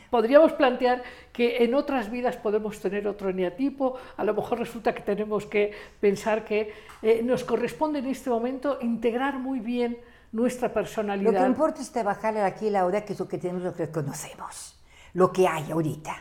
[0.09, 5.01] podríamos plantear que en otras vidas podemos tener otro eneatipo, a lo mejor resulta que
[5.01, 9.97] tenemos que pensar que eh, nos corresponde en este momento integrar muy bien
[10.31, 11.41] nuestra Lo personalidad.
[11.43, 13.89] que importa es trabajar aquí y la ahora, que es lo que tenemos, lo que
[13.91, 14.77] conocemos,
[15.13, 16.15] lo que hay ahorita.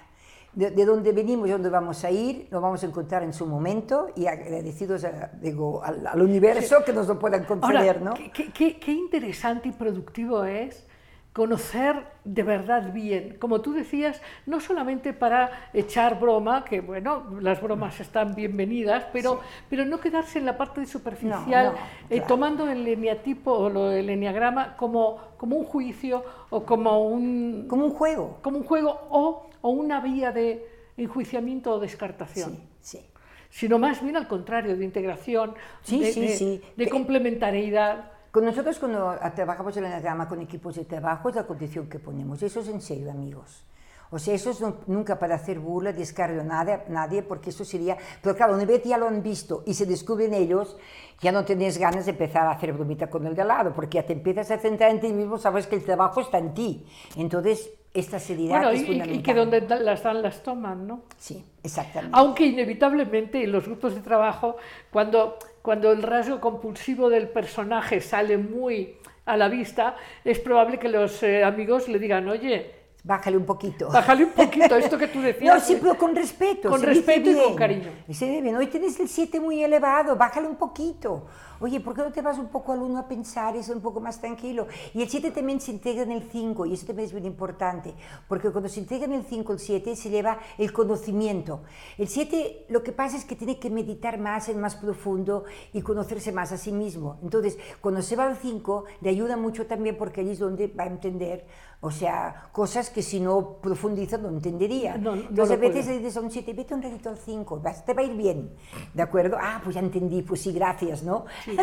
[0.55, 3.44] De, de dónde venimos y dónde vamos a ir, lo vamos a encontrar en su
[3.44, 8.14] momento y agradecidos a- digo, al, al universo que nos lo puedan conceder, Ahora, ¿no?
[8.14, 10.86] qué, qué- qué- interesante y productivo es
[11.32, 17.60] conocer de verdad bien, como tú decías, no solamente para echar broma, que bueno, las
[17.60, 21.76] bromas están bienvenidas, pero, pero no quedarse en la parte superficial, No, no,
[22.09, 22.26] eh, claro.
[22.28, 27.85] tomando el eneatipo o lo- el eneagrama como, como un juicio o como un, Como
[27.86, 28.39] un juego.
[28.40, 30.69] como un juego o, o una vía de
[30.99, 32.51] enjuiciamiento o descartación
[32.82, 33.07] Sí, sí.
[33.49, 38.11] sino más bien al contrario, de integración, Sí, de, de- de complementariedad.
[38.31, 41.99] Con nosotros cuando trabajamos en el enneagrama con equipos de trabajo es la condición que
[41.99, 42.43] ponemos.
[42.43, 43.65] Eso es en serio, amigos.
[44.11, 47.65] O sea, eso es no- nunca para hacer burla, descargo a nadie, nadie, porque eso
[47.65, 47.97] sería...
[48.23, 50.77] Pero claro, una vez ya lo han visto y se descubren ellos,
[51.23, 53.97] ya no tenés ganas de empezar a hacer bromita con el de al lado, porque
[53.99, 56.86] ya te empiezas a centrar en ti mismo, sabes que el trabajo está en ti.
[57.16, 59.21] Entonces, esta seriedad Bueno, es y- y, fundamental.
[59.21, 61.03] y que donde las dan, las toman, ¿no?
[61.16, 62.16] Sí, exactamente.
[62.19, 64.57] Aunque inevitablemente en los grupos de trabajo,
[64.91, 68.97] cuando, cuando el rasgo compulsivo del personaje sale muy
[69.27, 73.90] a la vista, es probable que los eh, amigos le digan, oye, Bájale un poquito.
[73.90, 75.55] bájale un poquito esto que tú decías.
[75.55, 76.70] No, sí, pero con respeto.
[76.70, 77.90] Con respeto y con cariño.
[78.06, 78.56] Se dice bien.
[78.56, 81.26] Hoy tienes el 7 muy elevado, bájale un poquito.
[81.60, 83.82] Oye, ¿por qué no te vas un poco al 1 a pensar y ser un
[83.82, 84.66] poco más tranquilo?
[84.94, 87.94] Y el 7 también se integra en el 5, y eso también es bien importante,
[88.26, 91.62] porque cuando se integra en el 5, el 7 se lleva el conocimiento.
[91.97, 95.82] El 7 lo que pasa es que tiene que meditar más, en más profundo y
[95.82, 97.18] conocerse más a sí mismo.
[97.22, 100.85] Entonces, cuando se va al 5, le ayuda mucho también porque allí es donde va
[100.85, 101.47] a entender,
[101.85, 104.97] o sea, cosas que si no profundiza no entendería.
[104.97, 107.61] No, no Entonces, a veces le dices a un 7, vete un ratito al 5,
[107.61, 108.51] vas- te va a ir bien.
[108.94, 109.36] ¿De acuerdo?
[109.40, 111.27] Ah, pues ya entendí, pues sí, gracias, ¿no?
[111.44, 111.56] Sí.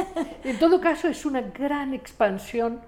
[0.44, 2.80] En todo caso, es una gran expansión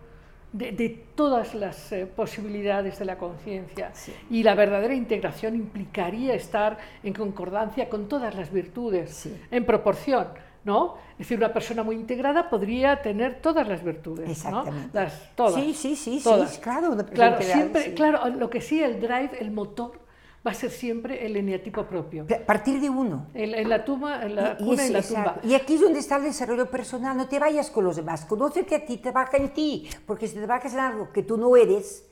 [0.51, 3.91] de, de todas las eh, posibilidades de la conciencia.
[4.29, 9.35] Y la verdadera integración implicaría estar en concordancia con todas las virtudes, Sí.
[9.49, 10.27] en proporción.
[10.65, 10.95] ¿No?
[11.13, 14.25] Es decir, una persona muy integrada podría tener todas las virtudes.
[14.25, 14.31] ¿no?
[14.31, 14.89] Exactamente.
[14.93, 15.55] Las, todas.
[15.55, 16.57] Sí, sí, sí, sí, todas.
[16.59, 17.91] claro, persona Claro, integrada, siempre, sí.
[17.93, 19.99] claro, lo que sí, el drive, el motor,
[20.45, 22.25] va a ser siempre el eneatipo propio.
[22.29, 23.27] A partir de uno.
[23.33, 25.39] En, en la tumba, en la Y- y cuna y, es- en la exacto.
[25.41, 25.47] tumba.
[25.53, 27.15] Y aquí es donde está el desarrollo personal.
[27.15, 28.25] No te vayas con los demás.
[28.25, 29.87] Conócete a ti, trabaja en ti.
[30.05, 32.05] Porque si trabajas en algo que tú no eres,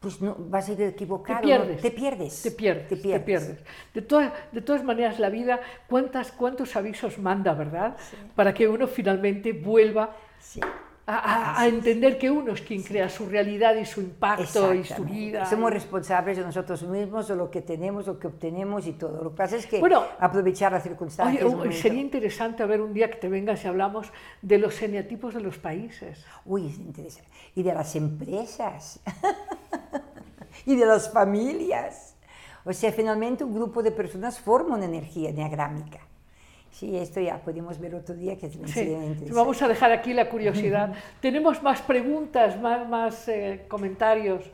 [0.00, 1.40] pues no, vas a ir equivocado.
[1.40, 1.48] Te ¿no?
[1.64, 1.82] pierdes.
[1.82, 2.42] Te pierdes.
[2.42, 3.58] Te pierdes, te pierdes.
[3.94, 7.96] De, todas, de todas maneras, la vida, ¿cuántas, ¿cuántos avisos manda, verdad?
[8.34, 10.60] Para que uno finalmente vuelva Sí.
[11.08, 14.84] a, a- a entender que uno es quien crea su realidad y su impacto y
[14.84, 15.46] su vida.
[15.46, 19.22] Somos responsables de nosotros mismos, de lo que tenemos, lo que obtenemos y todo.
[19.24, 21.44] Lo que pasa es que Bueno, aprovechar las Oye, circunstancias.
[21.44, 21.74] momento.
[21.76, 24.08] sería interesante a ver un día que te vengas y hablamos
[24.42, 26.24] de los eneatipos de los países.
[26.44, 27.30] Uy, es interesante.
[27.54, 29.00] Y de las empresas.
[30.66, 32.16] y de las familias.
[32.64, 36.00] O sea, finalmente un grupo de personas forma una energía diagrámica.
[36.72, 38.96] Sí, esto ya podemos ver otro día que es Sí,
[39.32, 40.94] vamos a dejar aquí la curiosidad.
[41.20, 44.50] Tenemos más preguntas, más, más eh, comentarios.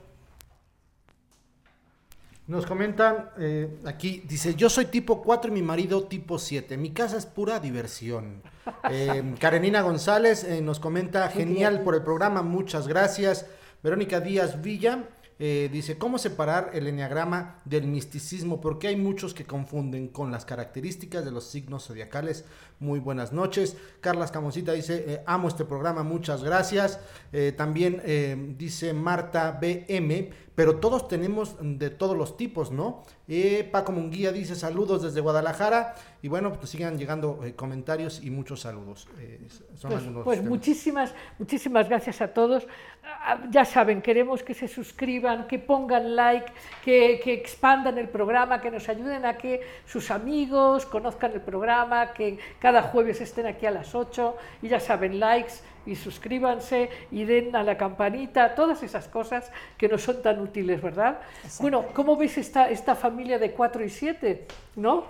[2.46, 6.76] Nos comentan eh, aquí, dice, yo soy tipo 4 y mi marido tipo 7.
[6.76, 8.42] Mi casa es pura diversión.
[8.90, 13.46] Eh, Karenina González eh, nos comenta, genial por el programa, muchas gracias.
[13.82, 15.08] Verónica Díaz Villa,
[15.44, 18.60] Eh, dice, ¿cómo separar el enneagrama del misticismo?
[18.60, 22.44] Porque hay muchos que confunden con las características de los signos zodiacales.
[22.78, 23.76] Muy buenas noches.
[24.00, 27.00] Carlas Camoncita dice, eh, amo este programa, muchas gracias.
[27.32, 33.02] Eh, también dice Marta BM, pero todos tenemos de todos los tipos, ¿no?
[33.34, 35.94] Eh, Paco Munguía dice saludos desde Guadalajara.
[36.20, 39.08] Y bueno, pues sigan llegando eh, comentarios y muchos saludos.
[39.18, 39.40] Eh,
[39.74, 42.66] son Pues, algunos pues muchísimas, muchísimas gracias a todos.
[43.02, 46.52] Ah, Ya saben, queremos que se suscriban, que pongan like,
[46.84, 52.12] que, que expandan el programa, que nos ayuden a que sus amigos conozcan el programa,
[52.12, 55.54] que cada jueves estén aquí a las 8 y ya saben, likes
[55.86, 60.80] y suscríbanse y den a la campanita, todas esas cosas que nos son tan útiles,
[60.80, 61.20] ¿verdad?
[61.60, 64.46] Bueno, ¿cómo ves esta, esta familia de 4 y 7?
[64.76, 65.04] ¿No?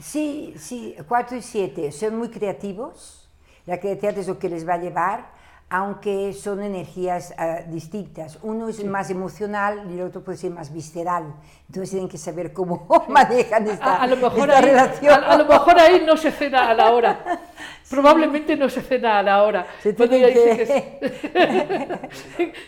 [0.00, 3.28] Sí, sí, 4 y 7 son muy creativos.
[3.66, 5.26] La creatividad es lo que les va a llevar,
[5.68, 8.38] aunque son energías ah, distintas.
[8.42, 11.34] Uno es más emocional y el otro puede ser más visceral.
[11.66, 15.24] Entonces tienen que saber cómo manejan esta, a, a lo mejor esta ahí, relación.
[15.24, 17.40] a, a lo mejor ahí no se cena a la hora.
[17.88, 19.66] Probablemente no se cena a la hora.
[19.80, 20.66] Se ya que-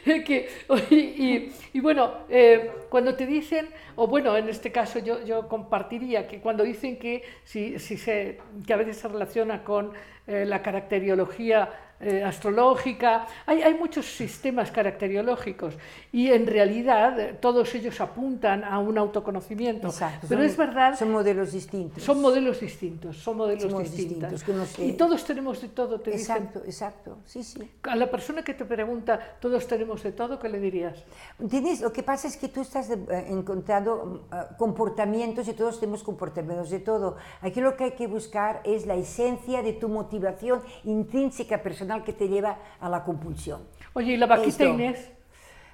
[0.04, 0.48] que- que-
[0.90, 5.48] y, y- y bueno, eh, cuando te dicen, o bueno, en este caso yo, yo
[5.48, 9.92] compartiría que cuando dicen que, si, si se, que a veces se relaciona con
[10.26, 11.68] eh, la caracteriología
[12.00, 15.74] eh, astrológica, hay, hay muchos sistemas caracteriológicos
[16.12, 19.88] y en realidad eh, todos ellos apuntan a un autoconocimiento.
[19.88, 22.02] Exacto, Pero son- es verdad Son modelos distintos.
[22.04, 24.30] son modelos distintos, son modelos Somos distintos.
[24.30, 24.87] distintos, que no sé.
[24.88, 26.36] Y todos tenemos de todo, te dicen.
[26.36, 27.18] Exacto, exacto.
[27.24, 27.70] Sí, sí.
[27.82, 31.04] A la persona que te pregunta, todos tenemos de todo, ¿qué le dirías?
[31.48, 32.98] Tienes, lo que pasa es que tú estás eh,
[33.28, 37.16] encontrando eh, comportamientos y todos tenemos comportamientos de todo.
[37.40, 42.12] Aquí lo que hay que buscar es la esencia de tu motivación intrínseca personal que
[42.12, 43.62] te lleva a la compulsión.
[43.94, 44.64] Oye, ¿y la vaquita Esto.
[44.64, 45.10] Inés?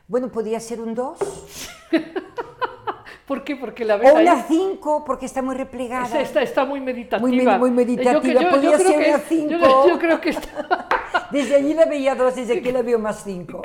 [0.06, 1.18] Bueno, podría ser un 2
[3.26, 3.56] ¿Por qué?
[3.56, 6.04] Porque la ves o una 5 porque está muy replegada.
[6.04, 7.26] Está, está, está muy meditativa.
[7.26, 9.88] Muy med- muy meditativa, Yo, yo- yo podría creo ser que- una yo- cinco.
[9.88, 10.88] yo creo que está...
[11.30, 13.62] Desde allí la veía 2, desde aquí la veo más 5.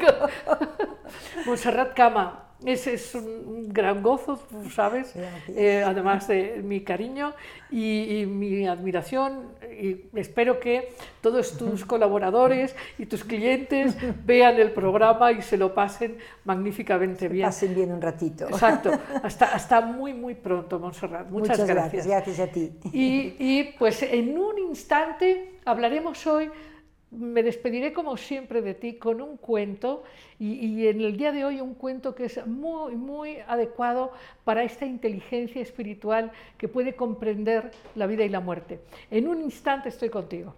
[1.45, 5.57] Montserrat Cama, ese es un, gran gozo, tú sabes, Gracias.
[5.57, 7.33] eh, además de mi cariño
[7.71, 9.53] y, y mi admiración.
[9.79, 10.89] Y espero que
[11.21, 13.95] todos tus colaboradores y tus clientes
[14.25, 17.45] vean el programa y se lo pasen magníficamente bien.
[17.45, 18.47] Pasen bien un ratito.
[18.49, 18.91] Exacto,
[19.23, 21.29] hasta, hasta muy, muy pronto, Montserrat.
[21.29, 22.05] Muchas, gracias.
[22.05, 22.71] Gracias a ti.
[22.91, 26.49] Y, y, pues en un instante hablaremos hoy,
[27.11, 30.03] me despediré como siempre de ti con un cuento
[30.37, 34.11] y, en el día de hoy un cuento que es muy, muy adecuado
[34.43, 38.81] para esta inteligencia espiritual que puede comprender la vida y la muerte.
[39.09, 40.55] En un instante estoy contigo.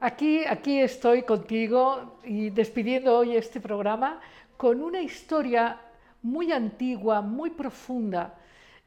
[0.00, 4.20] Aquí, aquí estoy contigo y despidiendo hoy este programa
[4.56, 5.80] con una historia
[6.22, 8.34] muy antigua, muy profunda,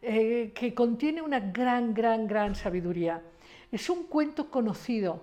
[0.02, 3.22] eh, que contiene una gran, gran, gran sabiduría.
[3.72, 5.22] Es un cuento conocido,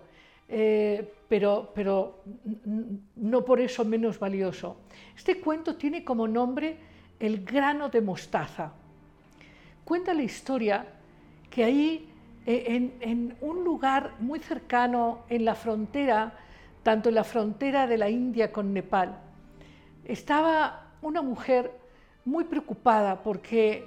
[0.48, 2.22] eh, pero, pero
[3.16, 4.76] no por eso menos valioso.
[5.16, 6.78] Este cuento tiene como nombre
[7.18, 8.72] El grano de mostaza.
[9.84, 10.86] Cuenta la historia
[11.48, 12.12] que ahí,
[12.44, 16.34] eh, en, en un lugar muy cercano, en la frontera,
[16.82, 19.18] tanto en la frontera de la India con Nepal,
[20.04, 21.72] estaba una mujer
[22.24, 23.84] muy preocupada porque,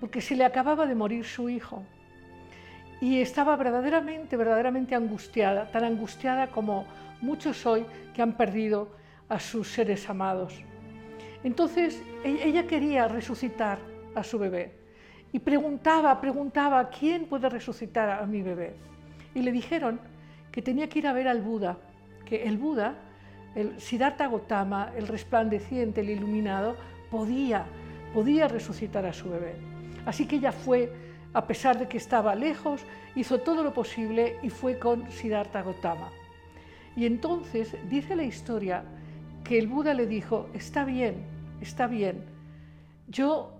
[0.00, 1.84] porque se le acababa de morir su hijo.
[3.02, 6.86] Y estaba verdaderamente, verdaderamente angustiada, tan angustiada como
[7.20, 7.84] muchos hoy
[8.14, 8.90] que han perdido
[9.28, 10.62] a sus seres amados.
[11.42, 13.80] Entonces e- ella quería resucitar
[14.14, 14.78] a su bebé
[15.32, 18.76] y preguntaba, preguntaba, ¿quién puede resucitar a mi bebé?
[19.34, 19.98] Y le dijeron
[20.52, 21.78] que tenía que ir a ver al Buda,
[22.24, 22.94] que el Buda,
[23.56, 26.76] el Siddhartha Gautama, el resplandeciente, el iluminado,
[27.10, 27.64] podía,
[28.14, 29.56] podía resucitar a su bebé.
[30.06, 30.92] Así que ella fue,
[31.34, 32.84] a pesar de que estaba lejos,
[33.14, 36.10] hizo todo lo posible y fue con Siddhartha Gautama.
[36.96, 38.84] Y entonces dice la historia
[39.44, 41.24] que el Buda le dijo, está bien,
[41.60, 42.24] está bien,
[43.08, 43.52] yo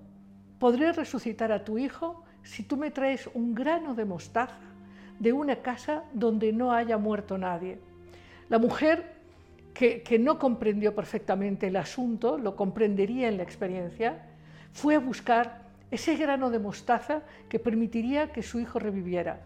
[0.59, 4.59] podré resucitar a tu hijo si tú me traes un grano de mostaza
[5.19, 7.79] de una casa donde no haya muerto nadie.
[8.49, 9.15] La mujer,
[9.73, 14.27] que, no comprendió perfectamente el asunto, lo comprendería en la experiencia,
[14.73, 15.63] fue a buscar
[15.93, 17.21] ese grano de mostaza
[17.51, 19.43] que permitiría que su hijo reviviera.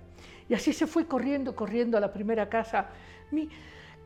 [0.49, 2.87] Y así se fue corriendo, corriendo a la primera casa.
[3.33, 3.49] Mi,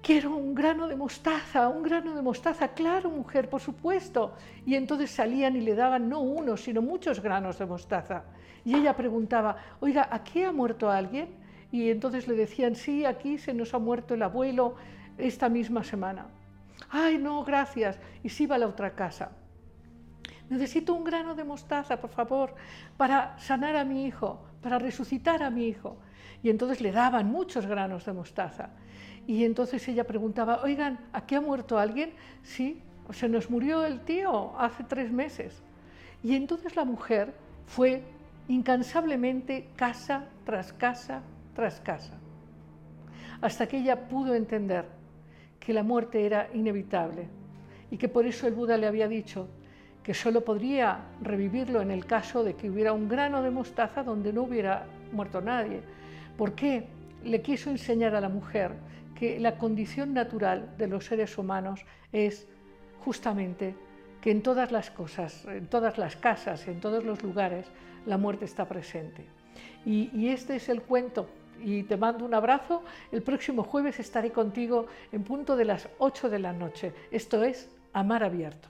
[0.00, 4.32] quiero un grano de mostaza, un grano de mostaza, claro, mujer, por supuesto.
[4.64, 8.24] Y entonces salían y le daban no uno, sino muchos granos de mostaza.
[8.64, 11.28] Y ella preguntaba, oiga, ¿aquí ha muerto alguien?
[11.70, 14.76] Y entonces le decían, sí, aquí se nos ha muerto el abuelo
[15.18, 16.26] esta misma semana.
[16.88, 17.98] Ay, no, gracias.
[18.22, 19.32] Y se iba a la otra casa.
[20.50, 22.54] Necesito un grano de mostaza, por favor,
[22.96, 25.96] para sanar a mi hijo, para resucitar a mi hijo.
[26.42, 28.70] Y entonces le daban muchos granos de mostaza.
[29.26, 32.12] Y entonces ella preguntaba, oigan, ¿aquí ha muerto alguien?
[32.42, 32.82] Sí,
[33.12, 35.62] se nos murió el tío hace tres meses.
[36.22, 37.32] Y entonces la mujer
[37.66, 38.02] fue
[38.48, 41.22] incansablemente casa tras casa
[41.54, 42.14] tras casa,
[43.40, 44.86] hasta que ella pudo entender
[45.58, 47.28] que la muerte era inevitable
[47.90, 49.48] y que por eso el Buda le había dicho
[50.02, 54.32] que solo podría revivirlo en el caso de que hubiera un grano de mostaza donde
[54.32, 55.80] no hubiera muerto nadie.
[56.36, 56.86] ¿Por qué?
[57.22, 58.72] Le quiso enseñar a la mujer
[59.14, 62.48] que la condición natural de los seres humanos es
[63.04, 63.74] justamente
[64.22, 67.66] que en todas las cosas, en todas las casas, en todos los lugares,
[68.06, 69.26] la muerte está presente.
[69.84, 71.28] Y, este es el cuento
[71.62, 72.82] y te mando un abrazo.
[73.12, 76.94] El próximo jueves estaré contigo en punto de las 8 de la noche.
[77.10, 78.69] Esto es Amar Abierto.